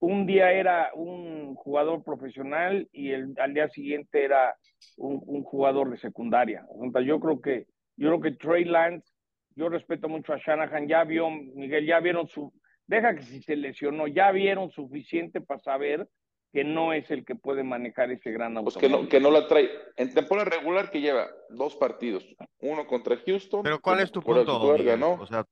un 0.00 0.26
día 0.26 0.50
era 0.52 0.90
un 0.94 1.54
jugador 1.54 2.02
profesional 2.02 2.88
y 2.92 3.12
el, 3.12 3.34
al 3.38 3.54
día 3.54 3.68
siguiente 3.68 4.24
era 4.24 4.56
un, 4.96 5.22
un 5.26 5.42
jugador 5.42 5.90
de 5.90 5.98
secundaria. 5.98 6.66
yo 7.04 7.20
creo 7.20 7.40
que 7.40 7.66
yo 7.96 8.08
creo 8.08 8.20
que 8.20 8.32
Trey 8.32 8.64
Lance 8.64 9.10
yo 9.56 9.68
respeto 9.70 10.08
mucho 10.08 10.34
a 10.34 10.38
Shanahan, 10.38 10.86
ya 10.86 11.02
vio, 11.04 11.30
Miguel, 11.30 11.86
ya 11.86 11.98
vieron 12.00 12.28
su, 12.28 12.52
deja 12.86 13.14
que 13.16 13.22
si 13.22 13.42
se 13.42 13.56
lesionó, 13.56 14.06
ya 14.06 14.30
vieron 14.30 14.70
suficiente 14.70 15.40
para 15.40 15.60
saber 15.60 16.08
que 16.52 16.62
no 16.62 16.92
es 16.92 17.10
el 17.10 17.24
que 17.24 17.34
puede 17.34 17.64
manejar 17.64 18.10
ese 18.10 18.30
gran 18.30 18.56
auto. 18.56 18.70
Pues 18.70 18.76
que 18.76 18.88
no, 18.88 19.08
que 19.08 19.18
no 19.18 19.30
la 19.30 19.46
trae. 19.46 19.68
En 19.96 20.12
temporada 20.12 20.50
regular 20.50 20.90
que 20.90 21.00
lleva 21.00 21.26
dos 21.48 21.74
partidos, 21.74 22.26
uno 22.60 22.86
contra 22.86 23.16
Houston. 23.16 23.62
Pero 23.62 23.80
¿cuál 23.80 24.00
es 24.00 24.12
tu 24.12 24.22
punto? 24.22 24.76
¿no? 24.98 25.12
O 25.14 25.26
sea, 25.26 25.46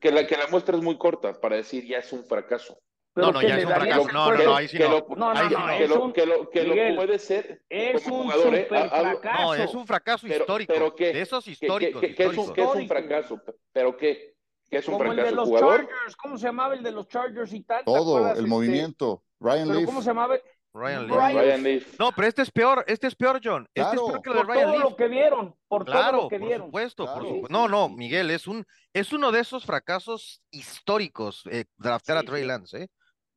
que 0.00 0.10
la, 0.10 0.26
que 0.26 0.36
la 0.36 0.46
muestra 0.48 0.76
es 0.76 0.82
muy 0.82 0.98
corta 0.98 1.40
para 1.40 1.56
decir 1.56 1.86
ya 1.86 1.98
es 1.98 2.12
un 2.12 2.24
fracaso. 2.24 2.78
no, 3.14 3.32
no, 3.32 3.42
ya 3.42 3.58
es 3.58 3.64
un 3.64 3.70
fracaso. 3.70 4.08
No, 4.12 4.32
no, 4.32 4.44
no, 4.44 4.56
ahí 4.56 4.68
sí 4.68 4.78
no. 4.78 5.06
No, 5.16 5.34
no, 5.34 5.48
Que 5.78 5.86
lo, 5.88 6.12
que 6.12 6.26
lo, 6.26 6.50
que 6.50 6.64
lo 6.64 6.96
puede 6.96 7.18
ser 7.18 7.62
es 7.68 8.06
un 8.06 8.24
jugador, 8.24 8.54
¿eh? 8.54 8.66
fracaso. 8.66 9.42
No, 9.42 9.54
es 9.54 9.74
un 9.74 9.86
fracaso 9.86 10.26
histórico. 10.26 10.72
Pero, 10.72 10.94
¿qué? 10.94 11.12
De 11.12 11.22
esos 11.22 11.46
históricos. 11.48 12.00
¿Qué, 12.00 12.14
es, 12.16 12.36
un, 12.36 12.52
es 12.54 12.74
un 12.74 12.88
fracaso? 12.88 13.40
¿Pero 13.72 13.96
qué? 13.96 14.34
¿Qué 14.68 14.78
es 14.78 14.88
un 14.88 14.94
Como 14.94 15.04
fracaso? 15.04 15.28
el 15.28 15.30
de 15.30 15.36
los 15.36 15.48
jugador? 15.48 15.76
Chargers. 15.86 16.16
¿Cómo 16.16 16.38
se 16.38 16.46
llamaba 16.46 16.74
el 16.74 16.82
de 16.82 16.90
los 16.92 17.08
Chargers 17.08 17.52
y 17.52 17.62
tal? 17.62 17.84
Todo, 17.84 18.26
el 18.26 18.36
este? 18.36 18.42
movimiento. 18.48 19.22
Ryan 19.38 19.68
Leaf. 19.68 19.86
¿Cómo 19.86 20.02
se 20.02 20.08
llamaba? 20.08 20.36
Ryan 20.76 21.06
Leaf. 21.06 21.16
Ryan 21.16 21.62
Leaf. 21.62 21.98
No, 21.98 22.12
pero 22.12 22.28
este 22.28 22.42
es 22.42 22.50
peor, 22.50 22.84
este 22.86 23.06
es 23.06 23.14
peor, 23.14 23.40
John. 23.42 23.68
Claro. 23.74 23.90
Este 23.90 23.96
es 23.96 24.10
peor 24.10 24.22
que 24.22 24.30
lo 24.30 24.36
de 24.36 24.42
Ryan 24.42 24.62
todo 24.64 24.72
Leaf. 24.72 24.90
lo 24.90 24.96
que 24.96 25.08
vieron, 25.08 25.56
por 25.68 25.84
claro, 25.84 26.10
todo 26.10 26.22
lo 26.22 26.28
que 26.28 26.38
vieron. 26.38 26.58
Por 26.58 26.66
supuesto, 26.66 27.04
claro. 27.04 27.18
por 27.18 27.28
supuesto. 27.28 27.52
No, 27.52 27.68
no, 27.68 27.88
Miguel, 27.88 28.30
es 28.30 28.46
un 28.46 28.66
es 28.92 29.12
uno 29.12 29.32
de 29.32 29.40
esos 29.40 29.64
fracasos 29.64 30.42
históricos 30.50 31.42
eh, 31.50 31.64
draftear 31.76 32.18
sí, 32.18 32.24
a 32.24 32.30
Trey 32.30 32.44
Lance, 32.44 32.82
¿eh? 32.82 32.88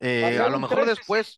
Eh, 0.02 0.39
a 0.39 0.49
lo 0.49 0.60
mejor 0.60 0.86
después. 0.86 1.36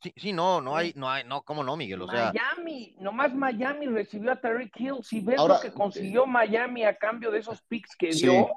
Sí, 0.00 0.14
sí, 0.16 0.32
no, 0.32 0.60
no 0.60 0.76
hay, 0.76 0.92
no 0.94 1.10
hay, 1.10 1.24
no, 1.24 1.42
¿cómo 1.42 1.64
no, 1.64 1.76
Miguel? 1.76 2.02
O 2.02 2.08
sea, 2.08 2.32
Miami, 2.32 2.94
nomás 3.00 3.34
Miami 3.34 3.86
recibió 3.86 4.30
a 4.30 4.36
Terry 4.36 4.70
Hill. 4.76 5.02
Si 5.02 5.20
ves 5.20 5.40
Ahora, 5.40 5.54
lo 5.54 5.60
que 5.60 5.72
consiguió 5.72 6.24
Miami 6.24 6.84
a 6.84 6.96
cambio 6.96 7.32
de 7.32 7.40
esos 7.40 7.60
picks 7.62 7.96
que 7.96 8.12
sí. 8.12 8.28
dio. 8.28 8.48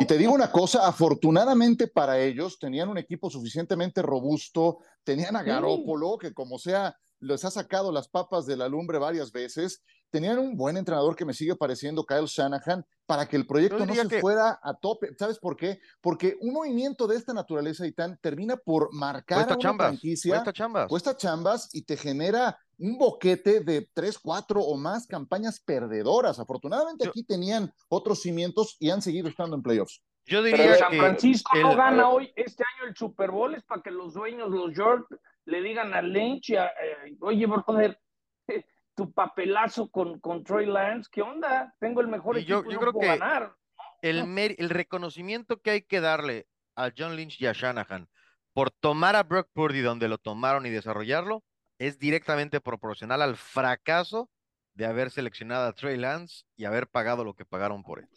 Y 0.00 0.06
te 0.06 0.16
digo 0.16 0.32
una 0.32 0.50
cosa, 0.50 0.86
afortunadamente 0.86 1.88
para 1.88 2.18
ellos 2.18 2.58
tenían 2.58 2.88
un 2.88 2.98
equipo 2.98 3.30
suficientemente 3.30 4.02
robusto, 4.02 4.78
tenían 5.02 5.36
a 5.36 5.42
Garópolo, 5.42 6.18
que 6.18 6.32
como 6.32 6.58
sea, 6.58 6.96
les 7.20 7.44
ha 7.44 7.50
sacado 7.50 7.92
las 7.92 8.08
papas 8.08 8.46
de 8.46 8.56
la 8.56 8.68
lumbre 8.68 8.98
varias 8.98 9.32
veces, 9.32 9.82
tenían 10.10 10.38
un 10.38 10.56
buen 10.56 10.76
entrenador 10.76 11.16
que 11.16 11.24
me 11.24 11.34
sigue 11.34 11.56
pareciendo 11.56 12.04
Kyle 12.04 12.26
Shanahan 12.26 12.86
para 13.06 13.26
que 13.26 13.36
el 13.36 13.46
proyecto 13.46 13.84
no 13.84 13.94
se 13.94 14.08
que... 14.08 14.20
fuera 14.20 14.60
a 14.62 14.74
tope. 14.74 15.14
¿Sabes 15.18 15.38
por 15.38 15.56
qué? 15.56 15.80
Porque 16.00 16.36
un 16.40 16.52
movimiento 16.52 17.06
de 17.06 17.16
esta 17.16 17.34
naturaleza, 17.34 17.86
Itán, 17.86 18.18
termina 18.22 18.56
por 18.56 18.92
marcar 18.92 19.38
cuesta 19.38 19.54
a 19.54 19.56
una 19.56 19.62
chambas, 19.62 19.88
franquicia, 19.88 20.34
cuesta 20.34 20.52
chambas. 20.52 20.88
cuesta 20.88 21.16
chambas 21.16 21.68
y 21.72 21.82
te 21.82 21.96
genera 21.96 22.58
un 22.78 22.98
boquete 22.98 23.60
de 23.60 23.88
tres, 23.92 24.18
cuatro 24.18 24.60
o 24.60 24.76
más 24.76 25.06
campañas 25.06 25.60
perdedoras. 25.60 26.38
Afortunadamente 26.38 27.04
Yo... 27.04 27.10
aquí 27.10 27.24
tenían 27.24 27.72
otros 27.88 28.22
cimientos 28.22 28.76
y 28.80 28.90
han 28.90 29.02
seguido 29.02 29.28
estando 29.28 29.56
en 29.56 29.62
playoffs. 29.62 30.02
Yo 30.26 30.42
diría 30.42 30.64
Pero 30.64 30.78
San 30.78 30.90
que 30.90 30.98
Francisco 30.98 31.50
el- 31.56 31.62
no 31.62 31.76
gana 31.76 32.08
hoy 32.08 32.32
este 32.34 32.64
año 32.74 32.88
el 32.88 32.96
Super 32.96 33.30
Bowl 33.30 33.54
es 33.54 33.62
para 33.64 33.82
que 33.82 33.90
los 33.90 34.14
dueños, 34.14 34.50
los 34.50 34.74
York, 34.74 35.06
le 35.44 35.60
digan 35.60 35.92
a 35.92 36.00
Lynch, 36.00 36.50
y 36.50 36.56
a, 36.56 36.66
eh, 36.66 37.16
oye, 37.20 37.46
brother, 37.46 38.00
tu 38.96 39.12
papelazo 39.12 39.90
con, 39.90 40.18
con 40.20 40.42
Trey 40.42 40.66
Lance, 40.66 41.10
¿qué 41.12 41.20
onda? 41.20 41.74
Tengo 41.78 42.00
el 42.00 42.08
mejor 42.08 42.38
equipo 42.38 42.64
yo, 42.64 42.70
yo 42.70 42.80
creo 42.80 42.92
que 42.92 43.06
ganar. 43.06 43.54
El, 44.00 44.38
el 44.38 44.70
reconocimiento 44.70 45.60
que 45.60 45.70
hay 45.70 45.82
que 45.82 46.00
darle 46.00 46.46
a 46.76 46.90
John 46.96 47.16
Lynch 47.16 47.40
y 47.40 47.46
a 47.46 47.52
Shanahan 47.52 48.08
por 48.52 48.70
tomar 48.70 49.16
a 49.16 49.22
Brock 49.24 49.48
Purdy 49.52 49.80
donde 49.80 50.08
lo 50.08 50.18
tomaron 50.18 50.64
y 50.64 50.70
desarrollarlo 50.70 51.42
es 51.78 51.98
directamente 51.98 52.60
proporcional 52.60 53.22
al 53.22 53.36
fracaso 53.36 54.30
de 54.74 54.86
haber 54.86 55.10
seleccionado 55.10 55.68
a 55.68 55.72
Trey 55.72 55.96
Lance 55.96 56.44
y 56.56 56.64
haber 56.64 56.88
pagado 56.88 57.24
lo 57.24 57.34
que 57.34 57.44
pagaron 57.44 57.82
por 57.82 58.00
él. 58.00 58.08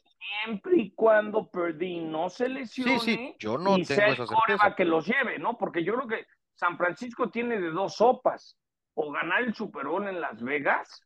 Siempre 0.43 0.77
y 0.77 0.91
cuando 0.91 1.49
Purdy 1.49 2.01
no 2.01 2.29
se 2.29 2.49
lesione 2.49 2.99
sí, 2.99 3.15
sí, 3.15 3.35
yo 3.39 3.57
no 3.57 3.77
y 3.77 3.83
tengo 3.83 4.01
sea 4.01 4.07
esa 4.09 4.25
certeza. 4.27 4.75
que 4.75 4.85
los 4.85 5.05
lleve, 5.05 5.39
¿no? 5.39 5.57
Porque 5.57 5.83
yo 5.83 5.95
creo 5.95 6.07
que 6.07 6.25
San 6.55 6.77
Francisco 6.77 7.29
tiene 7.29 7.59
de 7.59 7.69
dos 7.69 7.95
sopas, 7.95 8.57
o 8.97 9.11
ganar 9.11 9.43
el 9.43 9.53
Super 9.53 9.85
Bowl 9.85 10.07
en 10.07 10.19
Las 10.19 10.41
Vegas 10.41 11.03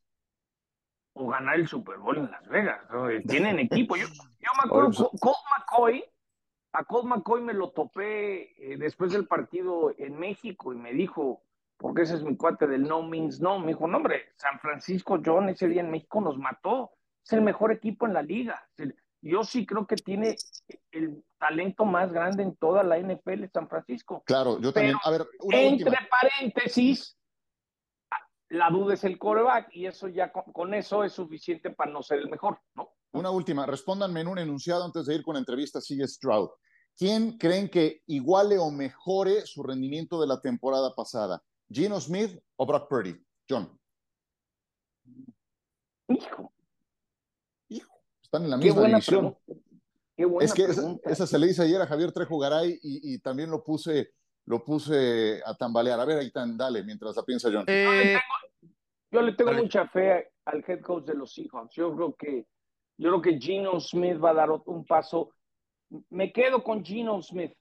o 1.13 1.27
ganar 1.27 1.55
el 1.55 1.67
Super 1.67 1.97
Bowl 1.97 2.17
en 2.17 2.31
Las 2.31 2.47
Vegas. 2.47 2.81
¿no? 2.89 3.07
Tienen 3.27 3.59
equipo. 3.59 3.97
Yo, 3.97 4.07
yo 4.39 4.49
me 4.63 4.69
acuerdo, 4.69 5.11
Colt 5.19 5.37
McCoy, 5.57 6.03
a 6.71 6.85
Colt 6.85 7.05
McCoy 7.05 7.41
me 7.41 7.53
lo 7.53 7.71
topé 7.71 8.53
eh, 8.57 8.77
después 8.77 9.11
del 9.11 9.27
partido 9.27 9.93
en 9.97 10.17
México 10.17 10.73
y 10.73 10.77
me 10.77 10.93
dijo, 10.93 11.43
porque 11.81 12.03
ese 12.03 12.15
es 12.15 12.23
mi 12.23 12.37
cuate 12.37 12.67
del 12.67 12.83
no 12.83 13.01
means 13.01 13.41
no, 13.41 13.59
me 13.59 13.69
dijo, 13.69 13.87
no 13.87 13.97
hombre, 13.97 14.33
San 14.35 14.59
Francisco 14.59 15.19
John 15.25 15.49
ese 15.49 15.67
día 15.67 15.81
en 15.81 15.89
México 15.89 16.21
nos 16.21 16.37
mató, 16.37 16.91
es 17.25 17.33
el 17.33 17.41
mejor 17.41 17.71
equipo 17.71 18.05
en 18.05 18.13
la 18.13 18.21
liga. 18.21 18.63
Yo 19.23 19.43
sí 19.43 19.65
creo 19.65 19.87
que 19.87 19.95
tiene 19.95 20.35
el 20.91 21.23
talento 21.39 21.83
más 21.85 22.13
grande 22.13 22.43
en 22.43 22.55
toda 22.55 22.83
la 22.83 22.99
NFL 22.99 23.45
San 23.51 23.67
Francisco. 23.67 24.23
Claro, 24.25 24.59
yo 24.59 24.71
también. 24.71 24.95
A 25.03 25.09
ver, 25.09 25.27
una 25.39 25.59
Entre 25.59 25.89
última. 25.89 26.07
paréntesis, 26.09 27.17
la 28.49 28.69
duda 28.69 28.93
es 28.93 29.03
el 29.03 29.17
coreback 29.17 29.69
y 29.73 29.87
eso 29.87 30.07
ya 30.07 30.31
con, 30.31 30.43
con 30.53 30.73
eso 30.75 31.03
es 31.03 31.13
suficiente 31.13 31.71
para 31.71 31.91
no 31.91 32.03
ser 32.03 32.19
el 32.19 32.29
mejor, 32.29 32.59
¿no? 32.75 32.91
Una 33.13 33.31
última, 33.31 33.65
respóndanme 33.65 34.21
en 34.21 34.27
un 34.27 34.37
enunciado 34.37 34.85
antes 34.85 35.07
de 35.07 35.15
ir 35.15 35.23
con 35.23 35.33
la 35.33 35.39
entrevista 35.39 35.79
CJ 35.79 36.07
Stroud. 36.07 36.49
¿Quién 36.95 37.37
creen 37.37 37.69
que 37.69 38.03
iguale 38.05 38.57
o 38.59 38.69
mejore 38.69 39.45
su 39.47 39.63
rendimiento 39.63 40.21
de 40.21 40.27
la 40.27 40.39
temporada 40.39 40.93
pasada? 40.95 41.41
¿Gino 41.71 41.99
Smith 42.01 42.37
o 42.57 42.65
Brock 42.65 42.89
Purdy? 42.89 43.15
John, 43.49 43.69
Hijo, 47.69 48.01
están 48.21 48.43
en 48.43 48.49
la 48.49 48.59
qué 48.59 48.65
misma 48.65 48.83
división. 48.87 49.35
pregunta. 49.45 49.67
Qué 50.17 50.25
buena 50.25 50.45
Es 50.45 50.53
que 50.53 50.63
esa, 50.63 50.73
pregunta. 50.81 51.09
esa 51.09 51.27
se 51.27 51.39
le 51.39 51.47
dice 51.47 51.63
ayer 51.63 51.81
a 51.81 51.87
Javier 51.87 52.11
Trejo 52.11 52.37
Garay 52.37 52.79
y, 52.81 53.13
y 53.13 53.19
también 53.19 53.49
lo 53.49 53.63
puse, 53.63 54.11
lo 54.45 54.63
puse 54.63 55.41
a 55.45 55.55
tambalear. 55.55 55.99
A 55.99 56.05
ver, 56.05 56.19
ahí 56.19 56.31
tan, 56.31 56.57
dale, 56.57 56.83
mientras 56.83 57.15
la 57.15 57.23
piensa 57.23 57.49
John. 57.51 57.65
Eh, 57.67 58.17
Yo 59.11 59.21
le 59.21 59.33
tengo 59.33 59.53
mucha 59.53 59.87
fe 59.87 60.31
al 60.45 60.63
head 60.67 60.81
coach 60.81 61.05
de 61.05 61.13
los 61.15 61.33
Seahawks. 61.33 61.73
Yo 61.75 61.95
creo 61.95 62.15
que 62.15 62.47
yo 62.97 63.09
creo 63.09 63.21
que 63.21 63.39
Gino 63.39 63.79
Smith 63.79 64.21
va 64.23 64.29
a 64.31 64.33
dar 64.35 64.51
un 64.51 64.85
paso. 64.85 65.33
Me 66.09 66.31
quedo 66.31 66.63
con 66.63 66.83
Gino 66.83 67.21
Smith. 67.21 67.53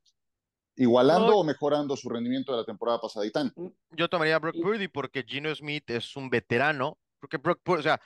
¿Igualando 0.81 1.27
no. 1.27 1.37
o 1.37 1.45
mejorando 1.45 1.95
su 1.95 2.09
rendimiento 2.09 2.53
de 2.53 2.59
la 2.59 2.65
temporada 2.65 2.99
pasada? 2.99 3.27
Y 3.27 3.31
tan. 3.31 3.53
yo 3.91 4.09
tomaría 4.09 4.37
a 4.37 4.39
Brock 4.39 4.57
Purdy 4.63 4.89
porque 4.89 5.25
Gino 5.25 5.55
Smith 5.55 5.91
es 5.91 6.17
un 6.17 6.31
veterano, 6.31 6.97
porque 7.21 7.37
Brock 7.37 7.61
Purdy, 7.63 7.81
o 7.81 7.83
sea, 7.83 8.01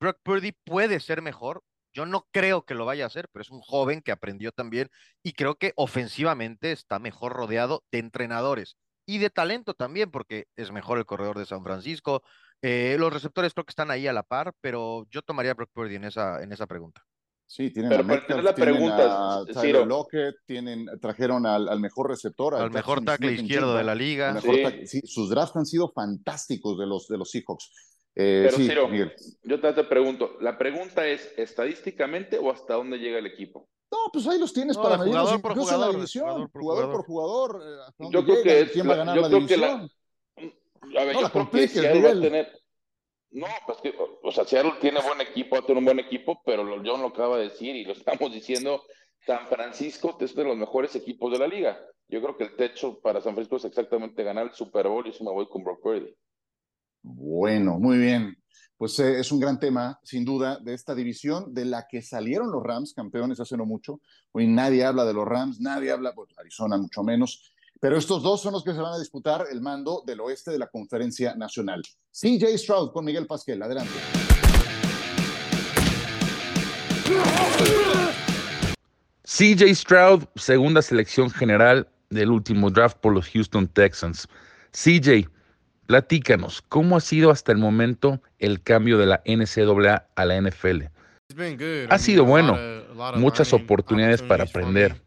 Brock 0.00 0.18
Purdy 0.22 0.52
puede 0.64 0.98
ser 1.00 1.20
mejor. 1.20 1.62
Yo 1.92 2.06
no 2.06 2.26
creo 2.32 2.64
que 2.64 2.74
lo 2.74 2.86
vaya 2.86 3.04
a 3.04 3.08
hacer, 3.08 3.28
pero 3.30 3.42
es 3.42 3.50
un 3.50 3.60
joven 3.60 4.00
que 4.00 4.12
aprendió 4.12 4.50
también 4.50 4.88
y 5.22 5.34
creo 5.34 5.56
que 5.56 5.74
ofensivamente 5.76 6.72
está 6.72 6.98
mejor 6.98 7.34
rodeado 7.34 7.84
de 7.92 7.98
entrenadores 7.98 8.78
y 9.04 9.18
de 9.18 9.28
talento 9.28 9.74
también, 9.74 10.10
porque 10.10 10.46
es 10.56 10.72
mejor 10.72 10.96
el 10.96 11.04
corredor 11.04 11.38
de 11.38 11.44
San 11.44 11.62
Francisco. 11.62 12.22
Eh, 12.62 12.96
los 12.98 13.12
receptores 13.12 13.52
creo 13.52 13.66
que 13.66 13.72
están 13.72 13.90
ahí 13.90 14.06
a 14.06 14.14
la 14.14 14.22
par, 14.22 14.54
pero 14.62 15.06
yo 15.10 15.20
tomaría 15.20 15.50
a 15.50 15.54
Brock 15.54 15.70
Purdy 15.70 15.96
en 15.96 16.04
esa, 16.04 16.42
en 16.42 16.50
esa 16.50 16.66
pregunta. 16.66 17.04
Sí, 17.48 17.70
tienen 17.70 17.90
Pero 17.90 18.02
a 18.02 18.06
para 18.06 18.18
Metcalf, 18.20 18.42
la 18.44 18.54
tienen 18.54 18.74
pregunta, 18.74 19.38
a 19.38 19.44
Tyler. 19.46 19.86
Lockett, 19.86 20.34
tienen, 20.46 20.86
trajeron 21.00 21.46
al, 21.46 21.68
al 21.68 21.78
mejor 21.80 22.10
receptor, 22.10 22.54
Al 22.56 22.70
mejor 22.72 23.04
tackle 23.04 23.32
izquierdo 23.32 23.76
de 23.76 23.84
la 23.84 23.94
liga. 23.94 24.32
mejor 24.34 24.54
Sí. 24.56 24.62
tackle- 24.62 24.86
sí, 24.86 25.00
sus 25.04 25.30
drafts 25.30 25.56
han 25.56 25.64
sido 25.66 25.90
fantásticos 25.92 26.76
de 26.78 26.86
los, 26.86 27.06
de 27.06 27.18
los 27.18 27.30
Seahawks. 27.30 27.70
Eh, 28.16 28.42
Pero 28.46 28.56
sí, 28.56 28.66
Ciro, 28.68 28.88
Miguel. 28.88 29.12
yo 29.44 29.60
te, 29.60 29.72
te 29.74 29.84
pregunto, 29.84 30.32
¿la 30.40 30.58
pregunta 30.58 31.06
es 31.06 31.32
estadísticamente 31.36 32.38
o 32.38 32.50
hasta 32.50 32.74
dónde 32.74 32.98
llega 32.98 33.18
el 33.18 33.26
equipo? 33.26 33.68
No, 33.92 33.98
pues 34.12 34.26
ahí 34.26 34.38
los 34.40 34.52
tienes 34.52 34.76
No, 34.76 34.82
para 34.82 34.98
jugador 34.98 35.40
por 35.40 35.52
incluso 35.52 35.68
en 35.74 35.80
la 35.80 35.86
jugador, 35.86 35.94
división. 35.96 36.24
jugador 36.24 36.50
por 36.50 36.62
Jugador 36.62 36.90
por 36.92 37.04
jugador. 37.04 37.52
jugador. 37.52 37.92
eh, 38.00 38.08
Yo 38.10 38.24
creo 38.24 38.42
que 38.42 38.60
es 38.62 38.70
quién 38.72 38.88
va 38.88 38.92
a 38.94 38.96
la- 38.96 39.04
ganar 39.04 39.16
yo 39.16 39.22
la 39.22 39.28
creo 39.28 39.46
que 39.46 39.56
la- 39.56 39.66
división. 39.76 39.90
A 40.36 40.40
ver, 40.40 40.52
No 40.82 40.90
yo 40.90 41.04
la 41.04 41.12
creo 41.12 41.22
que 41.26 41.32
compliques, 41.32 41.70
Seattle 41.72 42.02
va 42.02 42.10
a 42.10 42.14
Miguel. 42.14 42.20
tener. 42.22 42.58
No, 43.36 43.46
pues 43.66 43.78
que, 43.82 43.94
o 44.22 44.32
sea, 44.32 44.46
Seattle 44.46 44.72
tiene 44.80 44.98
buen 45.02 45.20
equipo, 45.20 45.62
tiene 45.62 45.80
un 45.80 45.84
buen 45.84 45.98
equipo, 45.98 46.40
pero 46.44 46.64
lo- 46.64 46.82
John 46.82 47.02
lo 47.02 47.08
acaba 47.08 47.36
de 47.36 47.44
decir 47.50 47.76
y 47.76 47.84
lo 47.84 47.92
estamos 48.20 48.32
diciendo. 48.32 48.82
San 49.26 49.46
Francisco 49.48 50.16
es 50.20 50.34
de 50.34 50.44
los 50.44 50.56
mejores 50.56 50.94
equipos 50.96 51.30
de 51.32 51.38
la 51.38 51.46
liga. 51.46 51.78
Yo 52.08 52.22
creo 52.22 52.36
que 52.36 52.44
el 52.44 52.56
techo 52.56 52.98
para 53.00 53.20
San 53.20 53.34
Francisco 53.34 53.56
es 53.56 53.64
exactamente 53.66 54.22
ganar 54.22 54.46
el 54.46 54.52
Super 54.54 54.88
Bowl 54.88 55.06
y 55.06 55.10
eso 55.10 55.22
me 55.24 55.32
voy 55.32 55.46
con 55.48 55.64
Brock 55.64 55.82
Purdy. 55.82 56.14
Bueno, 57.02 57.78
muy 57.78 57.98
bien. 57.98 58.36
Pues 58.78 58.98
eh, 59.00 59.20
es 59.20 59.30
un 59.32 59.40
gran 59.40 59.58
tema, 59.58 59.98
sin 60.02 60.24
duda, 60.24 60.58
de 60.58 60.74
esta 60.74 60.94
división 60.94 61.52
de 61.52 61.64
la 61.64 61.86
que 61.88 62.02
salieron 62.02 62.50
los 62.50 62.62
Rams 62.62 62.92
campeones 62.94 63.40
hace 63.40 63.56
no 63.56 63.66
mucho. 63.66 64.00
Hoy 64.32 64.46
nadie 64.46 64.84
habla 64.84 65.04
de 65.04 65.12
los 65.14 65.26
Rams, 65.26 65.60
nadie 65.60 65.90
habla, 65.90 66.14
pues 66.14 66.30
Arizona 66.38 66.76
mucho 66.76 67.02
menos. 67.02 67.52
Pero 67.80 67.98
estos 67.98 68.22
dos 68.22 68.40
son 68.40 68.52
los 68.52 68.64
que 68.64 68.72
se 68.72 68.80
van 68.80 68.94
a 68.94 68.98
disputar 68.98 69.46
el 69.50 69.60
mando 69.60 70.02
del 70.06 70.20
oeste 70.20 70.50
de 70.50 70.58
la 70.58 70.68
Conferencia 70.68 71.34
Nacional. 71.34 71.82
CJ 72.10 72.56
Stroud 72.56 72.92
con 72.92 73.04
Miguel 73.04 73.26
Pasquel, 73.26 73.62
adelante. 73.62 73.92
CJ 79.22 79.74
Stroud, 79.74 80.24
segunda 80.36 80.80
selección 80.80 81.30
general 81.30 81.88
del 82.08 82.30
último 82.30 82.70
draft 82.70 82.96
por 82.98 83.12
los 83.12 83.28
Houston 83.28 83.68
Texans. 83.68 84.26
CJ, 84.72 85.28
platícanos, 85.86 86.62
¿cómo 86.62 86.96
ha 86.96 87.00
sido 87.00 87.30
hasta 87.30 87.52
el 87.52 87.58
momento 87.58 88.22
el 88.38 88.62
cambio 88.62 88.96
de 88.96 89.06
la 89.06 89.22
NCAA 89.26 90.06
a 90.14 90.24
la 90.24 90.40
NFL? 90.40 90.84
Ha 91.90 91.98
sido 91.98 92.24
bueno, 92.24 92.56
Muchas 93.16 93.52
oportunidades 93.52 94.22
para 94.22 94.44
aprender. 94.44 95.05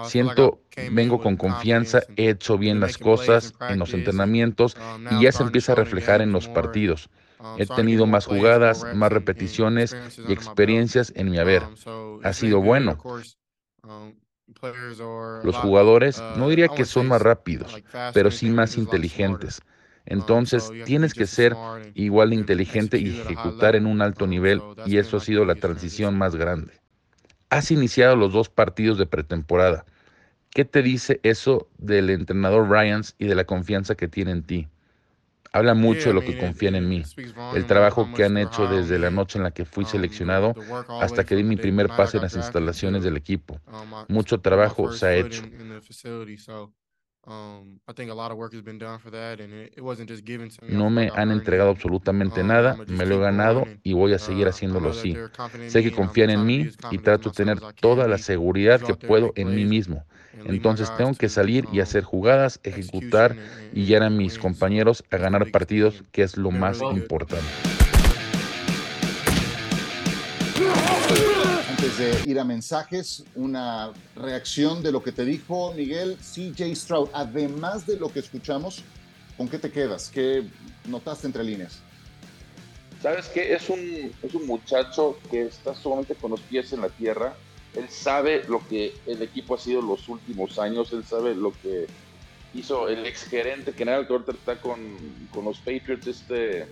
Siento, 0.00 0.62
vengo 0.76 1.20
con 1.20 1.36
confianza, 1.36 2.02
he 2.16 2.28
hecho 2.30 2.58
bien 2.58 2.80
las 2.80 2.98
cosas 2.98 3.54
en 3.66 3.78
los 3.78 3.94
entrenamientos 3.94 4.76
y 5.08 5.20
ya 5.20 5.32
se 5.32 5.42
empieza 5.42 5.72
a 5.72 5.76
reflejar 5.76 6.20
en 6.22 6.32
los 6.32 6.48
partidos. 6.48 7.10
He 7.54 7.66
tenido 7.66 8.06
más 8.06 8.26
jugadas, 8.26 8.86
más 8.90 9.12
repeticiones 9.12 9.96
y 10.22 10.32
experiencias 10.32 11.12
en 11.16 11.30
mi 11.30 11.38
haber. 11.38 11.70
Ha 12.22 12.32
sido 12.32 12.60
bueno. 12.60 13.02
Los 15.40 15.58
jugadores, 15.58 16.24
no 16.28 16.48
diría 16.48 16.68
que 16.68 16.84
son 16.84 17.06
más 17.08 17.22
rápidos, 17.22 17.82
pero 18.12 18.30
sí 18.30 18.50
más 18.50 18.76
inteligentes. 18.76 19.60
Entonces, 20.04 20.74
tienes 20.82 21.14
que 21.14 21.26
ser 21.26 21.60
igual 21.94 22.30
de 22.30 22.36
inteligente 22.36 22.98
y 22.98 23.10
ejecutar 23.10 23.76
en 23.76 23.86
un 23.86 24.02
alto 24.02 24.26
nivel, 24.26 24.66
y 24.82 24.98
eso 24.98 25.16
ha 25.16 25.20
sido 25.20 25.44
la 25.44 25.56
transición 25.56 26.16
más 26.16 26.36
grande. 26.36 26.80
Has 27.50 27.70
iniciado 27.70 28.16
los 28.16 28.32
dos 28.32 28.48
partidos 28.48 28.98
de 28.98 29.06
pretemporada. 29.06 29.84
¿Qué 30.50 30.64
te 30.64 30.82
dice 30.82 31.20
eso 31.22 31.68
del 31.78 32.10
entrenador 32.10 32.70
Ryans 32.70 33.14
y 33.18 33.26
de 33.26 33.34
la 33.34 33.44
confianza 33.44 33.94
que 33.94 34.08
tiene 34.08 34.32
en 34.32 34.42
ti? 34.42 34.68
Habla 35.52 35.74
mucho 35.74 36.08
de 36.08 36.14
lo 36.14 36.20
que 36.22 36.36
confían 36.36 36.74
en 36.74 36.88
mí, 36.88 37.02
el 37.54 37.66
trabajo 37.66 38.12
que 38.12 38.24
han 38.24 38.36
hecho 38.36 38.66
desde 38.66 38.98
la 38.98 39.10
noche 39.10 39.38
en 39.38 39.44
la 39.44 39.52
que 39.52 39.64
fui 39.64 39.84
seleccionado 39.86 40.54
hasta 41.00 41.24
que 41.24 41.36
di 41.36 41.44
mi 41.44 41.56
primer 41.56 41.88
pase 41.88 42.18
en 42.18 42.24
las 42.24 42.36
instalaciones 42.36 43.02
del 43.02 43.16
equipo. 43.16 43.60
Mucho 44.08 44.40
trabajo 44.40 44.92
se 44.92 45.06
ha 45.06 45.14
hecho. 45.14 45.44
No 50.68 50.90
me 50.90 51.10
han 51.14 51.32
entregado 51.32 51.70
absolutamente 51.70 52.44
nada, 52.44 52.76
me 52.86 53.04
lo 53.04 53.16
he 53.16 53.18
ganado 53.18 53.66
y 53.82 53.94
voy 53.94 54.12
a 54.12 54.18
seguir 54.18 54.46
haciéndolo 54.46 54.90
así. 54.90 55.16
Sé 55.66 55.82
que 55.82 55.92
confían 55.92 56.30
en 56.30 56.46
mí 56.46 56.70
y 56.90 56.98
trato 56.98 57.30
de 57.30 57.34
tener 57.34 57.58
toda 57.80 58.06
la 58.06 58.18
seguridad 58.18 58.80
que 58.80 58.94
puedo 58.94 59.32
en 59.34 59.54
mí 59.54 59.64
mismo. 59.64 60.04
Entonces 60.44 60.94
tengo 60.96 61.14
que 61.14 61.28
salir 61.28 61.66
y 61.72 61.80
hacer 61.80 62.04
jugadas, 62.04 62.60
ejecutar 62.62 63.36
y 63.72 63.86
guiar 63.86 64.04
a 64.04 64.10
mis 64.10 64.38
compañeros 64.38 65.02
a 65.10 65.16
ganar 65.16 65.50
partidos, 65.50 66.04
que 66.12 66.22
es 66.22 66.36
lo 66.36 66.50
más 66.50 66.80
importante. 66.92 67.85
Antes 71.96 72.24
de 72.24 72.30
ir 72.30 72.38
a 72.38 72.44
mensajes, 72.44 73.24
una 73.34 73.90
reacción 74.16 74.82
de 74.82 74.92
lo 74.92 75.02
que 75.02 75.12
te 75.12 75.24
dijo 75.24 75.72
Miguel 75.72 76.18
CJ 76.18 76.74
Stroud. 76.74 77.08
Además 77.14 77.86
de 77.86 77.98
lo 77.98 78.10
que 78.10 78.18
escuchamos, 78.18 78.84
¿con 79.38 79.48
qué 79.48 79.58
te 79.58 79.70
quedas? 79.70 80.10
¿Qué 80.12 80.44
notaste 80.88 81.26
entre 81.26 81.42
líneas? 81.42 81.80
¿Sabes 83.00 83.28
qué? 83.28 83.54
Es 83.54 83.70
un, 83.70 84.12
es 84.22 84.34
un 84.34 84.46
muchacho 84.46 85.18
que 85.30 85.46
está 85.46 85.74
solamente 85.74 86.14
con 86.16 86.32
los 86.32 86.40
pies 86.40 86.70
en 86.74 86.82
la 86.82 86.90
tierra. 86.90 87.34
Él 87.74 87.88
sabe 87.88 88.44
lo 88.46 88.66
que 88.68 88.94
el 89.06 89.22
equipo 89.22 89.54
ha 89.54 89.58
sido 89.58 89.80
los 89.80 90.06
últimos 90.10 90.58
años. 90.58 90.92
Él 90.92 91.02
sabe 91.02 91.34
lo 91.34 91.52
que 91.62 91.86
hizo 92.52 92.88
el 92.88 93.06
exgerente 93.06 93.72
general 93.72 94.06
que 94.06 94.12
ahorita 94.12 94.32
está 94.32 94.60
con, 94.60 94.80
con 95.32 95.46
los 95.46 95.58
Patriots, 95.60 96.06
este 96.06 96.66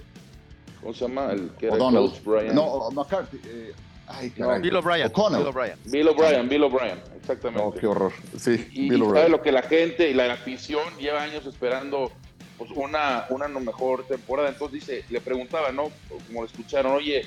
¿cómo 0.82 0.92
se 0.92 1.08
llama? 1.08 1.32
El 1.32 1.48
que 1.52 1.68
era 1.68 1.78
Coach 1.78 2.22
Brian. 2.22 2.54
No, 2.54 2.90
McCarthy. 2.90 3.40
Eh, 3.46 3.72
ay, 4.06 4.32
Bill 4.60 4.76
O'Brien. 4.76 5.10
Bill 5.12 5.46
O'Brien. 5.46 5.78
Bill 5.84 6.08
O'Brien, 6.08 6.48
Bill 6.48 6.64
O'Brien, 6.64 6.98
exactamente. 7.16 7.62
Oh, 7.64 7.72
qué 7.72 7.86
horror. 7.86 8.12
Sí, 8.38 8.66
y, 8.72 8.88
Bill 8.90 9.02
O'Brien. 9.02 9.14
sabe 9.14 9.28
lo 9.28 9.42
que 9.42 9.52
la 9.52 9.62
gente 9.62 10.10
y 10.10 10.14
la 10.14 10.32
afición 10.32 10.84
lleva 10.98 11.22
años 11.22 11.46
esperando 11.46 12.10
pues 12.58 12.70
una, 12.74 13.26
una 13.30 13.48
mejor 13.48 14.06
temporada. 14.06 14.48
Entonces 14.48 14.80
dice, 14.80 15.04
le 15.10 15.20
preguntaba, 15.20 15.72
¿no? 15.72 15.90
Como 16.26 16.42
lo 16.42 16.46
escucharon, 16.46 16.92
oye, 16.92 17.26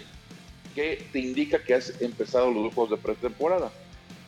¿qué 0.75 1.05
te 1.11 1.19
indica 1.19 1.59
que 1.63 1.73
has 1.73 2.01
empezado 2.01 2.51
los 2.51 2.73
juegos 2.73 2.91
de 2.91 2.97
pretemporada? 2.97 3.71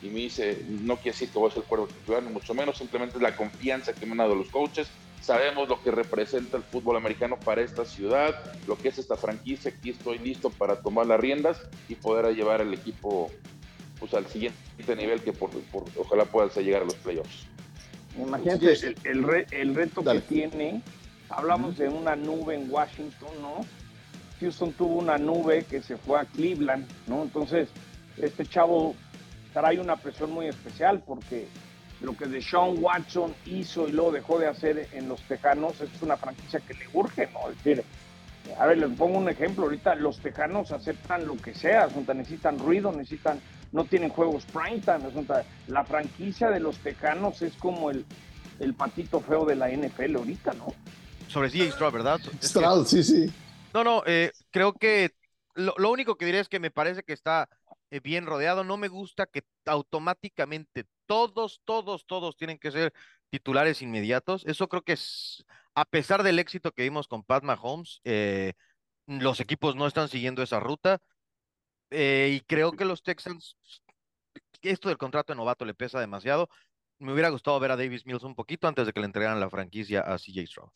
Y 0.02 0.08
me 0.08 0.20
dice, 0.20 0.62
no 0.68 0.96
quiere 0.96 1.12
decir 1.12 1.28
que 1.28 1.38
voy 1.38 1.50
a 1.50 1.52
ser 1.52 1.62
el 1.62 1.68
cuervo 1.68 1.86
titular, 1.86 2.22
ni 2.22 2.32
mucho 2.32 2.54
menos, 2.54 2.78
simplemente 2.78 3.16
es 3.16 3.22
la 3.22 3.36
confianza 3.36 3.92
que 3.92 4.06
me 4.06 4.12
han 4.12 4.18
dado 4.18 4.34
los 4.34 4.48
coaches. 4.48 4.88
Sabemos 5.20 5.68
lo 5.68 5.82
que 5.82 5.90
representa 5.90 6.56
el 6.56 6.62
fútbol 6.62 6.96
americano 6.96 7.38
para 7.38 7.60
esta 7.60 7.84
ciudad, 7.84 8.34
lo 8.66 8.76
que 8.76 8.88
es 8.88 8.98
esta 8.98 9.16
franquicia. 9.16 9.70
Aquí 9.70 9.90
estoy 9.90 10.18
listo 10.18 10.50
para 10.50 10.80
tomar 10.80 11.06
las 11.06 11.20
riendas 11.20 11.60
y 11.88 11.94
poder 11.94 12.34
llevar 12.34 12.62
el 12.62 12.72
equipo 12.72 13.30
pues, 13.98 14.14
al 14.14 14.26
siguiente 14.26 14.96
nivel 14.96 15.20
que 15.20 15.32
por, 15.32 15.50
ojalá 15.96 16.24
pueda 16.24 16.48
llegar 16.62 16.82
a 16.82 16.84
los 16.86 16.94
playoffs. 16.94 17.46
Imagínate 18.18 18.72
el, 19.04 19.46
el, 19.50 19.74
reto 19.74 20.02
que 20.02 20.20
tiene. 20.20 20.82
Hablamos 21.28 21.78
de 21.78 21.88
una 21.88 22.16
nube 22.16 22.56
en 22.56 22.70
Washington, 22.70 23.30
¿no? 23.40 23.60
Houston 24.40 24.72
tuvo 24.72 24.96
una 24.96 25.18
nube 25.18 25.64
que 25.64 25.82
se 25.82 25.96
fue 25.96 26.18
a 26.18 26.24
Cleveland, 26.24 26.88
¿no? 27.06 27.22
Entonces, 27.22 27.68
este 28.16 28.46
chavo 28.46 28.96
trae 29.52 29.78
una 29.78 29.96
presión 29.96 30.32
muy 30.32 30.46
especial 30.46 31.02
porque 31.06 31.46
lo 32.00 32.16
que 32.16 32.26
Deshaun 32.26 32.82
Watson 32.82 33.34
hizo 33.46 33.88
y 33.88 33.92
luego 33.92 34.12
dejó 34.12 34.38
de 34.38 34.46
hacer 34.46 34.88
en 34.92 35.08
los 35.08 35.20
Tejanos 35.22 35.80
es 35.80 35.90
una 36.02 36.16
franquicia 36.16 36.60
que 36.60 36.74
le 36.74 36.86
urge, 36.92 37.28
¿no? 37.32 37.50
Es 37.50 37.62
decir, 37.62 37.84
a 38.58 38.66
ver, 38.66 38.78
les 38.78 38.90
pongo 38.96 39.18
un 39.18 39.28
ejemplo. 39.28 39.64
Ahorita 39.64 39.94
los 39.94 40.18
Tejanos 40.20 40.72
aceptan 40.72 41.26
lo 41.26 41.36
que 41.36 41.54
sea, 41.54 41.88
necesitan 42.14 42.58
ruido, 42.58 42.90
necesitan, 42.92 43.40
no 43.72 43.84
tienen 43.84 44.08
juegos 44.08 44.44
prime 44.46 44.80
time. 44.80 45.10
La 45.68 45.84
franquicia 45.84 46.50
de 46.50 46.60
los 46.60 46.78
Tejanos 46.78 47.42
es 47.42 47.54
como 47.56 47.90
el, 47.90 48.04
el 48.58 48.74
patito 48.74 49.20
feo 49.20 49.44
de 49.44 49.56
la 49.56 49.68
NFL 49.68 50.16
ahorita, 50.16 50.52
¿no? 50.54 50.72
Sobre 51.28 51.50
CJ 51.50 51.72
Stroud, 51.72 51.92
¿verdad? 51.92 52.20
Stroud, 52.42 52.86
sí, 52.86 53.04
sí. 53.04 53.32
No, 53.72 53.84
no, 53.84 54.02
eh, 54.06 54.32
creo 54.50 54.72
que 54.72 55.12
lo, 55.54 55.90
único 55.90 56.16
que 56.16 56.26
diré 56.26 56.40
es 56.40 56.48
que 56.48 56.60
me 56.60 56.70
parece 56.70 57.02
que 57.02 57.12
está 57.12 57.48
eh, 57.90 58.00
bien 58.00 58.26
rodeado. 58.26 58.64
No 58.64 58.76
me 58.76 58.88
gusta 58.88 59.26
que 59.26 59.44
automáticamente 59.66 60.86
todos, 61.10 61.60
todos, 61.64 62.06
todos 62.06 62.36
tienen 62.36 62.56
que 62.56 62.70
ser 62.70 62.92
titulares 63.30 63.82
inmediatos. 63.82 64.46
Eso 64.46 64.68
creo 64.68 64.82
que 64.82 64.92
es, 64.92 65.44
a 65.74 65.84
pesar 65.84 66.22
del 66.22 66.38
éxito 66.38 66.70
que 66.70 66.84
vimos 66.84 67.08
con 67.08 67.24
Pat 67.24 67.42
Mahomes, 67.42 68.00
eh, 68.04 68.52
los 69.08 69.40
equipos 69.40 69.74
no 69.74 69.88
están 69.88 70.08
siguiendo 70.08 70.40
esa 70.40 70.60
ruta. 70.60 71.00
y 71.90 72.40
creo 72.42 72.72
que 72.72 72.84
los 72.84 73.02
Texans, 73.02 73.56
esto 74.62 74.88
del 74.88 74.98
contrato 74.98 75.32
de 75.32 75.36
novato 75.38 75.64
le 75.64 75.74
pesa 75.74 75.98
demasiado. 75.98 76.48
Me 77.00 77.12
hubiera 77.12 77.30
gustado 77.30 77.58
ver 77.58 77.72
a 77.72 77.76
Davis 77.76 78.06
Mills 78.06 78.22
un 78.22 78.36
poquito 78.36 78.68
antes 78.68 78.86
de 78.86 78.92
que 78.92 79.00
le 79.00 79.06
entregaran 79.06 79.40
la 79.40 79.50
franquicia 79.50 80.02
a 80.02 80.16
CJ 80.16 80.46
Stroud. 80.46 80.70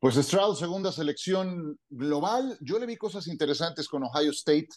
Pues 0.00 0.14
Stroud, 0.14 0.56
segunda 0.56 0.92
selección 0.92 1.78
global. 1.90 2.56
Yo 2.62 2.78
le 2.78 2.86
vi 2.86 2.96
cosas 2.96 3.28
interesantes 3.28 3.86
con 3.86 4.02
Ohio 4.02 4.30
State, 4.30 4.70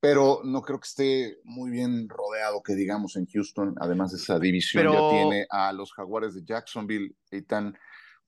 pero 0.00 0.40
no 0.42 0.62
creo 0.62 0.80
que 0.80 0.88
esté 0.88 1.38
muy 1.44 1.70
bien 1.70 2.08
rodeado, 2.08 2.62
que 2.62 2.74
digamos, 2.74 3.14
en 3.16 3.26
Houston. 3.26 3.74
Además, 3.78 4.14
esa 4.14 4.38
división 4.38 4.90
ya 4.90 5.10
tiene 5.10 5.46
a 5.50 5.74
los 5.74 5.92
Jaguares 5.92 6.32
de 6.32 6.44
Jacksonville 6.46 7.14
y 7.30 7.42
tan 7.42 7.76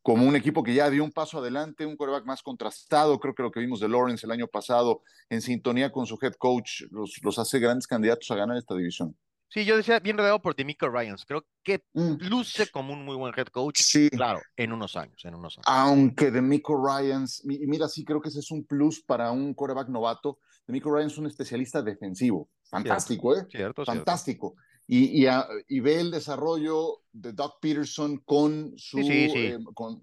como 0.03 0.27
un 0.27 0.37
equipo 0.37 0.63
que 0.63 0.75
ya 0.75 0.91
dio 0.91 1.05
un 1.05 1.13
paso 1.13 1.39
adelante, 1.39 1.87
un 1.87 1.97
quarterback 1.97 2.27
más 2.27 2.43
contrastado. 2.43 3.19
Creo 3.19 3.35
que 3.35 3.45
lo 3.45 3.51
que 3.51 3.61
vimos 3.61 3.81
de 3.81 3.89
Lawrence 3.89 4.27
el 4.27 4.33
año 4.33 4.47
pasado, 4.47 5.01
en 5.31 5.41
sintonía 5.41 5.91
con 5.91 6.05
su 6.05 6.19
head 6.21 6.35
coach, 6.35 6.83
los, 6.91 7.19
los 7.23 7.39
hace 7.39 7.61
grandes 7.61 7.87
candidatos 7.87 8.31
a 8.31 8.37
ganar 8.37 8.59
esta 8.59 8.75
división. 8.75 9.17
Sí, 9.53 9.67
yo 9.67 9.77
decía 9.77 10.01
bien 10.01 10.17
rodeado 10.17 10.41
por 10.41 10.57
Demico 10.57 10.89
Ryans. 10.89 11.27
Creo 11.27 11.45
que 11.63 11.85
mm. 11.93 12.15
luce 12.21 12.71
como 12.71 12.95
un 12.95 13.05
muy 13.05 13.17
buen 13.17 13.35
head 13.37 13.49
coach. 13.49 13.83
Sí. 13.83 14.09
Claro, 14.09 14.41
en 14.57 14.73
unos 14.73 14.97
años, 14.97 15.23
en 15.27 15.35
unos 15.35 15.59
años. 15.59 15.67
Aunque 15.67 16.31
Demico 16.31 16.75
Ryans, 16.75 17.43
mira, 17.45 17.87
sí 17.87 18.03
creo 18.03 18.23
que 18.23 18.31
ese 18.31 18.39
es 18.39 18.51
un 18.51 18.65
plus 18.65 19.03
para 19.03 19.31
un 19.31 19.53
quarterback 19.53 19.91
novato. 19.91 20.39
Demico 20.67 20.91
Ryans 20.91 21.13
es 21.13 21.19
un 21.19 21.27
especialista 21.27 21.83
defensivo. 21.83 22.49
Fantástico, 22.65 23.37
¿eh? 23.37 23.47
Cierto, 23.51 23.85
Fantástico. 23.85 24.55
Y, 24.87 25.27
y, 25.69 25.81
ve 25.81 26.01
el 26.01 26.11
desarrollo 26.11 27.03
de 27.13 27.35
Doug 27.35 27.61
Peterson 27.61 28.23
con 28.25 28.73
su 28.79 29.01
eh, 29.01 29.59
con, 29.75 30.03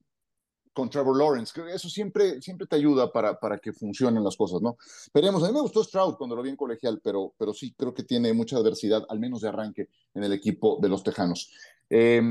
con 0.79 0.89
Trevor 0.89 1.17
Lawrence. 1.17 1.53
Eso 1.73 1.89
siempre, 1.89 2.41
siempre 2.41 2.65
te 2.65 2.77
ayuda 2.77 3.11
para, 3.11 3.37
para 3.37 3.57
que 3.57 3.73
funcionen 3.73 4.23
las 4.23 4.37
cosas, 4.37 4.61
¿no? 4.61 4.77
Veremos, 5.13 5.43
a 5.43 5.47
mí 5.47 5.53
me 5.53 5.59
gustó 5.59 5.83
Stroud 5.83 6.15
cuando 6.15 6.37
lo 6.37 6.41
vi 6.41 6.51
en 6.51 6.55
colegial, 6.55 7.01
pero, 7.03 7.33
pero 7.37 7.53
sí 7.53 7.73
creo 7.77 7.93
que 7.93 8.03
tiene 8.03 8.31
mucha 8.31 8.55
adversidad, 8.55 9.05
al 9.09 9.19
menos 9.19 9.41
de 9.41 9.49
arranque, 9.49 9.89
en 10.13 10.23
el 10.23 10.31
equipo 10.31 10.79
de 10.81 10.87
los 10.87 11.03
Tejanos. 11.03 11.51
Eh, 11.89 12.21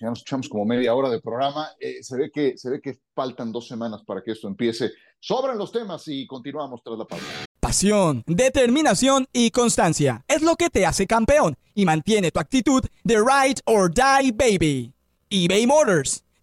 ya 0.00 0.08
nos 0.08 0.22
echamos 0.22 0.48
como 0.48 0.64
media 0.64 0.94
hora 0.94 1.10
de 1.10 1.20
programa. 1.20 1.68
Eh, 1.78 2.02
se, 2.02 2.16
ve 2.16 2.30
que, 2.30 2.56
se 2.56 2.70
ve 2.70 2.80
que 2.80 3.00
faltan 3.14 3.52
dos 3.52 3.68
semanas 3.68 4.02
para 4.02 4.22
que 4.22 4.32
esto 4.32 4.48
empiece. 4.48 4.92
Sobran 5.20 5.58
los 5.58 5.70
temas 5.70 6.08
y 6.08 6.26
continuamos 6.26 6.82
tras 6.82 6.96
la 6.96 7.04
pausa. 7.04 7.26
Pasión, 7.60 8.22
determinación 8.26 9.26
y 9.30 9.50
constancia 9.50 10.24
es 10.26 10.40
lo 10.40 10.56
que 10.56 10.70
te 10.70 10.86
hace 10.86 11.06
campeón 11.06 11.58
y 11.74 11.84
mantiene 11.84 12.30
tu 12.30 12.40
actitud 12.40 12.82
de 13.02 13.16
ride 13.16 13.60
or 13.66 13.92
die, 13.92 14.32
baby. 14.32 14.94
eBay 15.28 15.66
Motors 15.66 16.23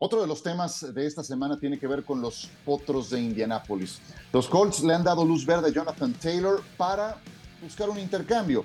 Otro 0.00 0.20
de 0.20 0.28
los 0.28 0.42
temas 0.44 0.94
de 0.94 1.06
esta 1.06 1.24
semana 1.24 1.58
tiene 1.58 1.78
que 1.78 1.88
ver 1.88 2.04
con 2.04 2.20
los 2.20 2.48
potros 2.64 3.10
de 3.10 3.20
Indianápolis. 3.20 4.00
Los 4.32 4.46
Colts 4.46 4.84
le 4.84 4.94
han 4.94 5.02
dado 5.02 5.24
luz 5.24 5.44
verde 5.44 5.70
a 5.70 5.72
Jonathan 5.72 6.12
Taylor 6.14 6.62
para 6.76 7.20
buscar 7.60 7.90
un 7.90 7.98
intercambio, 7.98 8.62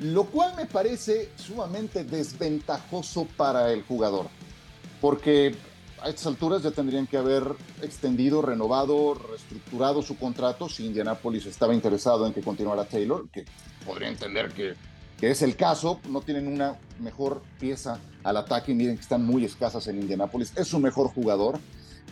lo 0.00 0.24
cual 0.24 0.56
me 0.56 0.66
parece 0.66 1.30
sumamente 1.36 2.02
desventajoso 2.02 3.28
para 3.36 3.72
el 3.72 3.84
jugador, 3.84 4.26
porque 5.00 5.54
a 6.02 6.08
estas 6.08 6.26
alturas 6.26 6.62
ya 6.62 6.72
tendrían 6.72 7.06
que 7.06 7.16
haber 7.16 7.44
extendido, 7.80 8.42
renovado, 8.42 9.14
reestructurado 9.14 10.02
su 10.02 10.18
contrato 10.18 10.68
si 10.68 10.86
Indianapolis 10.86 11.46
estaba 11.46 11.74
interesado 11.74 12.26
en 12.26 12.34
que 12.34 12.42
continuara 12.42 12.84
Taylor, 12.84 13.28
que 13.30 13.44
podría 13.86 14.08
entender 14.08 14.52
que, 14.52 14.74
que 15.18 15.30
es 15.30 15.42
el 15.42 15.56
caso, 15.56 16.00
no 16.08 16.20
tienen 16.20 16.46
una 16.46 16.76
mejor 17.00 17.42
pieza 17.58 17.98
al 18.22 18.36
ataque. 18.36 18.74
Miren 18.74 18.96
que 18.96 19.02
están 19.02 19.24
muy 19.24 19.44
escasas 19.44 19.86
en 19.86 20.00
Indianápolis. 20.00 20.52
Es 20.56 20.68
su 20.68 20.78
mejor 20.78 21.08
jugador. 21.08 21.58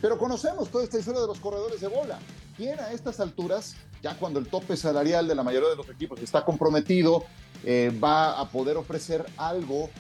Pero 0.01 0.19
conocemos 0.19 0.69
toda 0.69 0.85
esta 0.85 0.99
historia 0.99 1.21
de 1.21 1.27
los 1.27 1.39
corredores 1.39 1.81
de 1.81 1.89
bola. 1.89 2.19
¿Quién 2.57 2.79
a 2.81 2.93
estas 2.93 3.21
alturas, 3.21 3.75
ya 4.03 4.17
cuando 4.17 4.39
el 4.39 4.47
tope 4.47 4.77
salarial 4.77 5.27
de 5.27 5.35
la 5.35 5.43
mayoría 5.43 5.71
de 5.71 5.77
los 5.77 5.89
equipos 5.89 6.21
está 6.21 6.45
comprometido, 6.45 7.25
eh, 7.65 7.93
va 8.03 8.39
a 8.39 8.49
poder 8.49 8.77
ofrecer 8.77 9.25
algo 9.37 9.91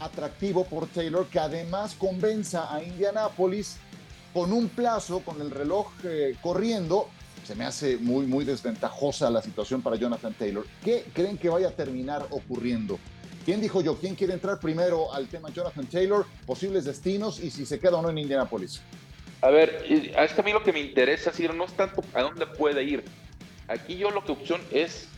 atractivo 0.00 0.64
por 0.64 0.86
Taylor 0.88 1.26
que 1.26 1.38
además 1.38 1.94
convenza 1.94 2.74
a 2.74 2.82
Indianápolis 2.82 3.76
con 4.32 4.52
un 4.52 4.68
plazo, 4.68 5.20
con 5.20 5.40
el 5.40 5.50
reloj 5.50 5.88
eh, 6.04 6.36
corriendo? 6.40 7.08
Se 7.44 7.54
me 7.54 7.64
hace 7.64 7.96
muy, 7.96 8.26
muy 8.26 8.44
desventajosa 8.44 9.30
la 9.30 9.42
situación 9.42 9.82
para 9.82 9.96
Jonathan 9.96 10.32
Taylor. 10.34 10.64
¿Qué 10.84 11.04
creen 11.12 11.36
que 11.38 11.48
vaya 11.48 11.68
a 11.68 11.72
terminar 11.72 12.26
ocurriendo? 12.30 12.98
¿Quién 13.44 13.60
dijo 13.60 13.80
yo? 13.80 13.96
¿Quién 13.96 14.14
quiere 14.14 14.34
entrar 14.34 14.60
primero 14.60 15.12
al 15.12 15.26
tema 15.26 15.50
Jonathan 15.50 15.86
Taylor? 15.86 16.24
Posibles 16.46 16.84
destinos 16.84 17.40
y 17.40 17.50
si 17.50 17.66
se 17.66 17.80
queda 17.80 17.96
o 17.96 18.02
no 18.02 18.10
en 18.10 18.18
Indianapolis. 18.18 18.80
A 19.40 19.50
ver, 19.50 19.84
es 19.88 20.32
que 20.32 20.40
a 20.40 20.44
mí 20.44 20.52
lo 20.52 20.62
que 20.62 20.72
me 20.72 20.78
interesa, 20.78 21.32
Ciro, 21.32 21.52
no 21.52 21.64
es 21.64 21.72
tanto 21.72 22.04
a 22.14 22.22
dónde 22.22 22.46
puede 22.46 22.84
ir. 22.84 23.04
Aquí 23.66 23.96
yo 23.96 24.10
lo 24.12 24.24
que 24.24 24.30
opción 24.30 24.60
es, 24.70 25.08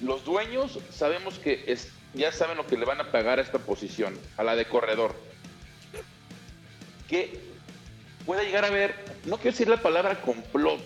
los 0.00 0.24
dueños 0.24 0.78
sabemos 0.90 1.40
que 1.40 1.64
es, 1.66 1.88
ya 2.14 2.30
saben 2.30 2.56
lo 2.56 2.66
que 2.66 2.76
le 2.76 2.84
van 2.84 3.00
a 3.00 3.10
pagar 3.10 3.40
a 3.40 3.42
esta 3.42 3.58
posición, 3.58 4.16
a 4.36 4.44
la 4.44 4.54
de 4.54 4.66
corredor. 4.66 5.16
Que 7.08 7.40
pueda 8.28 8.42
llegar 8.42 8.66
a 8.66 8.70
ver, 8.70 8.94
no 9.24 9.36
quiero 9.36 9.52
decir 9.52 9.68
la 9.68 9.78
palabra 9.78 10.20
complot, 10.20 10.82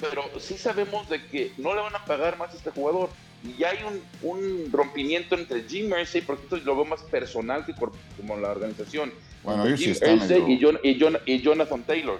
pero 0.00 0.22
sí 0.40 0.56
sabemos 0.56 1.06
de 1.10 1.22
que 1.26 1.52
no 1.58 1.74
le 1.74 1.82
van 1.82 1.94
a 1.94 2.06
pagar 2.06 2.38
más 2.38 2.54
a 2.54 2.56
este 2.56 2.70
jugador. 2.70 3.10
Y 3.44 3.54
ya 3.58 3.68
hay 3.68 3.80
un, 4.22 4.72
rompimiento 4.72 5.34
entre 5.34 5.62
Jim 5.64 5.90
Mercy, 5.90 6.22
porque 6.22 6.44
esto 6.44 6.56
lo 6.56 6.76
veo 6.76 6.86
más 6.86 7.02
personal 7.02 7.66
que 7.66 7.74
como 7.74 8.36
la 8.38 8.50
organización. 8.50 9.12
Bueno, 9.42 9.66
ellos 9.66 9.80
sí 9.80 9.90
están 9.90 10.20
y, 10.48 11.38
Jonathan 11.42 11.82
Taylor. 11.82 12.18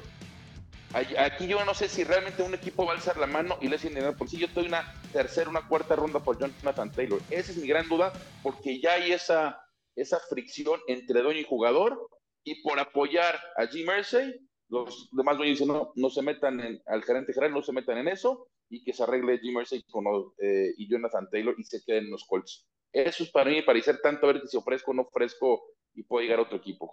Aquí 0.92 1.46
yo 1.46 1.64
no 1.64 1.72
sé 1.72 1.88
si 1.88 2.04
realmente 2.04 2.42
un 2.42 2.52
equipo 2.52 2.84
va 2.84 2.92
a 2.92 2.96
alzar 2.96 3.16
la 3.16 3.26
mano 3.26 3.56
y 3.62 3.68
le 3.68 3.76
hacen 3.76 3.94
dinero 3.94 4.14
por 4.14 4.28
si 4.28 4.36
yo 4.36 4.46
estoy 4.46 4.66
una 4.66 4.92
tercera, 5.10 5.48
una 5.48 5.66
cuarta 5.66 5.96
ronda 5.96 6.20
por 6.20 6.38
Jonathan 6.38 6.92
Taylor. 6.92 7.22
Esa 7.30 7.52
es 7.52 7.56
mi 7.56 7.66
gran 7.66 7.88
duda, 7.88 8.12
porque 8.42 8.78
ya 8.78 8.92
hay 8.92 9.12
esa, 9.12 9.58
esa 9.96 10.20
fricción 10.28 10.80
entre 10.86 11.22
dueño 11.22 11.40
y 11.40 11.44
jugador, 11.44 11.98
y 12.44 12.62
por 12.62 12.78
apoyar 12.78 13.40
a 13.56 13.66
Jim 13.66 13.86
Mercy, 13.86 14.34
los 14.70 15.08
demás 15.12 15.36
dueños 15.36 15.58
dicen, 15.58 15.74
no, 15.74 15.92
no 15.96 16.10
se 16.10 16.22
metan 16.22 16.60
en, 16.60 16.80
al 16.86 17.02
gerente 17.02 17.32
general, 17.32 17.54
no 17.54 17.62
se 17.62 17.72
metan 17.72 17.98
en 17.98 18.08
eso, 18.08 18.48
y 18.68 18.82
que 18.82 18.92
se 18.92 19.02
arregle 19.02 19.38
Jim 19.38 19.54
Mercy 19.54 19.82
con, 19.84 20.04
eh, 20.38 20.72
y 20.76 20.88
Jonathan 20.88 21.28
Taylor 21.28 21.54
y 21.58 21.64
se 21.64 21.82
queden 21.84 22.10
los 22.10 22.24
Colts. 22.24 22.66
Eso 22.92 23.24
es 23.24 23.30
para 23.30 23.50
mí 23.50 23.62
parecer 23.62 24.00
tanto 24.00 24.26
a 24.26 24.32
ver 24.32 24.46
si 24.46 24.56
ofrezco 24.56 24.92
o 24.92 24.94
no 24.94 25.02
ofrezco 25.02 25.62
y 25.94 26.04
puedo 26.04 26.22
llegar 26.22 26.38
a 26.38 26.42
otro 26.42 26.56
equipo. 26.56 26.92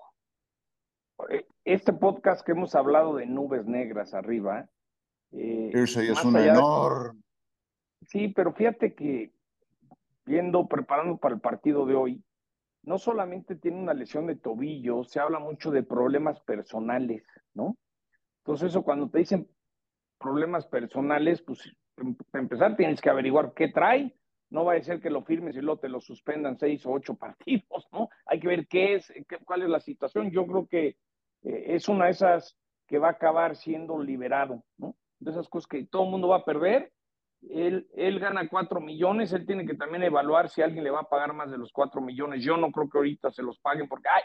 Eh, 1.30 1.46
este 1.66 1.94
podcast 1.94 2.46
que 2.46 2.52
hemos 2.52 2.76
hablado 2.76 3.16
de 3.16 3.26
nubes 3.26 3.66
negras 3.66 4.14
arriba. 4.14 4.68
Eh, 5.32 5.72
es 5.74 5.96
un 6.24 6.36
honor. 6.36 7.16
Sí, 8.08 8.30
pero 8.30 8.54
fíjate 8.54 8.94
que 8.94 9.32
viendo, 10.26 10.68
preparando 10.68 11.18
para 11.18 11.36
el 11.36 11.42
partido 11.42 11.86
de 11.86 11.96
hoy, 11.96 12.24
no 12.88 12.98
solamente 12.98 13.58
tiene 13.58 13.78
una 13.78 13.94
lesión 13.94 14.28
de 14.28 14.38
tobillo, 14.38 15.04
se 15.04 15.20
habla 15.20 15.40
mucho 15.40 15.72
de 15.72 15.84
problemas 15.84 16.40
personales, 16.40 17.22
¿no? 17.54 17.76
Entonces 18.40 18.70
eso 18.70 18.82
cuando 18.82 19.10
te 19.10 19.20
dicen 19.20 19.46
problemas 20.18 20.66
personales, 20.68 21.42
pues 21.42 21.70
para 22.32 22.42
empezar 22.42 22.78
tienes 22.78 23.02
que 23.02 23.10
averiguar 23.10 23.54
qué 23.54 23.68
trae, 23.68 24.16
no 24.50 24.64
va 24.64 24.76
a 24.76 24.82
ser 24.82 25.02
que 25.02 25.10
lo 25.10 25.22
firmes 25.24 25.58
y 25.58 25.60
luego 25.60 25.82
te 25.82 25.90
lo 25.90 26.00
suspendan 26.00 26.58
seis 26.58 26.86
o 26.86 26.92
ocho 26.92 27.16
partidos, 27.20 27.90
¿no? 27.92 28.08
Hay 28.26 28.40
que 28.40 28.48
ver 28.48 28.68
qué 28.68 28.96
es, 28.96 29.12
cuál 29.44 29.64
es 29.64 29.70
la 29.70 29.82
situación. 29.82 30.32
Yo 30.32 30.48
creo 30.48 30.66
que 30.66 30.88
eh, 31.44 31.66
es 31.76 31.90
una 31.90 32.06
de 32.06 32.12
esas 32.12 32.58
que 32.88 33.00
va 33.00 33.10
a 33.10 33.12
acabar 33.12 33.58
siendo 33.58 34.02
liberado, 34.02 34.64
¿no? 34.78 34.96
De 35.20 35.32
esas 35.32 35.50
cosas 35.50 35.68
que 35.68 35.86
todo 35.88 36.06
el 36.06 36.12
mundo 36.12 36.30
va 36.30 36.38
a 36.38 36.46
perder. 36.46 36.94
Él, 37.42 37.88
él 37.96 38.20
gana 38.20 38.48
cuatro 38.50 38.80
millones, 38.80 39.32
él 39.32 39.46
tiene 39.46 39.66
que 39.66 39.76
también 39.76 40.04
evaluar 40.04 40.50
si 40.50 40.62
alguien 40.62 40.84
le 40.84 40.90
va 40.90 41.02
a 41.02 41.10
pagar 41.10 41.34
más 41.34 41.52
de 41.52 41.58
los 41.58 41.72
cuatro 41.72 42.02
millones. 42.02 42.44
Yo 42.44 42.58
no 42.58 42.72
creo 42.72 42.90
que 42.90 42.98
ahorita 42.98 43.32
se 43.32 43.44
los 43.44 43.60
paguen 43.60 43.88
porque 43.88 44.10
hay, 44.10 44.24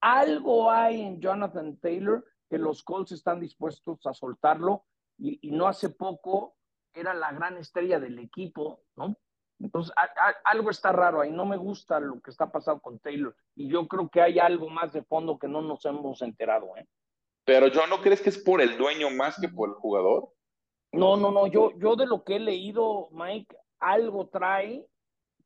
algo 0.00 0.70
hay 0.70 1.02
en 1.02 1.20
Jonathan 1.20 1.78
Taylor 1.78 2.24
que 2.48 2.58
los 2.58 2.82
Colts 2.82 3.12
están 3.12 3.40
dispuestos 3.40 4.04
a 4.06 4.12
soltarlo 4.12 4.84
y, 5.18 5.50
no 5.50 5.68
hace 5.68 5.90
poco 5.90 6.56
era 6.92 7.14
la 7.14 7.32
gran 7.32 7.56
estrella 7.58 8.00
del 8.00 8.18
equipo, 8.18 8.82
¿no? 8.96 9.16
Entonces, 9.60 9.94
algo 10.44 10.70
está 10.70 10.90
raro 10.90 11.20
ahí, 11.20 11.30
no 11.30 11.44
me 11.44 11.58
gusta 11.58 12.00
lo 12.00 12.20
que 12.20 12.30
está 12.30 12.50
pasando 12.50 12.80
con 12.80 12.98
Taylor 12.98 13.36
y 13.54 13.68
yo 13.68 13.86
creo 13.86 14.08
que 14.08 14.22
hay 14.22 14.38
algo 14.38 14.70
más 14.70 14.92
de 14.92 15.02
fondo 15.02 15.38
que 15.38 15.48
no 15.48 15.60
nos 15.60 15.84
hemos 15.84 16.22
enterado, 16.22 16.74
¿eh? 16.76 16.86
Pero 17.44 17.68
yo 17.68 17.86
no 17.86 18.00
crees 18.00 18.22
que 18.22 18.30
es 18.30 18.38
por 18.38 18.60
el 18.60 18.78
dueño 18.78 19.10
más 19.10 19.38
que 19.38 19.48
por 19.48 19.68
el 19.68 19.74
jugador? 19.74 20.30
No, 20.92 21.16
no, 21.16 21.30
no, 21.30 21.46
yo, 21.46 21.72
yo 21.78 21.96
de 21.96 22.06
lo 22.06 22.24
que 22.24 22.36
he 22.36 22.40
leído, 22.40 23.08
Mike, 23.12 23.56
algo 23.78 24.28
trae 24.28 24.84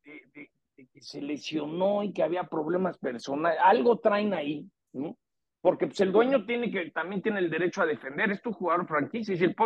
de, 0.05 0.51
que 0.75 1.01
se 1.01 1.21
lesionó 1.21 2.03
y 2.03 2.13
que 2.13 2.23
había 2.23 2.45
problemas 2.45 2.99
personales, 2.99 3.59
algo 3.63 3.99
traen 3.99 4.35
ahí, 4.35 4.67
¿no? 4.93 5.17
porque 5.65 5.87
pues, 5.87 5.99
el 6.01 6.13
dueño 6.13 6.45
tiene 6.45 6.71
que, 6.71 6.91
también 6.91 7.23
tiene 7.23 7.39
el 7.39 7.49
derecho 7.49 7.81
a 7.81 7.87
defender, 7.87 8.31
es 8.31 8.43
tu 8.43 8.53
jugador 8.53 8.87
franquicia, 8.87 9.35
y 9.35 9.39
si 9.39 9.45
el 9.45 9.57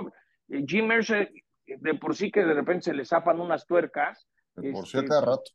eh, 0.48 0.64
Jim 0.64 0.86
Mercer, 0.86 1.32
eh, 1.66 1.76
de 1.80 1.94
por 1.94 2.14
sí 2.14 2.30
que 2.30 2.44
de 2.44 2.54
repente 2.54 2.84
se 2.84 2.94
le 2.94 3.04
zafan 3.04 3.40
unas 3.40 3.66
tuercas. 3.66 4.24
De 4.54 4.70
por 4.70 4.86
sí 4.86 5.04
cada 5.04 5.22
rato. 5.22 5.50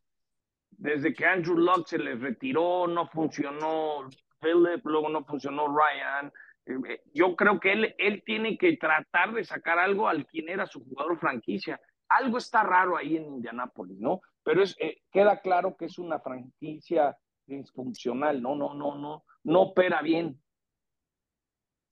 Desde 0.72 1.14
que 1.14 1.26
Andrew 1.26 1.56
Luck 1.56 1.88
se 1.88 1.98
le 1.98 2.16
retiró, 2.16 2.88
no 2.88 3.08
funcionó 3.08 4.10
Philip, 4.42 4.86
luego 4.86 5.08
no 5.08 5.24
funcionó 5.24 5.68
Ryan. 5.68 6.30
Eh, 6.66 7.02
yo 7.14 7.36
creo 7.36 7.60
que 7.60 7.74
él, 7.74 7.96
él 7.98 8.24
tiene 8.26 8.58
que 8.58 8.78
tratar 8.78 9.34
de 9.34 9.44
sacar 9.44 9.80
algo 9.80 10.08
al 10.08 10.26
quien 10.26 10.50
era 10.50 10.66
su 10.66 10.84
jugador 10.84 11.20
franquicia. 11.20 11.80
Algo 12.10 12.38
está 12.38 12.64
raro 12.64 12.98
ahí 12.98 13.18
en 13.18 13.26
Indianápolis, 13.26 14.00
¿no? 14.00 14.22
Pero 14.44 14.64
es, 14.64 14.76
queda 15.12 15.42
claro 15.42 15.76
que 15.78 15.86
es 15.86 15.98
una 15.98 16.20
franquicia 16.20 17.16
disfuncional, 17.46 18.42
no, 18.42 18.56
no, 18.56 18.74
no, 18.74 18.96
no, 18.96 19.24
no 19.44 19.62
opera 19.62 20.02
bien. 20.02 20.40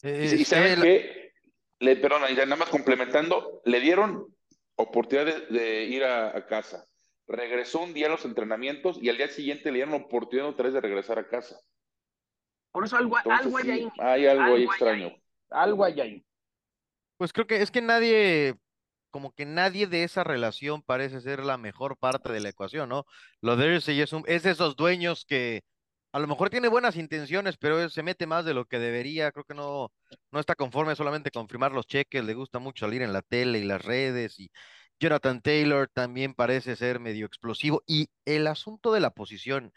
Eh, 0.03 0.35
y 0.39 0.45
saben 0.45 0.81
que, 0.81 1.33
le, 1.79 1.95
perdón, 1.97 2.21
nada 2.33 2.55
más 2.55 2.69
complementando, 2.69 3.61
le 3.65 3.79
dieron 3.79 4.27
oportunidad 4.75 5.47
de, 5.49 5.83
ir 5.85 6.03
a, 6.03 6.45
casa. 6.47 6.85
Regresó 7.27 7.81
un 7.81 7.93
día 7.93 8.07
a 8.07 8.09
los 8.09 8.25
entrenamientos 8.25 8.97
y 9.01 9.09
al 9.09 9.17
día 9.17 9.27
siguiente 9.27 9.71
le 9.71 9.77
dieron 9.77 9.93
oportunidad 9.93 10.49
otra 10.49 10.65
vez 10.65 10.73
de 10.73 10.81
regresar 10.81 11.19
a 11.19 11.27
casa. 11.27 11.59
Por 12.71 12.85
eso 12.85 12.97
algo, 12.97 13.17
algo 13.17 13.57
hay 13.57 13.71
ahí. 13.71 13.89
Hay 13.99 14.27
algo, 14.27 14.55
ahí 14.55 14.63
extraño. 14.63 15.11
algo 15.49 15.83
hay 15.83 16.01
ahí. 16.01 16.25
Pues 17.17 17.33
creo 17.33 17.45
que 17.47 17.61
es 17.61 17.69
que 17.69 17.81
nadie, 17.81 18.55
como 19.09 19.33
que 19.33 19.45
nadie 19.45 19.87
de 19.87 20.03
esa 20.03 20.23
relación 20.23 20.81
parece 20.81 21.21
ser 21.21 21.43
la 21.43 21.57
mejor 21.57 21.97
parte 21.97 22.31
de 22.31 22.39
la 22.39 22.49
ecuación, 22.49 22.89
¿no? 22.89 23.05
Lo 23.41 23.55
de 23.57 23.75
es, 23.75 24.13
un, 24.13 24.23
es 24.27 24.43
de 24.43 24.51
esos 24.51 24.75
dueños 24.75 25.25
que 25.25 25.63
a 26.13 26.19
lo 26.19 26.27
mejor 26.27 26.49
tiene 26.49 26.67
buenas 26.67 26.97
intenciones, 26.97 27.57
pero 27.57 27.89
se 27.89 28.03
mete 28.03 28.27
más 28.27 28.43
de 28.43 28.53
lo 28.53 28.65
que 28.65 28.79
debería. 28.79 29.31
Creo 29.31 29.45
que 29.45 29.53
no, 29.53 29.91
no 30.31 30.39
está 30.39 30.55
conforme 30.55 30.95
solamente 30.95 31.31
con 31.31 31.47
firmar 31.47 31.71
los 31.71 31.87
cheques, 31.87 32.23
le 32.23 32.33
gusta 32.33 32.59
mucho 32.59 32.85
salir 32.85 33.01
en 33.01 33.13
la 33.13 33.21
tele 33.21 33.59
y 33.59 33.63
las 33.63 33.81
redes. 33.81 34.39
Y 34.39 34.51
Jonathan 34.99 35.41
Taylor 35.41 35.89
también 35.93 36.33
parece 36.33 36.75
ser 36.75 36.99
medio 36.99 37.25
explosivo. 37.25 37.81
Y 37.87 38.09
el 38.25 38.47
asunto 38.47 38.91
de 38.91 38.99
la 38.99 39.11
posición, 39.11 39.73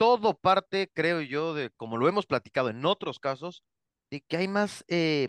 todo 0.00 0.32
parte, 0.32 0.90
creo 0.94 1.20
yo, 1.20 1.52
de 1.52 1.68
como 1.76 1.98
lo 1.98 2.08
hemos 2.08 2.24
platicado 2.24 2.70
en 2.70 2.86
otros 2.86 3.18
casos, 3.18 3.62
de 4.10 4.22
que 4.22 4.38
hay 4.38 4.48
más 4.48 4.82
eh, 4.88 5.28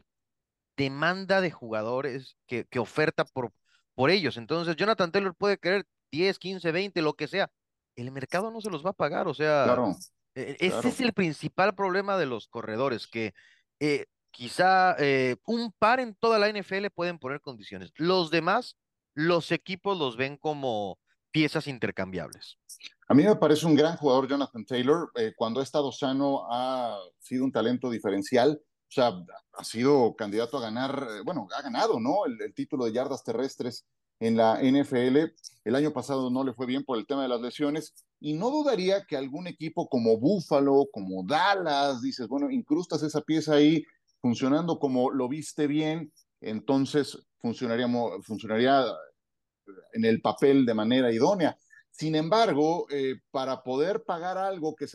demanda 0.77 1.41
de 1.41 1.51
jugadores 1.51 2.37
que, 2.47 2.63
que 2.63 2.79
oferta 2.79 3.25
por, 3.25 3.51
por 3.95 4.09
ellos. 4.09 4.37
Entonces, 4.37 4.77
Jonathan 4.77 5.11
Taylor 5.11 5.35
puede 5.35 5.57
querer 5.57 5.85
10, 6.13 6.39
15, 6.39 6.71
20, 6.71 7.01
lo 7.01 7.15
que 7.15 7.27
sea. 7.27 7.51
El 7.97 8.13
mercado 8.13 8.49
no 8.49 8.61
se 8.61 8.69
los 8.69 8.85
va 8.85 8.91
a 8.91 8.93
pagar, 8.93 9.27
o 9.27 9.33
sea, 9.33 9.65
claro. 9.65 9.93
E-, 10.35 10.55
ese 10.61 10.87
es 10.87 11.01
el 11.01 11.11
principal 11.11 11.75
problema 11.75 12.17
de 12.17 12.27
los 12.27 12.47
corredores, 12.47 13.07
que 13.07 13.33
eh, 13.81 14.05
quizá 14.31 14.95
eh, 14.99 15.35
un 15.45 15.73
par 15.73 15.99
en 15.99 16.15
toda 16.15 16.39
la 16.39 16.47
NFL 16.47 16.87
pueden 16.95 17.19
poner 17.19 17.41
condiciones. 17.41 17.91
Los 17.97 18.31
demás, 18.31 18.77
los 19.15 19.51
equipos 19.51 19.97
los 19.99 20.15
ven 20.15 20.37
como 20.37 20.97
piezas 21.31 21.67
intercambiables. 21.67 22.57
A 23.07 23.13
mí 23.13 23.23
me 23.23 23.35
parece 23.35 23.65
un 23.65 23.75
gran 23.75 23.97
jugador 23.97 24.27
Jonathan 24.27 24.65
Taylor. 24.65 25.11
Eh, 25.15 25.33
cuando 25.35 25.59
ha 25.59 25.63
estado 25.63 25.91
sano 25.91 26.45
ha 26.49 26.97
sido 27.19 27.43
un 27.43 27.51
talento 27.51 27.89
diferencial. 27.89 28.61
O 28.61 28.93
sea, 28.93 29.13
ha 29.53 29.63
sido 29.63 30.15
candidato 30.15 30.57
a 30.57 30.61
ganar, 30.61 31.07
bueno, 31.23 31.47
ha 31.57 31.61
ganado, 31.61 31.99
¿no? 31.99 32.25
el 32.25 32.53
título 32.53 32.85
de 32.85 32.93
yardas 32.93 33.23
terrestres 33.23 33.85
en 34.21 34.37
la 34.37 34.59
NFL. 34.61 35.33
El 35.65 35.75
año 35.75 35.91
pasado 35.91 36.29
no 36.29 36.43
le 36.43 36.53
fue 36.53 36.67
bien 36.67 36.85
por 36.85 36.97
el 36.97 37.05
tema 37.05 37.23
de 37.23 37.27
las 37.27 37.41
lesiones 37.41 37.93
y 38.19 38.33
no 38.33 38.49
dudaría 38.49 39.05
que 39.05 39.17
algún 39.17 39.47
equipo 39.47 39.89
como 39.89 40.17
Buffalo, 40.17 40.87
como 40.91 41.23
Dallas, 41.25 42.01
dices, 42.01 42.27
bueno, 42.27 42.49
incrustas 42.49 43.03
esa 43.03 43.21
pieza 43.21 43.55
ahí 43.55 43.83
funcionando 44.21 44.79
como 44.79 45.11
lo 45.11 45.27
viste 45.27 45.65
bien, 45.65 46.13
entonces 46.39 47.17
funcionaría, 47.39 47.87
funcionaría 48.21 48.85
en 49.93 50.05
el 50.05 50.21
papel 50.21 50.65
de 50.65 50.73
manera 50.73 51.11
idónea. 51.11 51.57
Sin 51.89 52.15
embargo, 52.15 52.87
eh, 52.89 53.15
para 53.31 53.61
poder 53.63 54.03
pagar 54.03 54.37
algo 54.37 54.75
que, 54.75 54.87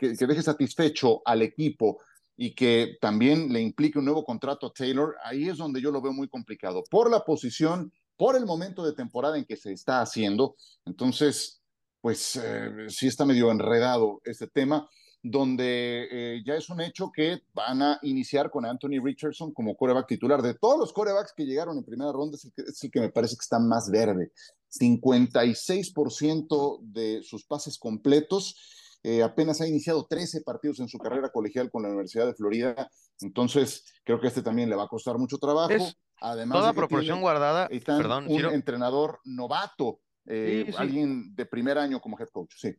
deje 0.00 0.42
satisfecho 0.42 1.20
al 1.24 1.42
equipo 1.42 2.00
y 2.36 2.54
que 2.54 2.96
también 3.00 3.52
le 3.52 3.60
implique 3.60 3.98
un 3.98 4.04
nuevo 4.04 4.24
contrato 4.24 4.66
a 4.66 4.72
Taylor, 4.72 5.16
ahí 5.22 5.48
es 5.48 5.56
donde 5.56 5.80
yo 5.80 5.90
lo 5.90 6.00
veo 6.00 6.12
muy 6.12 6.28
complicado. 6.28 6.82
Por 6.90 7.10
la 7.10 7.24
posición 7.24 7.92
por 8.16 8.36
el 8.36 8.46
momento 8.46 8.84
de 8.84 8.94
temporada 8.94 9.36
en 9.36 9.44
que 9.44 9.56
se 9.56 9.72
está 9.72 10.00
haciendo. 10.00 10.56
Entonces, 10.84 11.60
pues 12.00 12.36
eh, 12.36 12.86
sí 12.88 13.06
está 13.08 13.24
medio 13.24 13.50
enredado 13.50 14.20
este 14.24 14.46
tema, 14.46 14.88
donde 15.26 16.06
eh, 16.10 16.42
ya 16.44 16.54
es 16.54 16.68
un 16.68 16.82
hecho 16.82 17.10
que 17.10 17.40
van 17.54 17.80
a 17.80 17.98
iniciar 18.02 18.50
con 18.50 18.66
Anthony 18.66 19.02
Richardson 19.02 19.54
como 19.54 19.74
coreback 19.74 20.06
titular. 20.06 20.42
De 20.42 20.52
todos 20.52 20.78
los 20.78 20.92
corebacks 20.92 21.32
que 21.34 21.46
llegaron 21.46 21.78
en 21.78 21.84
primera 21.84 22.12
ronda, 22.12 22.36
es 22.36 22.84
el 22.84 22.90
que, 22.90 23.00
me 23.00 23.08
parece 23.08 23.34
que 23.34 23.42
está 23.42 23.58
más 23.58 23.90
verde. 23.90 24.32
56% 24.70 26.78
de 26.82 27.22
sus 27.22 27.46
pases 27.46 27.78
completos. 27.78 29.00
Eh, 29.02 29.22
apenas 29.22 29.62
ha 29.62 29.66
iniciado 29.66 30.06
13 30.06 30.42
partidos 30.42 30.80
en 30.80 30.88
su 30.88 30.98
carrera 30.98 31.30
colegial 31.30 31.70
con 31.70 31.82
la 31.82 31.88
Universidad 31.88 32.26
de 32.26 32.34
Florida. 32.34 32.90
Entonces, 33.20 33.82
creo 34.04 34.20
que 34.20 34.28
este 34.28 34.42
también 34.42 34.68
le 34.68 34.76
va 34.76 34.84
a 34.84 34.88
costar 34.88 35.16
mucho 35.16 35.38
trabajo. 35.38 35.72
Además 36.20 36.58
toda 36.58 36.74
proporción 36.74 37.22
guardada. 37.22 37.68
Perdón, 37.68 38.26
un 38.28 38.44
entrenador 38.44 39.20
novato, 39.24 40.00
eh, 40.26 40.70
alguien 40.76 41.34
de 41.34 41.46
primer 41.46 41.78
año 41.78 41.98
como 41.98 42.18
head 42.18 42.28
coach, 42.28 42.52
sí. 42.56 42.74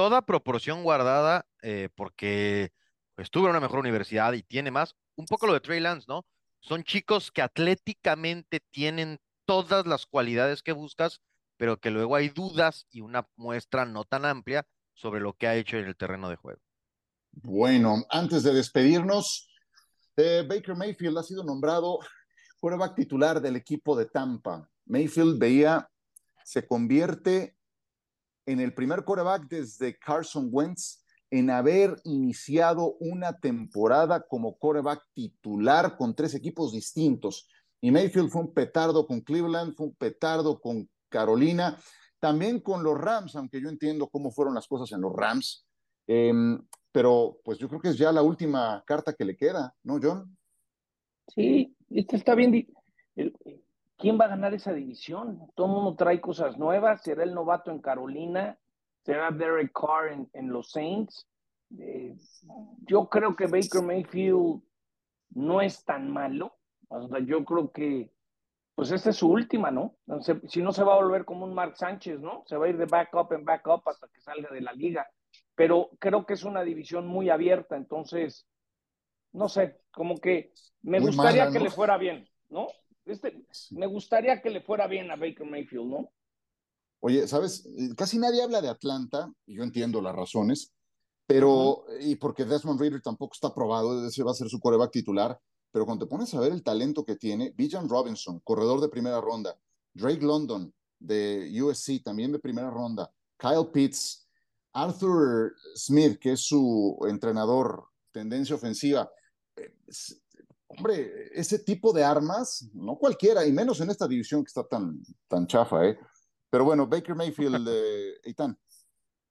Toda 0.00 0.22
proporción 0.22 0.82
guardada, 0.82 1.44
eh, 1.60 1.90
porque 1.94 2.72
estuvo 3.18 3.44
en 3.44 3.50
una 3.50 3.60
mejor 3.60 3.80
universidad 3.80 4.32
y 4.32 4.42
tiene 4.42 4.70
más, 4.70 4.96
un 5.14 5.26
poco 5.26 5.46
lo 5.46 5.52
de 5.52 5.60
Trey 5.60 5.78
Lance, 5.78 6.06
¿no? 6.08 6.24
Son 6.58 6.84
chicos 6.84 7.30
que 7.30 7.42
atléticamente 7.42 8.60
tienen 8.70 9.20
todas 9.44 9.84
las 9.84 10.06
cualidades 10.06 10.62
que 10.62 10.72
buscas, 10.72 11.20
pero 11.58 11.80
que 11.80 11.90
luego 11.90 12.16
hay 12.16 12.30
dudas 12.30 12.86
y 12.90 13.02
una 13.02 13.28
muestra 13.36 13.84
no 13.84 14.04
tan 14.04 14.24
amplia 14.24 14.66
sobre 14.94 15.20
lo 15.20 15.34
que 15.34 15.48
ha 15.48 15.56
hecho 15.56 15.76
en 15.76 15.84
el 15.84 15.96
terreno 15.98 16.30
de 16.30 16.36
juego. 16.36 16.62
Bueno, 17.32 18.02
antes 18.08 18.42
de 18.42 18.54
despedirnos, 18.54 19.50
eh, 20.16 20.46
Baker 20.48 20.76
Mayfield 20.76 21.18
ha 21.18 21.22
sido 21.22 21.44
nombrado 21.44 21.98
quarterback 22.58 22.94
titular 22.94 23.42
del 23.42 23.56
equipo 23.56 23.94
de 23.94 24.06
Tampa. 24.06 24.66
Mayfield 24.86 25.38
veía, 25.38 25.90
se 26.42 26.66
convierte 26.66 27.59
en 28.46 28.60
el 28.60 28.74
primer 28.74 29.04
quarterback 29.04 29.48
desde 29.48 29.98
Carson 29.98 30.48
Wentz 30.50 31.04
en 31.30 31.50
haber 31.50 31.96
iniciado 32.04 32.96
una 32.98 33.38
temporada 33.38 34.26
como 34.26 34.56
quarterback 34.56 35.02
titular 35.14 35.96
con 35.96 36.14
tres 36.14 36.34
equipos 36.34 36.72
distintos. 36.72 37.48
Y 37.80 37.90
Mayfield 37.90 38.30
fue 38.30 38.42
un 38.42 38.52
petardo 38.52 39.06
con 39.06 39.20
Cleveland, 39.20 39.74
fue 39.74 39.86
un 39.86 39.94
petardo 39.94 40.60
con 40.60 40.88
Carolina, 41.08 41.78
también 42.18 42.60
con 42.60 42.82
los 42.82 42.98
Rams, 42.98 43.36
aunque 43.36 43.60
yo 43.60 43.68
entiendo 43.68 44.08
cómo 44.08 44.30
fueron 44.30 44.54
las 44.54 44.66
cosas 44.66 44.90
en 44.92 45.00
los 45.00 45.12
Rams. 45.14 45.66
Em, 46.06 46.60
pero 46.92 47.40
pues 47.44 47.58
yo 47.58 47.68
creo 47.68 47.80
que 47.80 47.90
es 47.90 47.98
ya 47.98 48.10
la 48.10 48.22
última 48.22 48.82
carta 48.86 49.14
que 49.14 49.24
le 49.24 49.36
queda, 49.36 49.74
¿no, 49.84 49.98
John? 50.02 50.36
Sí, 51.28 51.74
está 51.88 52.34
bien. 52.34 52.66
¿Quién 54.00 54.18
va 54.18 54.24
a 54.24 54.28
ganar 54.28 54.54
esa 54.54 54.72
división? 54.72 55.52
Todo 55.54 55.66
el 55.66 55.72
mundo 55.74 55.94
trae 55.94 56.22
cosas 56.22 56.56
nuevas. 56.56 57.02
Será 57.02 57.22
el 57.22 57.34
novato 57.34 57.70
en 57.70 57.80
Carolina, 57.80 58.58
será 59.04 59.30
Derek 59.30 59.72
Carr 59.72 60.26
en, 60.32 60.48
los 60.48 60.70
Saints. 60.70 61.28
Eh, 61.78 62.16
yo 62.86 63.10
creo 63.10 63.36
que 63.36 63.46
Baker 63.46 63.82
Mayfield 63.82 64.62
no 65.34 65.60
es 65.60 65.84
tan 65.84 66.10
malo. 66.10 66.56
yo 67.26 67.44
creo 67.44 67.70
que, 67.70 68.10
pues 68.74 68.90
esta 68.90 69.10
es 69.10 69.16
su 69.16 69.28
última, 69.28 69.70
¿no? 69.70 69.96
si 70.48 70.62
no 70.62 70.72
se 70.72 70.82
va 70.82 70.94
a 70.94 71.02
volver 71.02 71.26
como 71.26 71.44
un 71.44 71.52
Mark 71.52 71.76
Sánchez, 71.76 72.20
¿no? 72.20 72.42
Se 72.46 72.56
va 72.56 72.66
a 72.66 72.68
ir 72.70 72.78
de 72.78 72.86
backup 72.86 73.32
en 73.32 73.44
backup 73.44 73.86
hasta 73.86 74.08
que 74.08 74.22
salga 74.22 74.48
de 74.50 74.62
la 74.62 74.72
liga. 74.72 75.06
Pero 75.54 75.90
creo 75.98 76.24
que 76.24 76.32
es 76.32 76.44
una 76.44 76.62
división 76.62 77.06
muy 77.06 77.28
abierta, 77.28 77.76
entonces, 77.76 78.48
no 79.32 79.50
sé, 79.50 79.82
como 79.90 80.16
que 80.16 80.54
me 80.80 81.00
gustaría 81.00 81.50
que 81.50 81.60
le 81.60 81.70
fuera 81.70 81.98
bien, 81.98 82.26
¿no? 82.48 82.68
Este, 83.04 83.44
me 83.70 83.86
gustaría 83.86 84.40
que 84.40 84.50
le 84.50 84.60
fuera 84.60 84.86
bien 84.86 85.10
a 85.10 85.16
Baker 85.16 85.46
Mayfield, 85.46 85.86
¿no? 85.86 86.12
Oye, 87.00 87.26
¿sabes? 87.26 87.66
Casi 87.96 88.18
nadie 88.18 88.42
habla 88.42 88.60
de 88.60 88.68
Atlanta, 88.68 89.32
y 89.46 89.56
yo 89.56 89.62
entiendo 89.62 90.02
las 90.02 90.14
razones, 90.14 90.74
pero, 91.26 91.84
y 92.00 92.16
porque 92.16 92.44
Desmond 92.44 92.80
Reader 92.80 93.00
tampoco 93.00 93.32
está 93.34 93.54
probado, 93.54 94.06
ese 94.06 94.22
va 94.22 94.32
a 94.32 94.34
ser 94.34 94.48
su 94.48 94.60
coreback 94.60 94.90
titular, 94.90 95.38
pero 95.72 95.86
cuando 95.86 96.04
te 96.04 96.10
pones 96.10 96.34
a 96.34 96.40
ver 96.40 96.52
el 96.52 96.62
talento 96.62 97.04
que 97.04 97.16
tiene, 97.16 97.54
Bijan 97.56 97.88
Robinson, 97.88 98.40
corredor 98.40 98.80
de 98.80 98.88
primera 98.88 99.20
ronda, 99.20 99.56
Drake 99.94 100.24
London 100.24 100.72
de 100.98 101.48
USC, 101.62 102.02
también 102.02 102.32
de 102.32 102.38
primera 102.38 102.70
ronda, 102.70 103.10
Kyle 103.38 103.68
Pitts, 103.72 104.28
Arthur 104.72 105.54
Smith, 105.74 106.18
que 106.18 106.32
es 106.32 106.40
su 106.40 106.98
entrenador, 107.08 107.84
tendencia 108.12 108.56
ofensiva, 108.56 109.10
eh, 109.56 109.74
hombre, 110.76 111.28
ese 111.32 111.58
tipo 111.58 111.92
de 111.92 112.04
armas, 112.04 112.70
no 112.72 112.96
cualquiera, 112.96 113.44
y 113.44 113.52
menos 113.52 113.80
en 113.80 113.90
esta 113.90 114.06
división 114.06 114.44
que 114.44 114.48
está 114.48 114.66
tan, 114.66 115.02
tan 115.28 115.46
chafa, 115.46 115.86
¿eh? 115.86 115.98
Pero 116.48 116.64
bueno, 116.64 116.86
Baker 116.86 117.14
Mayfield, 117.14 117.68
eh, 117.68 118.20
Eitan. 118.24 118.58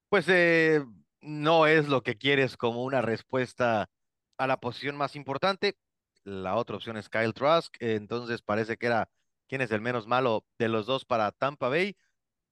Pues 0.09 0.25
eh, 0.27 0.83
no 1.21 1.67
es 1.67 1.87
lo 1.87 2.03
que 2.03 2.17
quieres 2.17 2.57
como 2.57 2.83
una 2.83 3.01
respuesta 3.01 3.89
a 4.37 4.47
la 4.47 4.59
posición 4.59 4.97
más 4.97 5.15
importante. 5.15 5.77
La 6.23 6.55
otra 6.55 6.75
opción 6.75 6.97
es 6.97 7.09
Kyle 7.09 7.33
Trask, 7.33 7.73
entonces 7.79 8.41
parece 8.41 8.77
que 8.77 8.87
era 8.87 9.09
quién 9.47 9.61
es 9.61 9.71
el 9.71 9.81
menos 9.81 10.07
malo 10.07 10.45
de 10.57 10.69
los 10.69 10.85
dos 10.85 11.05
para 11.05 11.31
Tampa 11.31 11.69
Bay. 11.69 11.95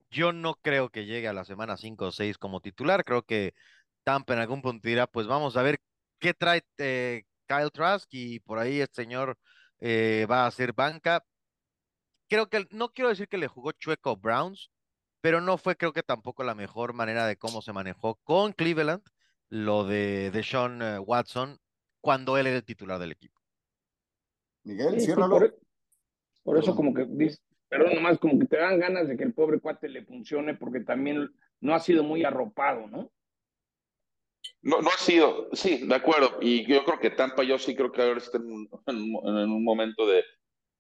Yo 0.10 0.32
no 0.32 0.56
creo 0.56 0.90
que 0.90 1.06
llegue 1.06 1.28
a 1.28 1.34
la 1.34 1.46
semana 1.46 1.76
5 1.76 2.06
o 2.06 2.12
6 2.12 2.38
como 2.38 2.62
titular. 2.62 3.04
Creo 3.04 3.24
que 3.24 3.54
Tampa 4.04 4.34
en 4.34 4.40
algún 4.40 4.62
punto 4.62 4.88
dirá, 4.88 5.08
pues 5.08 5.28
vamos 5.28 5.58
a 5.58 5.62
ver 5.62 5.80
qué 6.20 6.34
trae 6.34 6.64
eh, 6.78 7.26
Kyle 7.48 7.72
Trask 7.72 8.08
y 8.12 8.40
por 8.42 8.60
ahí 8.60 8.82
este 8.82 9.04
señor 9.04 9.38
eh, 9.80 10.28
va 10.30 10.44
a 10.44 10.48
hacer 10.48 10.74
banca. 10.74 11.24
Creo 12.30 12.50
que, 12.50 12.68
no 12.72 12.90
quiero 12.90 13.10
decir 13.10 13.28
que 13.28 13.38
le 13.38 13.48
jugó 13.48 13.72
chueco 13.72 14.18
Browns, 14.18 14.70
pero 15.22 15.42
no 15.42 15.58
fue 15.58 15.76
creo 15.78 15.94
que 15.94 16.04
tampoco 16.04 16.44
la 16.44 16.56
mejor 16.56 16.94
manera 16.94 17.26
de 17.26 17.38
cómo 17.38 17.62
se 17.62 17.74
manejó 17.74 18.16
con 18.24 18.54
Cleveland 18.54 19.04
lo 19.50 19.86
de, 19.86 20.30
de 20.32 20.44
Sean 20.44 20.82
eh, 20.82 21.00
Watson 21.00 21.58
cuando 22.02 22.38
él 22.38 22.48
era 22.48 22.58
el 22.58 22.66
titular 22.66 23.00
del 23.00 23.14
equipo. 23.14 23.42
Miguel, 24.64 25.00
ciérralo. 25.00 25.40
Por, 25.40 25.60
por, 26.44 26.58
eso 26.58 26.76
como 26.76 26.94
que 26.94 27.06
dice, 27.06 27.40
pero 27.70 27.90
nomás 27.94 28.20
como 28.20 28.38
que 28.40 28.46
te 28.46 28.58
dan 28.58 28.80
ganas 28.80 29.08
de 29.08 29.16
que 29.16 29.24
el 29.24 29.34
pobre 29.34 29.60
cuate 29.60 29.88
le 29.88 30.04
funcione 30.04 30.54
porque 30.54 30.82
también 30.82 31.30
no 31.62 31.74
ha 31.74 31.80
sido 31.80 32.04
muy 32.04 32.24
arropado, 32.24 32.88
¿no? 32.88 33.12
No, 34.62 34.82
no 34.82 34.90
ha 34.90 34.98
sido, 34.98 35.50
sí, 35.54 35.88
de 35.88 35.96
acuerdo. 35.96 36.38
Y 36.42 36.66
yo 36.68 36.84
creo 36.84 37.00
que 37.00 37.12
Tampa, 37.12 37.44
yo 37.44 37.58
sí 37.60 37.76
creo 37.76 37.92
que 37.92 38.02
ahora 38.02 38.18
está 38.18 38.38
en 38.38 38.50
un, 39.14 39.64
momento 39.64 40.06
de 40.08 40.24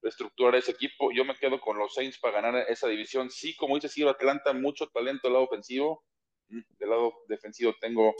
reestructurar 0.01 0.55
ese 0.55 0.71
equipo. 0.71 1.11
Yo 1.11 1.23
me 1.25 1.36
quedo 1.36 1.59
con 1.59 1.78
los 1.78 1.93
Saints 1.93 2.19
para 2.19 2.41
ganar 2.41 2.65
esa 2.67 2.88
división. 2.88 3.30
Sí, 3.30 3.55
como 3.55 3.75
dice 3.75 3.89
sí, 3.89 4.07
Atlanta, 4.07 4.53
mucho 4.53 4.88
talento 4.88 5.28
del 5.28 5.34
lado 5.34 5.45
ofensivo. 5.45 6.03
Mm, 6.49 6.61
del 6.80 6.89
lado 6.89 7.13
defensivo 7.28 7.73
tengo 7.80 8.13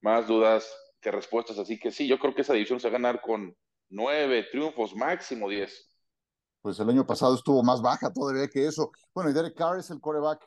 más 0.00 0.26
dudas 0.26 0.72
que 1.00 1.10
respuestas. 1.10 1.58
Así 1.58 1.78
que 1.78 1.90
sí, 1.90 2.06
yo 2.06 2.18
creo 2.18 2.34
que 2.34 2.42
esa 2.42 2.54
división 2.54 2.80
se 2.80 2.88
va 2.88 2.96
a 2.96 2.98
ganar 3.00 3.20
con 3.20 3.54
nueve 3.88 4.46
triunfos, 4.50 4.94
máximo 4.94 5.48
diez. 5.48 5.88
Pues 6.62 6.78
el 6.78 6.90
año 6.90 7.06
pasado 7.06 7.34
estuvo 7.34 7.62
más 7.62 7.80
baja 7.80 8.12
todavía 8.12 8.48
que 8.48 8.66
eso. 8.66 8.90
Bueno, 9.14 9.30
y 9.30 9.32
Derek 9.32 9.56
Carr 9.56 9.78
es 9.78 9.90
el 9.90 10.00
coreback 10.00 10.44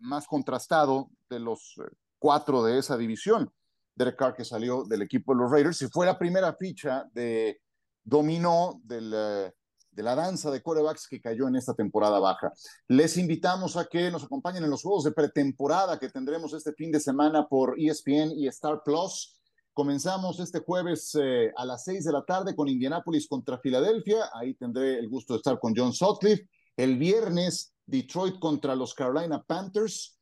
más 0.00 0.26
contrastado 0.26 1.08
de 1.28 1.38
los 1.38 1.76
eh, 1.78 1.90
cuatro 2.18 2.64
de 2.64 2.78
esa 2.78 2.96
división. 2.96 3.52
Derek 3.94 4.16
Carr 4.16 4.34
que 4.34 4.44
salió 4.44 4.84
del 4.84 5.02
equipo 5.02 5.34
de 5.34 5.40
los 5.40 5.50
Raiders 5.50 5.82
y 5.82 5.88
fue 5.88 6.06
la 6.06 6.18
primera 6.18 6.54
ficha 6.54 7.04
de 7.12 7.60
dominó 8.04 8.82
eh, 8.90 9.52
de 9.92 10.02
la 10.02 10.14
danza 10.14 10.50
de 10.50 10.62
corebacks 10.62 11.06
que 11.06 11.20
cayó 11.20 11.48
en 11.48 11.56
esta 11.56 11.74
temporada 11.74 12.18
baja. 12.18 12.52
Les 12.88 13.16
invitamos 13.16 13.76
a 13.76 13.84
que 13.84 14.10
nos 14.10 14.24
acompañen 14.24 14.64
en 14.64 14.70
los 14.70 14.82
juegos 14.82 15.04
de 15.04 15.12
pretemporada 15.12 15.98
que 15.98 16.08
tendremos 16.08 16.52
este 16.54 16.72
fin 16.72 16.90
de 16.90 17.00
semana 17.00 17.46
por 17.46 17.78
ESPN 17.78 18.32
y 18.36 18.48
Star 18.48 18.82
Plus. 18.84 19.38
Comenzamos 19.74 20.40
este 20.40 20.60
jueves 20.60 21.16
eh, 21.20 21.52
a 21.56 21.64
las 21.64 21.84
seis 21.84 22.04
de 22.04 22.12
la 22.12 22.24
tarde 22.24 22.54
con 22.54 22.68
Indianapolis 22.68 23.28
contra 23.28 23.58
Filadelfia. 23.58 24.30
Ahí 24.34 24.54
tendré 24.54 24.98
el 24.98 25.08
gusto 25.08 25.34
de 25.34 25.38
estar 25.38 25.58
con 25.58 25.74
John 25.76 25.92
Sutcliffe. 25.92 26.48
El 26.76 26.96
viernes, 26.96 27.74
Detroit 27.86 28.38
contra 28.38 28.74
los 28.74 28.94
Carolina 28.94 29.42
Panthers. 29.42 30.18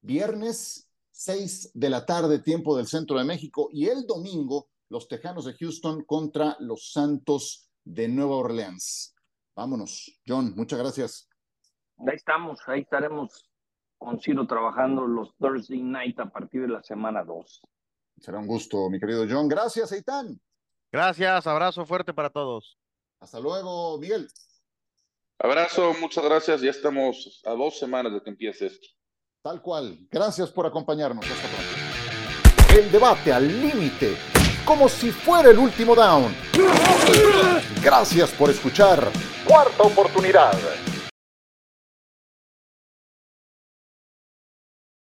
Viernes, 0.00 0.88
6 1.12 1.72
de 1.74 1.90
la 1.90 2.04
tarde, 2.04 2.40
tiempo 2.40 2.76
del 2.76 2.86
centro 2.86 3.18
de 3.18 3.24
México, 3.24 3.68
y 3.72 3.86
el 3.86 4.06
domingo, 4.06 4.68
los 4.88 5.08
Tejanos 5.08 5.44
de 5.44 5.54
Houston 5.54 6.04
contra 6.04 6.56
los 6.60 6.92
Santos 6.92 7.70
de 7.84 8.08
Nueva 8.08 8.36
Orleans. 8.36 9.14
Vámonos, 9.54 10.20
John, 10.26 10.54
muchas 10.56 10.78
gracias. 10.78 11.28
Ahí 11.98 12.16
estamos, 12.16 12.58
ahí 12.66 12.80
estaremos 12.80 13.48
con 13.98 14.20
Ciro 14.20 14.46
trabajando 14.46 15.06
los 15.06 15.36
Thursday 15.36 15.82
night 15.82 16.18
a 16.18 16.30
partir 16.30 16.62
de 16.62 16.68
la 16.68 16.82
semana 16.82 17.22
2. 17.22 17.60
Será 18.18 18.38
un 18.38 18.46
gusto, 18.46 18.88
mi 18.90 18.98
querido 18.98 19.26
John. 19.28 19.48
Gracias, 19.48 19.92
Eitan. 19.92 20.40
Gracias, 20.90 21.46
abrazo 21.46 21.86
fuerte 21.86 22.12
para 22.12 22.30
todos. 22.30 22.78
Hasta 23.20 23.38
luego, 23.38 23.98
Miguel. 23.98 24.28
Abrazo, 25.38 25.94
muchas 26.00 26.24
gracias. 26.24 26.60
Ya 26.60 26.70
estamos 26.70 27.42
a 27.44 27.50
dos 27.52 27.78
semanas 27.78 28.12
de 28.12 28.22
que 28.22 28.30
empiece 28.30 28.66
esto. 28.66 28.88
Tal 29.42 29.60
cual. 29.60 29.98
Gracias 30.08 30.50
por 30.50 30.66
acompañarnos. 30.66 31.24
Hasta 31.24 31.48
pronto. 31.48 32.80
El 32.80 32.92
debate 32.92 33.32
al 33.32 33.48
límite, 33.60 34.16
como 34.64 34.88
si 34.88 35.10
fuera 35.10 35.50
el 35.50 35.58
último 35.58 35.96
down. 35.96 36.32
Gracias 37.82 38.30
por 38.30 38.50
escuchar. 38.50 39.10
Cuarta 39.44 39.82
oportunidad. 39.82 40.52